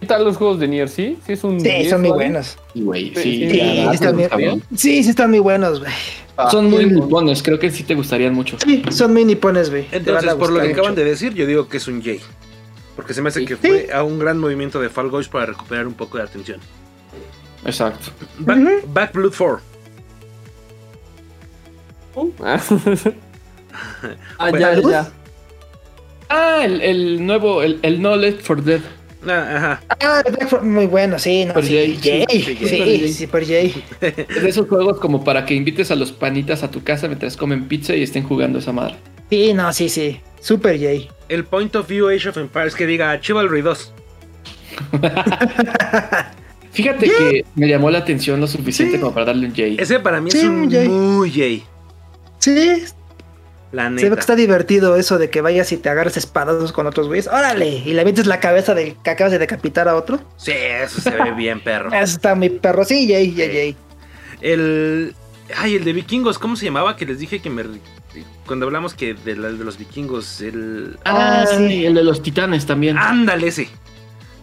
¿Qué 0.00 0.06
tal 0.06 0.24
los 0.24 0.36
juegos 0.38 0.58
de 0.58 0.66
Nier? 0.66 0.88
¿Sí? 0.88 1.18
Sí, 1.26 1.32
es 1.34 1.44
un 1.44 1.60
Sí, 1.60 1.68
10, 1.68 1.90
son 1.90 2.00
muy 2.00 2.10
¿vale? 2.10 2.24
buenos. 2.24 2.56
Sí, 2.72 2.80
güey, 2.82 3.14
Sí, 3.14 3.44
están 3.92 4.16
bien. 4.16 4.62
Sí, 4.74 5.02
muy 5.28 5.38
buenos, 5.40 5.80
güey. 5.80 5.92
Ah, 6.36 6.50
Son 6.50 6.70
muy 6.70 6.86
nipones, 6.86 7.42
creo 7.42 7.58
que 7.58 7.70
sí 7.70 7.82
te 7.82 7.94
gustarían 7.94 8.32
mucho. 8.32 8.56
Sí, 8.64 8.82
son 8.90 9.12
mini 9.12 9.34
pones, 9.34 9.68
güey. 9.68 9.86
Entonces, 9.92 10.34
por 10.34 10.50
lo 10.50 10.60
que 10.62 10.72
acaban 10.72 10.94
de 10.94 11.04
decir, 11.04 11.34
yo 11.34 11.44
digo 11.46 11.68
que 11.68 11.76
es 11.76 11.86
un 11.86 12.02
Jay. 12.02 12.20
Porque 12.96 13.12
se 13.12 13.20
me 13.20 13.28
hace 13.28 13.40
Sí. 13.40 13.46
que 13.46 13.56
fue 13.56 13.88
a 13.92 14.02
un 14.02 14.18
gran 14.18 14.38
movimiento 14.38 14.80
de 14.80 14.88
Fall 14.88 15.10
Guys 15.10 15.28
para 15.28 15.46
recuperar 15.46 15.86
un 15.86 15.94
poco 15.94 16.16
de 16.16 16.24
atención. 16.24 16.60
Exacto. 17.64 18.10
Back, 18.38 19.12
Blood 19.12 19.34
4. 19.36 19.60
ah, 22.42 22.60
Bueno, 24.50 24.58
ya, 24.58 24.80
ya. 24.80 25.12
Ah, 26.28 26.62
el, 26.64 26.80
el 26.80 27.26
nuevo, 27.26 27.62
el, 27.62 27.78
el 27.82 28.00
No 28.00 28.14
for 28.42 28.62
Dead. 28.62 28.80
Ah, 29.26 29.56
ajá. 29.56 29.82
Ah, 30.00 30.22
muy 30.62 30.86
bueno, 30.86 31.18
sí, 31.18 31.44
no, 31.44 31.50
Super 31.54 31.64
sí, 31.66 31.98
Jay, 32.02 32.26
Jay, 32.26 32.42
sí, 32.42 33.08
sí, 33.12 33.26
Super 33.26 33.46
Jay. 33.46 33.84
Es 34.00 34.42
de 34.42 34.48
esos 34.48 34.66
juegos 34.68 34.98
como 34.98 35.22
para 35.24 35.44
que 35.44 35.54
invites 35.54 35.90
a 35.90 35.94
los 35.96 36.10
panitas 36.12 36.62
a 36.62 36.70
tu 36.70 36.82
casa 36.82 37.06
mientras 37.06 37.36
comen 37.36 37.68
pizza 37.68 37.94
y 37.94 38.02
estén 38.02 38.22
jugando 38.24 38.58
esa 38.60 38.72
madre. 38.72 38.96
Sí, 39.28 39.52
no, 39.52 39.72
sí, 39.72 39.88
sí. 39.88 40.20
Super 40.40 40.78
Jay. 40.80 41.08
El 41.28 41.44
Point 41.44 41.76
of 41.76 41.86
View 41.88 42.08
Age 42.08 42.30
of 42.30 42.36
Empires 42.38 42.74
que 42.74 42.86
diga 42.86 43.20
Chivalry 43.20 43.60
2. 43.60 43.92
Fíjate 46.72 47.06
que 47.08 47.44
me 47.56 47.68
llamó 47.68 47.90
la 47.90 47.98
atención 47.98 48.40
lo 48.40 48.46
suficiente 48.46 48.94
Sí. 48.96 49.00
como 49.00 49.12
para 49.12 49.26
darle 49.26 49.46
un 49.46 49.52
J. 49.52 49.82
Ese 49.82 49.98
para 50.00 50.20
mí 50.20 50.30
Sí, 50.30 50.38
es 50.38 50.44
un 50.44 50.60
un 50.60 50.70
Jay. 50.70 50.88
muy 50.88 51.30
Jay. 51.30 51.62
Sí, 52.38 52.84
La 53.72 53.88
se 53.96 54.08
ve 54.08 54.16
que 54.16 54.20
está 54.20 54.34
divertido 54.34 54.96
eso 54.96 55.16
de 55.18 55.30
que 55.30 55.40
vayas 55.42 55.70
y 55.70 55.76
te 55.76 55.88
agarres 55.88 56.16
espadazos 56.16 56.72
con 56.72 56.86
otros 56.88 57.06
güeyes. 57.06 57.28
¡Órale! 57.28 57.68
Y 57.68 57.94
le 57.94 58.04
metes 58.04 58.26
la 58.26 58.40
cabeza 58.40 58.74
del 58.74 58.96
que 58.96 59.10
acabas 59.10 59.30
de 59.32 59.38
decapitar 59.38 59.88
a 59.88 59.94
otro. 59.94 60.18
Sí, 60.36 60.52
eso 60.52 61.00
se 61.00 61.10
ve 61.10 61.30
bien, 61.32 61.60
perro. 61.62 61.88
Eso 61.92 62.16
está 62.16 62.34
muy 62.34 62.50
perro. 62.50 62.84
Sí, 62.84 63.06
Jay, 63.08 63.32
Jay, 63.34 63.46
Sí. 63.48 63.52
Jay. 63.52 63.76
El. 64.40 65.14
Ay, 65.56 65.76
el 65.76 65.84
de 65.84 65.92
vikingos, 65.92 66.38
¿cómo 66.38 66.56
se 66.56 66.64
llamaba? 66.64 66.96
Que 66.96 67.06
les 67.06 67.18
dije 67.20 67.40
que 67.40 67.48
me. 67.50 67.64
Cuando 68.46 68.66
hablamos 68.66 68.94
que 68.94 69.14
de, 69.14 69.36
la- 69.36 69.52
de 69.52 69.64
los 69.64 69.78
vikingos, 69.78 70.40
el. 70.40 70.98
Ah, 71.04 71.42
Ah, 71.42 71.46
sí, 71.46 71.86
el 71.86 71.94
de 71.94 72.02
los 72.02 72.22
titanes 72.22 72.66
también. 72.66 72.98
Ándale 72.98 73.46
ese. 73.48 73.68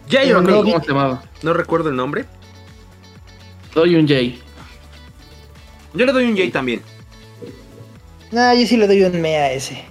Ya 0.08 0.24
yo 0.24 0.40
no, 0.40 0.50
no, 0.50 0.62
¿Cómo 0.62 0.80
se 0.80 0.88
llamaba? 0.88 1.22
no 1.42 1.52
recuerdo 1.52 1.90
el 1.90 1.96
nombre. 1.96 2.24
Doy 3.74 3.94
un 3.96 4.08
J. 4.08 4.20
Yo 5.92 6.06
le 6.06 6.12
doy 6.12 6.24
un 6.24 6.36
Jay 6.36 6.50
también. 6.50 6.80
Ah, 8.36 8.54
yo 8.54 8.66
sí 8.66 8.76
le 8.76 8.86
doy 8.86 9.02
un 9.02 9.20
me 9.20 9.36
a 9.36 9.52
ese. 9.52 9.84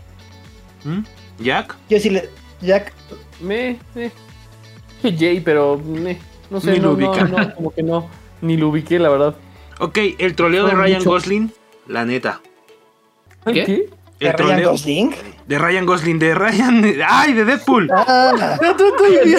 ¿Mm? 0.83 0.99
Jack. 1.39 1.75
Yo 1.89 1.99
sí 1.99 2.09
le. 2.09 2.29
Jack. 2.61 2.93
Me, 3.41 3.77
me. 3.95 4.11
Jay, 5.17 5.39
pero 5.41 5.77
me. 5.77 6.17
No 6.49 6.59
sé, 6.61 6.71
Ni 6.73 6.79
lo 6.79 6.95
no, 6.95 6.97
no, 6.97 7.11
ubica. 7.11 7.23
no, 7.25 7.53
como 7.55 7.71
que 7.71 7.83
no. 7.83 8.09
Ni 8.41 8.57
lo 8.57 8.69
ubiqué, 8.69 8.99
la 8.99 9.09
verdad. 9.09 9.35
Ok, 9.79 9.97
el 10.17 10.35
troleo 10.35 10.65
de 10.65 10.73
Ryan 10.73 10.99
mucho. 10.99 11.09
Gosling. 11.11 11.51
La 11.87 12.05
neta. 12.05 12.41
¿Qué? 13.45 13.63
¿Qué? 13.63 13.89
El 14.19 14.31
¿De 14.31 14.33
Ryan 14.33 14.35
troleo 14.35 14.71
Gosling? 14.71 15.15
de 15.47 15.59
Ryan 15.59 15.85
Gosling, 15.85 16.19
de 16.19 16.35
Ryan. 16.35 16.93
¡Ay, 17.07 17.33
de 17.33 17.45
Deadpool! 17.45 17.89
Ah, 17.93 18.57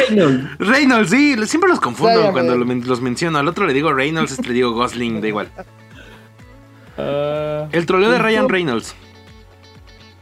Reynolds. 0.08 0.58
Reynolds, 0.58 1.10
sí, 1.10 1.34
siempre 1.46 1.68
los 1.68 1.80
confundo 1.80 2.20
Ryan, 2.20 2.32
cuando 2.32 2.56
lo 2.56 2.64
los 2.64 3.00
menciono. 3.00 3.38
Al 3.38 3.48
otro 3.48 3.66
le 3.66 3.72
digo 3.74 3.92
Reynolds, 3.92 4.32
este 4.32 4.48
le 4.48 4.54
digo 4.54 4.72
Gosling, 4.72 5.20
da 5.20 5.28
igual. 5.28 5.50
Ah, 6.98 7.68
El 7.72 7.86
troleo 7.86 8.10
de 8.10 8.18
Ryan 8.18 8.48
Reynolds. 8.48 8.94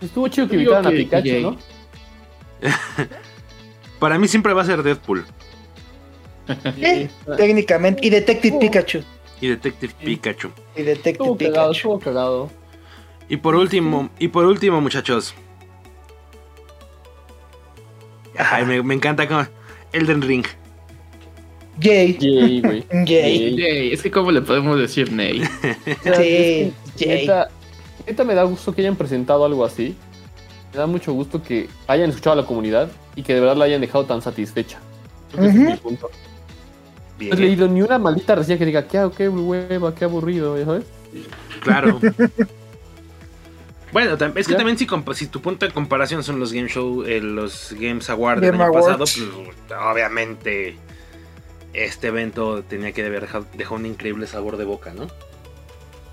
Estuvo 0.01 0.29
chido 0.29 0.47
que 0.47 0.55
invitaran 0.57 0.87
a 0.87 0.91
Pikachu, 0.91 1.23
que. 1.25 1.41
¿no? 1.41 1.57
Para 3.99 4.19
mí 4.19 4.29
siempre 4.29 4.53
va 4.53 4.63
a 4.63 4.65
ser 4.67 4.83
Deadpool 4.83 5.25
eh, 6.77 7.09
técnicamente. 7.37 8.07
Y 8.07 8.11
Detective 8.11 8.59
Pikachu. 8.61 9.03
y 9.41 9.49
Detective 9.49 9.95
Pikachu. 10.05 10.51
Y 10.77 10.83
Detective 10.83 11.13
Estuvo 11.13 11.37
cagado, 11.37 11.71
Pikachu. 11.71 11.73
estuvo 11.73 11.99
cagado. 11.99 12.51
Y 13.29 13.39
por 13.39 13.57
último, 13.57 14.11
y 14.19 14.29
por 14.29 14.45
último, 14.45 14.81
muchachos. 14.81 15.35
Ay, 18.39 18.65
me, 18.67 18.83
me 18.83 18.95
encanta 18.95 19.27
como 19.27 19.47
Elden 19.93 20.23
Ring. 20.23 20.45
Yay. 21.79 22.17
Yay, 22.19 22.61
güey. 22.61 22.85
Yay. 23.07 23.57
Yay, 23.57 23.93
es 23.93 24.03
que 24.03 24.11
cómo 24.11 24.31
le 24.31 24.43
podemos 24.43 24.79
decir 24.79 25.13
Ney. 25.13 25.43
Sí, 26.03 26.73
es 26.87 26.95
que 26.97 27.05
yay. 27.07 27.21
neta, 27.21 27.49
neta 28.07 28.25
me 28.25 28.35
da 28.35 28.45
gusto 28.45 28.75
que 28.75 28.81
hayan 28.83 28.97
presentado 28.97 29.45
algo 29.45 29.65
así. 29.65 29.95
Me 30.73 30.79
da 30.79 30.87
mucho 30.87 31.13
gusto 31.13 31.43
que 31.43 31.69
hayan 31.87 32.11
escuchado 32.11 32.35
a 32.35 32.43
la 32.43 32.47
comunidad 32.47 32.91
y 33.15 33.23
que 33.23 33.35
de 33.35 33.41
verdad 33.41 33.57
la 33.57 33.67
hayan 33.67 33.81
dejado 33.81 34.05
tan 34.07 34.23
satisfecha. 34.23 34.79
Creo 35.33 35.45
que 35.45 35.49
ese 35.51 35.63
es 35.63 35.71
mi 35.71 35.77
punto. 35.77 36.11
Bien, 37.19 37.31
No 37.31 37.37
he 37.37 37.41
leído 37.41 37.69
ni 37.69 37.83
una 37.83 37.99
maldita 37.99 38.35
reseña 38.35 38.59
que 38.59 38.67
diga, 38.67 38.87
qué, 38.87 39.09
qué 39.17 39.29
hueva, 39.29 39.95
qué 39.95 40.05
aburrido, 40.05 40.59
¿ya 40.59 40.65
¿sabes? 40.65 40.85
claro. 41.61 42.01
Bueno, 43.93 44.13
es 44.35 44.47
que 44.47 44.53
¿Ya? 44.53 44.59
también 44.59 44.77
si, 44.77 45.27
tu 45.29 45.41
punto 45.41 45.65
de 45.65 45.73
comparación 45.73 46.23
son 46.23 46.39
los 46.39 46.53
Game 46.53 46.69
Show, 46.69 47.05
eh, 47.05 47.21
los 47.21 47.75
Games 47.79 48.11
Awards 48.11 48.43
Game 48.43 48.53
del 48.53 48.61
año 48.61 48.73
pasado, 48.73 48.99
pues, 48.99 49.23
obviamente 49.91 50.77
este 51.85 52.09
evento 52.09 52.63
tenía 52.63 52.93
que 52.93 53.05
haber 53.05 53.23
dejado, 53.23 53.47
dejado 53.55 53.77
un 53.77 53.87
increíble 53.87 54.27
sabor 54.27 54.57
de 54.57 54.65
boca, 54.65 54.93
¿no? 54.95 55.07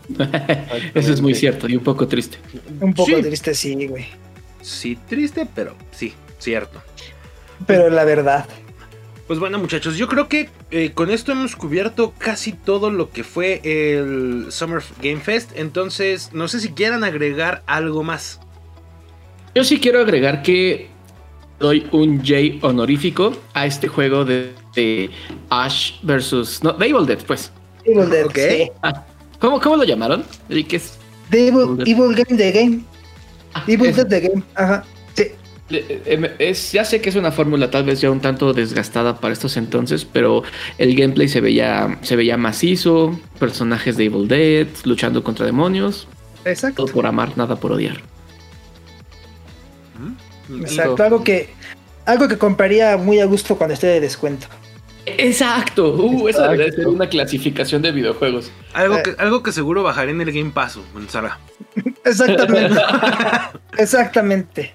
Eso 0.94 1.14
es 1.14 1.22
muy 1.22 1.34
cierto 1.36 1.68
y 1.70 1.76
un 1.78 1.84
poco 1.84 2.08
triste. 2.08 2.38
Un 2.82 2.94
poco 2.94 3.12
Sí. 3.16 3.22
triste, 3.22 3.54
sí, 3.54 3.88
güey. 3.88 4.06
Sí, 4.62 4.98
triste, 5.08 5.48
pero 5.54 5.76
sí, 5.92 6.14
cierto. 6.40 6.82
Pero 7.66 7.90
la 7.90 8.04
verdad. 8.04 8.46
Pues 9.28 9.40
bueno, 9.40 9.58
muchachos, 9.58 9.96
yo 9.98 10.10
creo 10.10 10.28
que 10.28 10.50
eh, 10.72 10.92
con 10.94 11.10
esto 11.10 11.32
hemos 11.32 11.56
cubierto 11.56 12.14
casi 12.18 12.52
todo 12.52 12.92
lo 12.92 13.10
que 13.12 13.24
fue 13.24 13.62
el 13.64 14.48
Summer 14.50 14.84
Game 15.02 15.22
Fest. 15.22 15.52
Entonces, 15.56 16.32
no 16.34 16.50
sé 16.50 16.60
si 16.60 16.70
quieran 16.74 17.06
agregar 17.06 17.64
algo 17.66 18.04
más. 18.04 18.42
Yo 19.56 19.64
sí 19.64 19.80
quiero 19.80 20.02
agregar 20.02 20.44
que 20.44 20.90
doy 21.64 21.88
un 21.92 22.20
J 22.20 22.60
honorífico 22.68 23.34
a 23.54 23.66
este 23.66 23.88
juego 23.88 24.26
de, 24.26 24.54
de 24.76 25.10
Ash 25.50 25.94
versus. 26.04 26.62
No, 26.62 26.74
de 26.74 26.88
Evil 26.88 27.06
Dead, 27.06 27.20
pues. 27.26 27.52
Evil 27.86 28.10
Dead, 28.10 28.26
Ok. 28.26 28.36
sí. 28.38 28.70
Ah, 28.84 29.06
¿cómo, 29.40 29.60
¿Cómo 29.62 29.78
lo 29.78 29.84
llamaron? 29.86 30.26
Que 30.50 30.76
es- 30.76 30.98
The 31.30 31.48
Evil, 31.48 31.62
Evil 31.62 31.78
Dead. 31.78 31.88
Evil 31.88 32.16
Game 32.16 32.38
The 32.38 32.52
Game. 32.52 32.80
ah, 33.54 33.64
Evil 33.66 33.88
es- 33.90 33.96
Dead 33.96 34.08
The 34.08 34.20
Game. 34.28 34.44
Ajá. 34.56 34.84
Sí. 35.16 35.24
Eh, 35.70 36.36
es- 36.40 36.74
ya 36.74 36.84
sé 36.84 37.00
que 37.02 37.10
es 37.10 37.16
una 37.16 37.32
fórmula 37.32 37.72
tal 37.72 37.86
vez 37.86 38.02
ya 38.02 38.12
un 38.12 38.20
tanto 38.20 38.52
desgastada 38.54 39.20
para 39.22 39.32
estos 39.34 39.56
entonces, 39.56 40.04
pero 40.06 40.44
el 40.78 40.96
gameplay 40.96 41.30
se 41.30 41.40
veía, 41.40 41.98
se 42.02 42.16
veía 42.18 42.36
macizo, 42.38 43.18
personajes 43.40 43.96
de 43.96 44.04
Evil 44.06 44.28
Dead 44.28 44.68
luchando 44.84 45.24
contra 45.24 45.46
demonios, 45.46 46.08
Exacto. 46.44 46.84
todo 46.84 46.94
por 46.94 47.06
amar, 47.08 47.38
nada 47.38 47.56
por 47.56 47.72
odiar. 47.72 48.02
Exacto. 50.62 51.04
Algo 51.04 51.24
que, 51.24 51.50
algo 52.06 52.28
que 52.28 52.38
compraría 52.38 52.98
muy 52.98 53.20
a 53.20 53.26
gusto 53.26 53.56
cuando 53.58 53.74
esté 53.74 53.88
de 53.88 54.00
descuento. 54.00 54.48
Exacto, 55.06 55.96
uh, 55.96 56.30
esa 56.30 56.44
debería 56.44 56.72
ser 56.72 56.88
una 56.88 57.10
clasificación 57.10 57.82
de 57.82 57.92
videojuegos. 57.92 58.52
Algo, 58.74 58.96
Eh. 58.98 59.04
que, 59.04 59.16
algo 59.18 59.44
que 59.44 59.52
seguro 59.52 59.84
bajaré 59.84 60.12
en 60.12 60.22
el 60.22 60.32
Game 60.32 60.52
Pass, 60.52 60.80
Sara. 61.10 61.40
Exactamente. 62.06 62.80
Exactamente. 63.78 64.74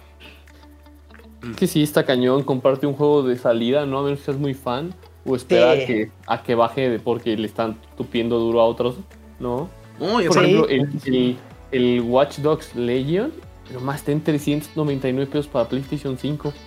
Es 1.51 1.57
que 1.57 1.67
sí, 1.67 1.83
está 1.83 2.05
cañón, 2.05 2.43
comparte 2.43 2.87
un 2.87 2.95
juego 2.95 3.23
de 3.23 3.39
salida, 3.39 3.87
¿no? 3.87 4.01
A 4.01 4.03
menos 4.03 4.19
que 4.19 4.27
seas 4.27 4.37
muy 4.39 4.55
fan. 4.55 4.93
O 5.25 5.37
esperar 5.37 5.77
Sí. 5.77 5.83
a, 5.83 5.87
que, 5.87 6.11
a 6.27 6.43
que 6.43 6.55
baje 6.55 6.99
porque 7.01 7.37
le 7.37 7.47
están 7.47 7.77
tupiendo 7.97 8.39
duro 8.39 8.61
a 8.61 8.65
otros, 8.65 8.97
¿no? 9.39 9.69
Por 9.99 10.23
Sí. 10.23 10.29
ejemplo, 10.29 10.69
el, 10.69 10.89
el, 11.07 11.37
el 11.73 12.01
Watch 12.03 12.39
Dogs 12.39 12.75
Legion, 12.75 13.33
nomás 13.73 13.97
está 14.01 14.13
en 14.13 14.23
399 14.23 15.27
pesos 15.31 15.47
para 15.49 15.69
PlayStation 15.69 16.17
5. 16.19 16.53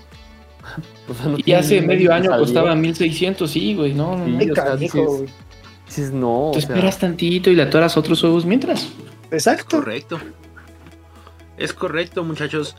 O 1.09 1.13
sea, 1.15 1.25
no 1.25 1.37
Y 1.43 1.53
hace 1.53 1.81
medio 1.81 2.13
año 2.13 2.25
salida. 2.25 2.37
costaba 2.39 2.75
1600, 2.75 3.49
sí, 3.49 3.73
güey, 3.75 3.93
no, 3.95 4.15
no, 4.15 4.27
no. 4.27 4.39
Sí, 4.39 4.45
Ay, 4.45 4.51
o 4.51 4.55
sea, 4.55 4.63
canijo, 4.65 4.97
dices- 4.99 5.07
güey. 5.17 5.29
Dices, 5.87 6.11
no, 6.11 6.49
o 6.49 6.51
Te 6.51 6.61
sea, 6.61 6.69
esperas 6.69 6.99
tantito 6.99 7.49
y 7.49 7.55
le 7.55 7.63
atoras 7.63 7.97
otros 7.97 8.21
juegos 8.21 8.45
mientras. 8.45 8.87
Exacto. 9.31 9.77
correcto. 9.77 10.19
Es 11.57 11.73
correcto, 11.73 12.23
muchachos. 12.23 12.75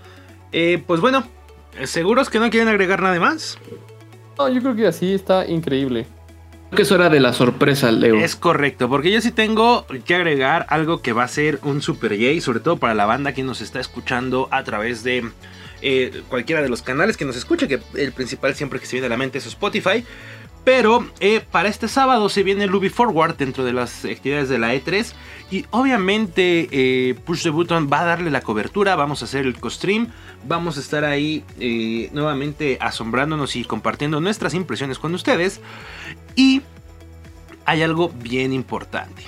Eh, 0.52 0.82
pues 0.86 1.00
bueno, 1.00 1.24
¿seguros 1.84 2.30
que 2.30 2.38
no 2.38 2.48
quieren 2.50 2.68
agregar 2.68 3.02
nada 3.02 3.18
más? 3.20 3.58
no, 4.38 4.48
yo 4.48 4.60
creo 4.62 4.74
que 4.76 4.86
así 4.86 5.12
está 5.12 5.46
increíble. 5.46 6.06
Que 6.74 6.82
es 6.82 6.92
hora 6.92 7.10
de 7.10 7.20
la 7.20 7.34
sorpresa, 7.34 7.92
Leo. 7.92 8.16
Es 8.16 8.34
correcto, 8.34 8.88
porque 8.88 9.10
yo 9.10 9.20
sí 9.20 9.30
tengo 9.30 9.86
que 10.06 10.14
agregar 10.14 10.64
algo 10.70 11.02
que 11.02 11.12
va 11.12 11.22
a 11.24 11.28
ser 11.28 11.58
un 11.62 11.82
super 11.82 12.16
yay, 12.16 12.40
sobre 12.40 12.60
todo 12.60 12.78
para 12.78 12.94
la 12.94 13.04
banda 13.04 13.34
que 13.34 13.42
nos 13.42 13.60
está 13.60 13.78
escuchando 13.78 14.48
a 14.50 14.64
través 14.64 15.04
de 15.04 15.30
eh, 15.82 16.22
cualquiera 16.30 16.62
de 16.62 16.70
los 16.70 16.80
canales 16.80 17.18
que 17.18 17.26
nos 17.26 17.36
escuche, 17.36 17.68
que 17.68 17.80
el 17.94 18.12
principal 18.12 18.54
siempre 18.54 18.80
que 18.80 18.86
se 18.86 18.96
viene 18.96 19.06
a 19.06 19.10
la 19.10 19.18
mente 19.18 19.36
es 19.36 19.46
Spotify. 19.46 20.02
Pero 20.64 21.08
eh, 21.18 21.44
para 21.50 21.68
este 21.68 21.88
sábado 21.88 22.28
se 22.28 22.44
viene 22.44 22.64
el 22.64 22.74
Ubi 22.74 22.88
Forward 22.88 23.36
dentro 23.36 23.64
de 23.64 23.72
las 23.72 24.04
actividades 24.04 24.48
de 24.48 24.58
la 24.58 24.74
E3. 24.74 25.12
Y 25.50 25.66
obviamente 25.70 26.68
eh, 26.70 27.14
Push 27.14 27.42
the 27.42 27.50
Button 27.50 27.90
va 27.92 28.00
a 28.00 28.04
darle 28.04 28.30
la 28.30 28.42
cobertura. 28.42 28.94
Vamos 28.94 29.22
a 29.22 29.24
hacer 29.24 29.44
el 29.44 29.58
co-stream. 29.58 30.08
Vamos 30.46 30.76
a 30.76 30.80
estar 30.80 31.04
ahí 31.04 31.44
eh, 31.58 32.10
nuevamente 32.12 32.78
asombrándonos 32.80 33.56
y 33.56 33.64
compartiendo 33.64 34.20
nuestras 34.20 34.54
impresiones 34.54 34.98
con 34.98 35.14
ustedes. 35.14 35.60
Y 36.36 36.62
hay 37.64 37.82
algo 37.82 38.10
bien 38.10 38.52
importante. 38.52 39.22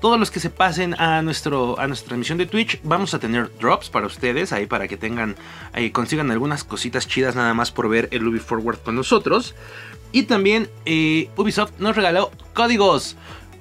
Todos 0.00 0.18
los 0.18 0.32
que 0.32 0.40
se 0.40 0.50
pasen 0.50 1.00
a, 1.00 1.22
nuestro, 1.22 1.78
a 1.78 1.86
nuestra 1.86 2.08
transmisión 2.08 2.36
de 2.36 2.46
Twitch, 2.46 2.80
vamos 2.82 3.14
a 3.14 3.20
tener 3.20 3.56
drops 3.60 3.88
para 3.88 4.08
ustedes, 4.08 4.52
ahí 4.52 4.66
para 4.66 4.88
que 4.88 4.96
tengan, 4.96 5.36
ahí 5.72 5.92
consigan 5.92 6.32
algunas 6.32 6.64
cositas 6.64 7.06
chidas 7.06 7.36
nada 7.36 7.54
más 7.54 7.70
por 7.70 7.88
ver 7.88 8.08
el 8.10 8.26
Ubi 8.26 8.40
Forward 8.40 8.78
con 8.78 8.96
nosotros. 8.96 9.54
Y 10.12 10.24
también 10.24 10.68
eh, 10.84 11.28
Ubisoft 11.36 11.72
nos 11.78 11.96
regaló 11.96 12.30
códigos. 12.54 13.16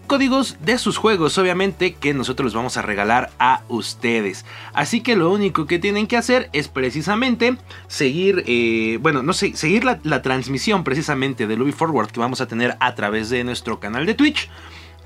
Códigos 0.08 0.58
de 0.62 0.78
sus 0.78 0.98
juegos, 0.98 1.38
obviamente, 1.38 1.94
que 1.94 2.14
nosotros 2.14 2.44
los 2.46 2.54
vamos 2.54 2.76
a 2.76 2.82
regalar 2.82 3.32
a 3.40 3.62
ustedes. 3.70 4.46
Así 4.74 5.00
que 5.00 5.16
lo 5.16 5.32
único 5.32 5.68
que 5.68 5.80
tienen 5.80 6.06
que 6.06 6.18
hacer 6.18 6.50
es 6.52 6.68
precisamente 6.68 7.56
seguir, 7.88 8.44
eh, 8.46 9.00
bueno, 9.02 9.24
no 9.24 9.32
sé, 9.32 9.56
seguir 9.56 9.86
la, 9.86 10.02
la 10.04 10.22
transmisión 10.22 10.84
precisamente 10.84 11.48
del 11.48 11.62
Ubi 11.62 11.72
Forward 11.72 12.12
que 12.12 12.20
vamos 12.20 12.42
a 12.42 12.48
tener 12.48 12.76
a 12.82 12.94
través 12.94 13.30
de 13.30 13.46
nuestro 13.46 13.80
canal 13.80 14.06
de 14.06 14.14
Twitch. 14.14 14.50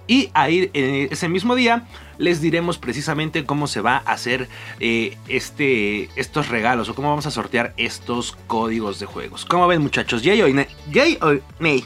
Y 0.07 0.29
ahí 0.33 0.69
eh, 0.73 1.07
ese 1.11 1.27
mismo 1.29 1.55
día 1.55 1.87
les 2.17 2.41
diremos 2.41 2.77
precisamente 2.77 3.45
cómo 3.45 3.67
se 3.67 3.81
va 3.81 4.03
a 4.05 4.13
hacer 4.13 4.47
eh, 4.79 5.17
este, 5.27 6.09
estos 6.15 6.49
regalos 6.49 6.89
o 6.89 6.95
cómo 6.95 7.09
vamos 7.09 7.25
a 7.25 7.31
sortear 7.31 7.73
estos 7.77 8.37
códigos 8.47 8.99
de 8.99 9.05
juegos. 9.05 9.45
¿Cómo 9.45 9.67
ven 9.67 9.81
muchachos? 9.81 10.21
¿Yay 10.23 10.41
o, 10.41 10.47
yay 10.91 11.17
o 11.21 11.33
nay? 11.59 11.83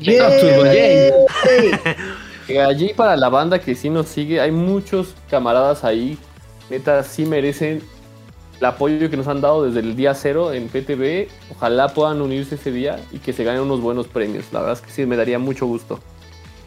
Yay. 0.00 0.18
Yay. 0.18 1.12
Allí 2.58 2.92
para 2.94 3.16
la 3.16 3.28
banda 3.30 3.58
que 3.58 3.74
sí 3.74 3.88
nos 3.88 4.08
sigue, 4.08 4.40
hay 4.40 4.50
muchos 4.50 5.14
camaradas 5.30 5.82
ahí, 5.82 6.18
neta, 6.68 7.02
sí 7.02 7.24
merecen 7.24 7.82
el 8.60 8.66
apoyo 8.66 9.08
que 9.08 9.16
nos 9.16 9.28
han 9.28 9.40
dado 9.40 9.64
desde 9.64 9.80
el 9.80 9.96
día 9.96 10.14
cero 10.14 10.52
en 10.52 10.68
PTV. 10.68 11.28
Ojalá 11.50 11.88
puedan 11.88 12.20
unirse 12.20 12.56
ese 12.56 12.70
día 12.70 13.00
y 13.12 13.18
que 13.18 13.32
se 13.32 13.44
ganen 13.44 13.62
unos 13.62 13.80
buenos 13.80 14.06
premios. 14.06 14.44
La 14.52 14.60
verdad 14.60 14.74
es 14.74 14.82
que 14.82 14.90
sí, 14.90 15.06
me 15.06 15.16
daría 15.16 15.38
mucho 15.38 15.66
gusto. 15.66 16.00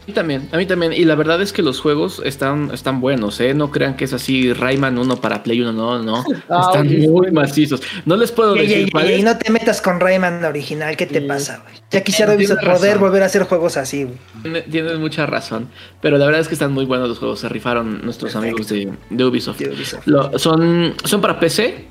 A 0.08 0.10
mí 0.10 0.14
también, 0.14 0.48
a 0.52 0.56
mí 0.56 0.64
también. 0.64 0.94
Y 0.94 1.04
la 1.04 1.16
verdad 1.16 1.42
es 1.42 1.52
que 1.52 1.60
los 1.60 1.80
juegos 1.80 2.22
están, 2.24 2.70
están 2.72 2.98
buenos, 3.02 3.38
¿eh? 3.40 3.52
No 3.52 3.70
crean 3.70 3.94
que 3.94 4.06
es 4.06 4.14
así 4.14 4.54
Rayman 4.54 4.96
1 4.98 5.16
para 5.20 5.42
Play 5.42 5.60
1, 5.60 5.70
no, 5.74 6.02
no. 6.02 6.24
Ah, 6.48 6.68
están 6.68 6.86
oye, 6.88 7.06
muy 7.06 7.30
macizos. 7.30 7.82
No 8.06 8.16
les 8.16 8.32
puedo 8.32 8.54
decir 8.54 8.88
yay, 8.90 9.22
no 9.22 9.36
te 9.36 9.52
metas 9.52 9.82
con 9.82 10.00
Rayman 10.00 10.42
original, 10.46 10.96
¿qué 10.96 11.04
te 11.04 11.20
Sí. 11.20 11.26
pasa, 11.26 11.58
güey? 11.62 11.74
Ya 11.90 12.00
quisiera 12.02 12.34
Ubisoft 12.34 12.60
poder 12.60 12.78
razón. 12.80 13.00
volver 13.00 13.22
a 13.22 13.26
hacer 13.26 13.42
juegos 13.42 13.76
así, 13.76 14.04
güey. 14.04 14.16
Tiene- 14.40 14.62
Tienes 14.62 14.98
mucha 14.98 15.26
razón. 15.26 15.68
Pero 16.00 16.16
la 16.16 16.24
verdad 16.24 16.40
es 16.40 16.48
que 16.48 16.54
están 16.54 16.72
muy 16.72 16.86
buenos 16.86 17.06
los 17.10 17.18
juegos. 17.18 17.40
Se 17.40 17.50
rifaron 17.50 18.00
nuestros 18.02 18.32
Perfecto. 18.32 18.62
amigos 18.62 18.98
de, 19.10 19.14
de 19.14 19.24
Ubisoft. 19.26 19.58
de 19.58 19.68
Ubisoft. 19.74 20.06
Lo- 20.06 20.38
son, 20.38 20.94
son 21.04 21.20
para 21.20 21.38
PC, 21.38 21.84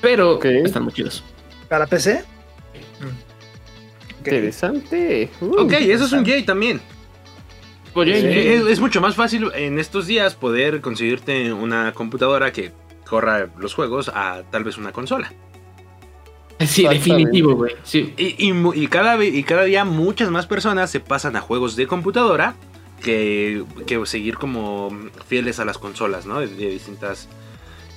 pero 0.00 0.42
están 0.42 0.82
muy 0.82 0.92
chidos. 0.92 1.22
¿Para 1.68 1.86
PC? 1.86 2.24
Interesante. 4.18 5.30
Uh, 5.40 5.60
Ok, 5.62 5.72
eso 5.74 6.04
es 6.06 6.12
un 6.12 6.24
yay 6.24 6.42
también. 6.42 6.80
Sí. 8.04 8.10
Es, 8.12 8.66
es 8.66 8.80
mucho 8.80 9.00
más 9.00 9.14
fácil 9.14 9.50
en 9.54 9.78
estos 9.78 10.06
días 10.06 10.34
poder 10.34 10.80
conseguirte 10.80 11.52
una 11.52 11.92
computadora 11.92 12.52
que 12.52 12.72
corra 13.08 13.48
los 13.58 13.74
juegos 13.74 14.10
a 14.14 14.42
tal 14.50 14.64
vez 14.64 14.76
una 14.78 14.92
consola. 14.92 15.32
sí, 16.66 16.86
definitivo, 16.88 17.54
güey. 17.54 17.74
Sí. 17.84 18.14
Y, 18.16 18.48
y 18.48 18.52
mu- 18.52 18.74
y 18.74 18.86
cada, 18.88 19.22
y 19.24 19.42
cada 19.44 19.64
día 19.64 19.84
muchas 19.84 20.30
más 20.30 20.46
personas 20.46 20.90
se 20.90 21.00
pasan 21.00 21.36
a 21.36 21.40
juegos 21.40 21.76
de 21.76 21.86
computadora 21.86 22.54
que, 23.02 23.64
que 23.86 24.04
seguir 24.06 24.36
como 24.38 24.90
fieles 25.28 25.60
a 25.60 25.64
las 25.64 25.78
consolas, 25.78 26.26
¿no? 26.26 26.40
De, 26.40 26.48
de 26.48 26.70
distintas... 26.70 27.28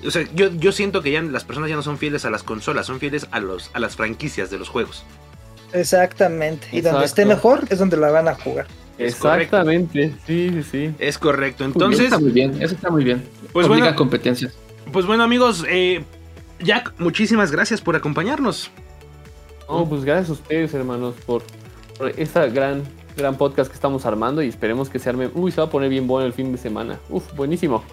O 0.06 0.12
sea, 0.12 0.26
yo, 0.34 0.50
yo 0.54 0.72
siento 0.72 1.02
que 1.02 1.12
ya 1.12 1.22
las 1.22 1.44
personas 1.44 1.70
ya 1.70 1.76
no 1.76 1.82
son 1.84 1.98
fieles 1.98 2.24
a 2.24 2.30
las 2.30 2.44
consolas, 2.44 2.86
son 2.86 3.00
fieles 3.00 3.28
a, 3.32 3.40
los, 3.40 3.70
a 3.74 3.80
las 3.80 3.96
franquicias 3.98 4.50
de 4.50 4.58
los 4.58 4.70
juegos. 4.70 5.04
Exactamente. 5.74 6.68
Y 6.72 6.82
donde 6.82 7.06
esté 7.06 7.26
mejor 7.26 7.66
es 7.70 7.80
donde 7.80 7.98
la 7.98 8.10
van 8.10 8.28
a 8.28 8.36
jugar. 8.36 8.68
Es 9.00 9.16
correcto. 9.16 9.58
Exactamente, 9.58 10.14
sí, 10.28 10.50
sí, 10.54 10.64
sí. 10.64 10.92
Es 11.00 11.18
correcto. 11.18 11.64
Eso 11.64 11.74
Entonces, 11.74 12.06
está 12.06 12.20
muy 12.20 12.32
bien, 12.32 12.62
eso 12.62 12.76
está 12.76 12.90
muy 12.90 13.04
bien. 13.04 13.24
Pues 13.54 13.66
Obliga 13.68 13.86
bueno. 13.86 13.98
competencias. 13.98 14.54
pues 14.92 15.06
bueno, 15.06 15.24
amigos, 15.24 15.66
eh, 15.70 16.04
Jack, 16.62 16.94
muchísimas 17.00 17.52
gracias 17.52 17.80
por 17.82 17.96
acompañarnos. 17.96 18.70
No, 19.70 19.88
pues 19.88 20.04
gracias 20.04 20.30
a 20.30 20.34
ustedes, 20.34 20.74
hermanos, 20.74 21.16
por, 21.26 21.44
por 21.98 22.10
esta 22.20 22.46
gran, 22.48 22.84
gran 23.16 23.38
podcast 23.38 23.70
que 23.70 23.76
estamos 23.76 24.06
armando 24.06 24.42
y 24.44 24.48
esperemos 24.50 24.90
que 24.90 25.00
se 25.00 25.10
arme. 25.10 25.30
Uy, 25.34 25.52
se 25.52 25.62
va 25.62 25.68
a 25.68 25.70
poner 25.70 25.90
bien 25.90 26.06
bueno 26.08 26.26
el 26.28 26.34
fin 26.34 26.52
de 26.52 26.58
semana. 26.58 27.00
Uf, 27.10 27.34
buenísimo. 27.36 27.84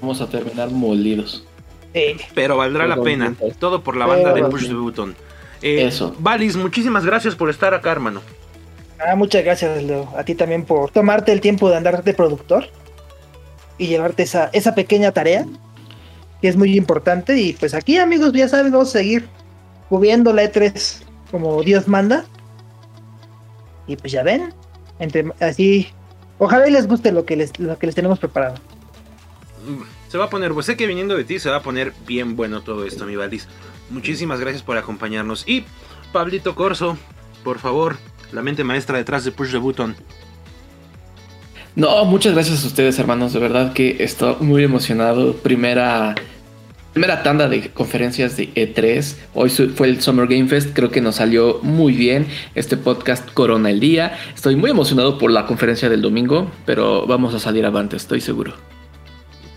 Vamos 0.00 0.20
a 0.20 0.28
terminar 0.28 0.70
molidos. 0.70 1.44
Eh, 1.94 2.16
Pero 2.34 2.56
valdrá 2.56 2.86
la 2.86 3.00
pena. 3.02 3.34
Todo 3.58 3.82
por 3.82 3.96
la 3.96 4.06
banda 4.06 4.32
de 4.34 4.44
Push 4.44 4.66
the 4.66 4.74
Button. 4.74 5.14
Eh, 5.62 5.86
Eso. 5.86 6.14
Valis, 6.18 6.56
muchísimas 6.56 7.06
gracias 7.06 7.34
por 7.34 7.48
estar 7.48 7.72
acá, 7.72 7.92
hermano. 7.92 8.20
Ah, 9.06 9.16
muchas 9.16 9.44
gracias. 9.44 9.70
A 10.16 10.24
ti 10.24 10.34
también 10.34 10.64
por 10.64 10.90
tomarte 10.90 11.32
el 11.32 11.40
tiempo 11.40 11.68
de 11.68 11.76
andar 11.76 12.02
de 12.02 12.14
productor 12.14 12.66
y 13.78 13.86
llevarte 13.86 14.22
esa, 14.22 14.50
esa 14.52 14.74
pequeña 14.74 15.12
tarea 15.12 15.46
que 16.40 16.48
es 16.48 16.56
muy 16.56 16.76
importante. 16.76 17.40
Y 17.40 17.52
pues 17.54 17.74
aquí, 17.74 17.98
amigos, 17.98 18.32
ya 18.32 18.48
saben, 18.48 18.72
vamos 18.72 18.88
a 18.88 18.98
seguir 18.98 19.28
cubriendo 19.88 20.32
la 20.32 20.44
E3 20.44 21.02
como 21.30 21.62
Dios 21.62 21.88
manda. 21.88 22.24
Y 23.86 23.96
pues 23.96 24.12
ya 24.12 24.22
ven, 24.22 24.54
entre 24.98 25.32
así, 25.40 25.88
ojalá 26.38 26.68
y 26.68 26.70
les 26.70 26.86
guste 26.86 27.10
lo 27.10 27.24
que 27.24 27.36
les, 27.36 27.58
lo 27.58 27.78
que 27.78 27.86
les 27.86 27.94
tenemos 27.94 28.18
preparado. 28.18 28.54
Se 30.08 30.18
va 30.18 30.26
a 30.26 30.30
poner, 30.30 30.52
pues 30.52 30.66
sé 30.66 30.76
que 30.76 30.86
viniendo 30.86 31.16
de 31.16 31.24
ti 31.24 31.38
se 31.38 31.48
va 31.48 31.56
a 31.56 31.62
poner 31.62 31.92
bien 32.06 32.36
bueno 32.36 32.62
todo 32.62 32.84
esto, 32.84 33.06
mi 33.06 33.16
Valis. 33.16 33.48
Muchísimas 33.90 34.40
gracias 34.40 34.62
por 34.62 34.76
acompañarnos. 34.76 35.48
Y 35.48 35.64
Pablito 36.12 36.54
Corso, 36.54 36.96
por 37.44 37.58
favor, 37.58 37.96
la 38.32 38.42
mente 38.42 38.64
maestra 38.64 38.98
detrás 38.98 39.24
de 39.24 39.32
Push 39.32 39.50
the 39.52 39.58
Button. 39.58 39.94
No, 41.74 42.04
muchas 42.04 42.34
gracias 42.34 42.64
a 42.64 42.66
ustedes, 42.66 42.98
hermanos. 42.98 43.32
De 43.32 43.38
verdad 43.40 43.72
que 43.72 43.96
estoy 44.00 44.36
muy 44.40 44.62
emocionado. 44.62 45.34
Primera, 45.36 46.14
primera 46.92 47.22
tanda 47.22 47.48
de 47.48 47.70
conferencias 47.70 48.36
de 48.36 48.52
E3. 48.54 49.16
Hoy 49.34 49.48
fue 49.48 49.88
el 49.88 50.00
Summer 50.02 50.26
Game 50.26 50.48
Fest. 50.48 50.70
Creo 50.74 50.90
que 50.90 51.00
nos 51.00 51.16
salió 51.16 51.60
muy 51.62 51.94
bien 51.94 52.26
este 52.54 52.76
podcast 52.76 53.30
Corona 53.32 53.70
el 53.70 53.80
Día. 53.80 54.18
Estoy 54.34 54.56
muy 54.56 54.70
emocionado 54.70 55.16
por 55.18 55.30
la 55.30 55.46
conferencia 55.46 55.88
del 55.88 56.02
domingo, 56.02 56.50
pero 56.66 57.06
vamos 57.06 57.34
a 57.34 57.38
salir 57.38 57.64
avante, 57.64 57.96
estoy 57.96 58.20
seguro. 58.20 58.52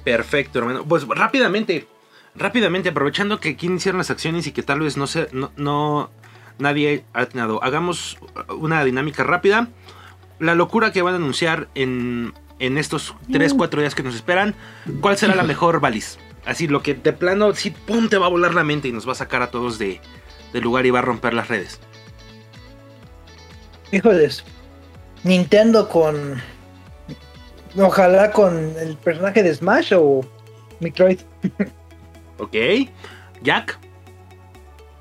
Perfecto, 0.06 0.60
hermano. 0.60 0.86
Pues 0.88 1.06
rápidamente, 1.06 1.88
rápidamente, 2.36 2.90
aprovechando 2.90 3.40
que 3.42 3.50
aquí 3.50 3.66
iniciaron 3.66 3.98
las 3.98 4.10
acciones 4.12 4.48
y 4.48 4.52
que 4.54 4.64
tal 4.64 4.80
vez 4.80 4.96
no 4.96 5.08
se, 5.08 5.28
no, 5.34 5.52
no- 5.58 6.12
nadie 6.60 7.06
ha 7.14 7.22
atinado. 7.22 7.64
Hagamos 7.64 8.18
una 8.60 8.84
dinámica 8.84 9.24
rápida. 9.24 9.70
La 10.40 10.56
locura 10.56 10.92
que 10.92 11.02
van 11.02 11.14
a 11.14 11.18
anunciar 11.18 11.70
en, 11.76 12.34
en 12.60 12.78
estos 12.78 13.16
3-4 13.30 13.80
días 13.80 13.96
que 13.96 14.04
nos 14.04 14.16
esperan. 14.16 14.56
¿Cuál 15.02 15.18
será 15.18 15.36
la 15.36 15.44
mejor, 15.44 15.80
Valis? 15.80 16.18
Así, 16.46 16.68
lo 16.68 16.84
que 16.84 16.94
de 16.94 17.14
plano, 17.14 17.54
sí, 17.56 17.72
pum, 17.72 18.08
te 18.10 18.18
va 18.18 18.28
a 18.28 18.30
volar 18.30 18.54
la 18.54 18.64
mente 18.64 18.88
y 18.88 18.92
nos 18.92 19.08
va 19.08 19.14
a 19.14 19.16
sacar 19.16 19.42
a 19.42 19.50
todos 19.50 19.80
de, 19.80 20.00
del 20.54 20.64
lugar 20.64 20.86
y 20.86 20.92
va 20.92 21.00
a 21.00 21.02
romper 21.02 21.34
las 21.34 21.48
redes. 21.48 21.80
Híjoles, 23.92 24.44
Nintendo 25.24 25.90
con. 25.90 26.42
Ojalá 27.78 28.32
con 28.32 28.74
el 28.80 28.96
personaje 28.98 29.44
de 29.44 29.54
Smash 29.54 29.94
o 29.96 30.22
Metroid. 30.80 31.20
¿Ok? 32.38 32.56
Jack. 33.42 33.80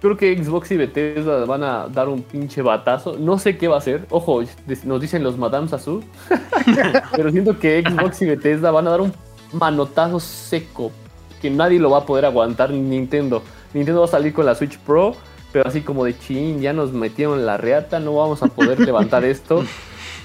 Creo 0.05 0.19
que 0.19 0.37
Xbox 0.37 0.71
y 0.71 0.77
Bethesda 0.77 1.47
van 1.47 1.63
a 1.63 1.89
dar 1.89 2.11
un 2.11 2.21
pinche 2.21 2.61
batazo. 2.61 3.17
No 3.19 3.39
sé 3.39 3.57
qué 3.57 3.69
va 3.69 3.77
a 3.77 3.79
hacer. 3.79 4.05
Ojo, 4.11 4.43
nos 4.85 5.01
dicen 5.01 5.23
los 5.23 5.39
Madame 5.39 5.67
Sassou. 5.67 6.03
pero 7.17 7.31
siento 7.31 7.59
que 7.59 7.83
Xbox 7.83 8.21
y 8.21 8.27
Bethesda 8.27 8.71
van 8.71 8.87
a 8.87 8.91
dar 8.91 9.01
un 9.01 9.15
manotazo 9.53 10.21
seco. 10.21 10.93
Que 11.41 11.49
nadie 11.49 11.79
lo 11.81 11.89
va 11.89 12.01
a 12.01 12.05
poder 12.05 12.27
aguantar, 12.27 12.69
ni 12.69 12.81
Nintendo. 12.81 13.43
Nintendo 13.73 14.03
va 14.03 14.07
a 14.07 14.11
salir 14.11 14.35
con 14.35 14.45
la 14.45 14.55
Switch 14.55 14.77
Pro. 14.81 15.17
Pero 15.53 15.67
así 15.67 15.81
como 15.81 16.05
de 16.05 16.19
chin, 16.19 16.61
ya 16.61 16.75
nos 16.75 16.93
metieron 16.93 17.39
en 17.39 17.47
la 17.47 17.57
reata, 17.57 17.99
no 17.99 18.15
vamos 18.15 18.43
a 18.43 18.49
poder 18.49 18.81
levantar 18.87 19.25
esto. 19.25 19.65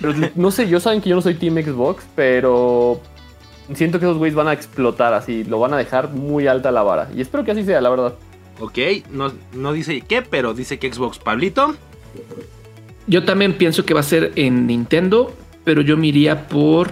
Pero 0.01 0.13
no 0.36 0.51
sé, 0.51 0.67
yo 0.67 0.82
saben 0.82 0.99
que 0.99 1.09
yo 1.09 1.15
no 1.15 1.21
soy 1.21 1.36
Team 1.36 1.55
Xbox, 1.55 2.03
pero 2.17 2.99
siento 3.73 3.97
que 3.97 4.07
esos 4.07 4.17
güeyes 4.17 4.36
van 4.36 4.49
a 4.49 4.53
explotar 4.53 5.13
así, 5.13 5.45
lo 5.45 5.57
van 5.57 5.73
a 5.73 5.77
dejar 5.77 6.09
muy 6.09 6.47
alta 6.47 6.69
la 6.69 6.84
vara. 6.84 7.07
Y 7.15 7.21
espero 7.21 7.45
que 7.45 7.51
así 7.51 7.63
sea, 7.63 7.80
la 7.80 7.89
verdad. 7.89 8.15
Ok, 8.60 8.78
no, 9.12 9.32
no 9.53 9.74
dice 9.74 10.01
qué, 10.01 10.22
pero 10.22 10.53
dice 10.53 10.80
que 10.80 10.91
Xbox. 10.91 11.20
Pablito. 11.20 11.76
Yo 13.07 13.24
también 13.24 13.53
pienso 13.53 13.86
que 13.86 13.93
va 13.93 14.01
a 14.01 14.03
ser 14.03 14.34
en 14.36 14.68
Nintendo, 14.68 15.34
pero 15.64 15.82
yo 15.82 15.97
me 15.97 16.07
iría 16.07 16.47
por 16.47 16.91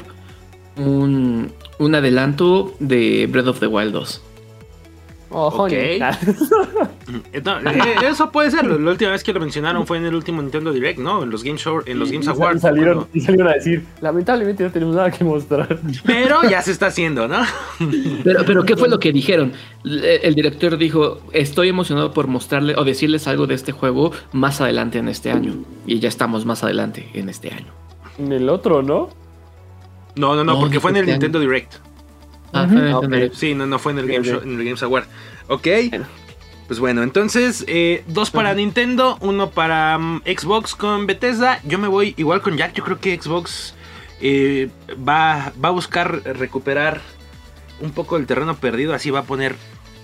un, 0.77 1.51
un 1.77 1.95
adelanto 1.95 2.75
de 2.79 3.27
Breath 3.27 3.47
of 3.47 3.59
the 3.59 3.67
Wild 3.67 3.93
2. 3.93 4.21
Oh, 5.29 5.47
Ok. 5.47 5.59
honey. 5.59 5.99
Eh, 7.31 7.41
no, 7.43 7.57
eso 8.05 8.31
puede 8.31 8.51
ser. 8.51 8.65
La 8.65 8.91
última 8.91 9.11
vez 9.11 9.23
que 9.23 9.31
lo 9.31 9.39
mencionaron 9.39 9.87
fue 9.87 9.97
en 9.97 10.05
el 10.05 10.13
último 10.13 10.41
Nintendo 10.41 10.73
Direct, 10.73 10.99
¿no? 10.99 11.23
En 11.23 11.29
los 11.29 11.41
Game 11.43 11.57
Show, 11.57 11.81
en 11.85 11.99
los 11.99 12.09
Y- 12.09 12.13
Games 12.13 12.27
y 12.27 12.29
Awards. 12.31 12.61
salieron, 12.61 12.95
cuando- 12.95 13.09
y 13.13 13.21
salieron 13.21 13.47
a 13.47 13.53
decir, 13.53 13.85
lamentablemente 14.01 14.63
no 14.63 14.71
tenemos 14.71 14.95
nada 14.95 15.09
que 15.09 15.23
mostrar. 15.23 15.79
Pero 16.05 16.41
ya 16.49 16.61
se 16.61 16.71
está 16.71 16.87
haciendo, 16.87 17.27
¿no? 17.29 17.39
Pero, 18.25 18.43
pero 18.45 18.63
¿qué 18.65 18.75
fue 18.75 18.89
lo 18.89 18.99
que 18.99 19.13
dijeron? 19.13 19.53
El, 19.85 20.35
director 20.35 20.77
dijo, 20.77 21.19
estoy 21.31 21.69
emocionado 21.69 22.11
por 22.13 22.27
mostrarle 22.27 22.75
o 22.75 22.83
decirles 22.83 23.27
algo 23.27 23.47
de 23.47 23.53
este 23.55 23.71
juego 23.71 24.11
más 24.33 24.59
adelante 24.59 24.97
en 24.97 25.07
este 25.07 25.31
año. 25.31 25.53
Y 25.85 25.99
ya 25.99 26.09
estamos 26.09 26.45
más 26.45 26.63
adelante 26.65 27.07
en 27.13 27.29
este 27.29 27.51
año. 27.53 27.71
En 28.17 28.31
el 28.33 28.49
otro, 28.49 28.81
¿no? 28.83 29.09
No, 30.15 30.35
no, 30.35 30.43
no, 30.43 30.53
No, 30.55 30.59
porque 30.59 30.79
fue 30.81 30.91
en 30.91 30.97
el 30.97 31.01
este 31.03 31.11
Nintendo 31.13 31.39
Direct. 31.39 31.75
Ah. 32.53 32.67
Sí, 33.33 33.53
no, 33.53 33.65
no 33.65 33.79
fue 33.79 33.91
en 33.91 33.99
el 33.99 34.07
Game. 34.07 34.25
Show- 34.25 34.41
en 34.43 34.59
el 34.59 34.65
Games 34.65 34.83
Award. 34.83 35.05
Ok. 35.47 35.67
Pues 36.67 36.79
bueno, 36.79 37.01
entonces, 37.01 37.63
eh, 37.67 38.03
dos 38.07 38.29
para 38.29 38.53
Nintendo, 38.53 39.17
uno 39.21 39.51
para 39.51 39.97
mm, 39.97 40.23
Xbox 40.25 40.75
con 40.75 41.07
Bethesda. 41.07 41.61
Yo 41.63 41.77
me 41.79 41.87
voy 41.87 42.13
igual 42.17 42.41
con 42.41 42.57
Jack. 42.57 42.73
Yo 42.73 42.83
creo 42.83 42.99
que 42.99 43.17
Xbox 43.21 43.73
eh, 44.19 44.69
va, 45.07 45.53
va 45.63 45.69
a 45.69 45.71
buscar 45.71 46.21
recuperar 46.25 47.01
un 47.79 47.91
poco 47.91 48.17
el 48.17 48.25
terreno 48.25 48.55
perdido. 48.57 48.93
Así 48.93 49.11
va 49.11 49.19
a 49.19 49.23
poner 49.23 49.55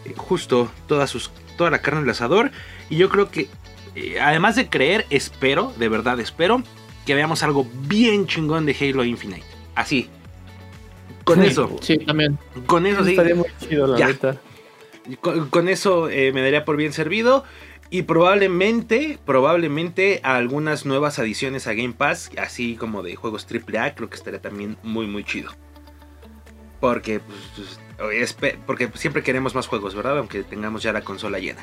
eh, 0.06 0.14
justo 0.16 0.72
toda, 0.88 1.06
sus, 1.08 1.32
toda 1.58 1.70
la 1.70 1.82
carne 1.82 2.00
en 2.00 2.06
el 2.06 2.12
asador. 2.12 2.52
Y 2.90 2.96
yo 2.96 3.10
creo 3.10 3.30
que, 3.30 3.50
eh, 3.96 4.20
además 4.22 4.56
de 4.56 4.70
creer, 4.70 5.06
espero, 5.10 5.74
de 5.78 5.90
verdad 5.90 6.18
espero, 6.22 6.64
que 7.06 7.14
veamos 7.14 7.44
algo 7.44 7.68
bien 7.88 8.26
chingón 8.28 8.66
de 8.66 8.76
Halo 8.80 9.04
Infinite. 9.04 9.44
Así. 9.76 10.10
Con 11.24 11.42
Sí, 11.42 11.48
eso, 11.48 11.78
Sí, 11.82 11.98
también. 12.00 12.38
con 12.66 12.86
eso 12.86 13.04
sí. 13.04 13.12
Estaría 13.12 13.36
muy 13.36 13.48
chido, 13.60 13.88
la 13.88 13.98
Ya. 13.98 14.08
neta. 14.08 14.38
Con, 15.22 15.50
con 15.50 15.68
eso 15.70 16.10
eh, 16.10 16.32
me 16.34 16.42
daría 16.42 16.66
por 16.66 16.78
bien 16.78 16.94
servido. 16.94 17.44
Y 17.90 18.04
probablemente, 18.04 19.20
probablemente 19.26 20.20
a 20.24 20.36
algunas 20.36 20.86
nuevas 20.86 21.20
adiciones 21.20 21.68
a 21.68 21.74
Game 21.74 21.94
Pass, 21.94 22.32
así 22.40 22.76
como 22.76 23.04
de 23.04 23.16
juegos 23.16 23.46
AAA, 23.46 23.94
creo 23.94 24.10
que 24.10 24.16
estaría 24.16 24.42
también 24.42 24.78
muy, 24.82 25.06
muy 25.06 25.24
chido. 25.24 25.52
Porque, 26.80 27.20
pues, 27.20 28.36
pues, 28.40 28.56
porque 28.66 28.90
siempre 28.96 29.22
queremos 29.22 29.54
más 29.54 29.68
juegos, 29.68 29.94
¿verdad? 29.94 30.18
Aunque 30.18 30.44
tengamos 30.44 30.82
ya 30.82 30.92
la 30.92 31.02
consola 31.02 31.38
llena. 31.40 31.62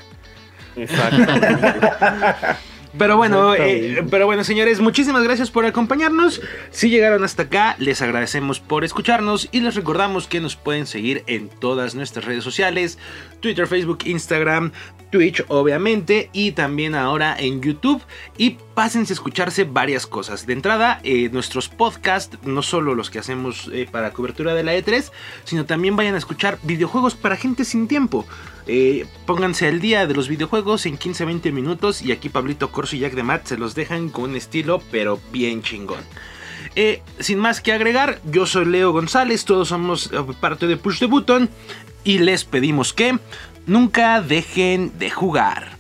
Exacto. 0.77 1.17
Pero 2.99 3.17
bueno, 3.17 3.55
eh, 3.55 4.05
pero 4.11 4.27
bueno, 4.27 4.43
señores, 4.43 4.81
muchísimas 4.81 5.23
gracias 5.23 5.51
por 5.51 5.65
acompañarnos. 5.65 6.41
Si 6.71 6.91
llegaron 6.91 7.23
hasta 7.23 7.45
acá, 7.45 7.77
les 7.79 8.03
agradecemos 8.03 8.59
por 8.59 8.85
escucharnos 8.85 9.49
y 9.53 9.61
les 9.61 9.77
recordamos 9.77 10.27
que 10.27 10.41
nos 10.41 10.57
pueden 10.57 10.87
seguir 10.87 11.23
en 11.27 11.49
todas 11.49 11.95
nuestras 11.95 12.25
redes 12.25 12.43
sociales: 12.43 12.99
Twitter, 13.41 13.67
Facebook, 13.67 14.01
Instagram, 14.05 14.73
Twitch, 15.11 15.45
obviamente, 15.49 16.31
y 16.33 16.53
también 16.53 16.95
ahora 16.95 17.37
en 17.39 17.61
YouTube. 17.61 18.03
Y 18.39 18.57
pásense 18.75 19.13
a 19.13 19.15
escucharse 19.15 19.65
varias 19.65 20.07
cosas. 20.07 20.47
De 20.47 20.53
entrada, 20.53 21.01
eh, 21.03 21.29
nuestros 21.33 21.69
podcasts, 21.69 22.39
no 22.45 22.63
solo 22.63 22.95
los 22.95 23.11
que 23.11 23.19
hacemos 23.19 23.69
eh, 23.73 23.87
para 23.91 24.13
cobertura 24.13 24.55
de 24.55 24.63
la 24.63 24.75
E3, 24.75 25.11
sino 25.45 25.67
también 25.67 25.97
vayan 25.97 26.15
a 26.15 26.19
escuchar 26.19 26.59
videojuegos 26.63 27.15
para 27.15 27.37
gente 27.37 27.65
sin 27.65 27.89
tiempo. 27.89 28.27
Eh, 28.67 29.07
pónganse 29.27 29.67
al 29.67 29.81
día 29.81 30.07
de 30.07 30.15
los 30.15 30.29
videojuegos 30.29 30.87
en 30.87 30.99
15-20 30.99 31.53
minutos 31.53 32.03
y 32.03 32.13
aquí 32.13 32.29
Pablito 32.29 32.71
Corso 32.71 32.95
y 32.95 33.01
Jack 33.01 33.15
de 33.15 33.23
Matt 33.23 33.47
se 33.47 33.59
los 33.59 33.75
dejan 33.75 34.11
con 34.11 34.31
un 34.31 34.37
estilo 34.37 34.81
pero 34.93 35.19
bien 35.33 35.63
chingón. 35.63 36.01
Sin 37.19 37.39
más 37.39 37.61
que 37.61 37.73
agregar, 37.73 38.21
yo 38.25 38.47
soy 38.47 38.65
Leo 38.65 38.93
González, 38.93 39.45
todos 39.45 39.69
somos 39.69 40.11
parte 40.41 40.69
de 40.69 40.77
Push 40.77 41.01
the 41.01 41.07
Button 41.07 41.51
y 42.05 42.19
les 42.19 42.45
pedimos 42.45 42.93
que 42.93 43.19
nunca 43.67 44.21
dejen 44.21 44.99
de 44.99 45.11
jugar. 45.11 45.80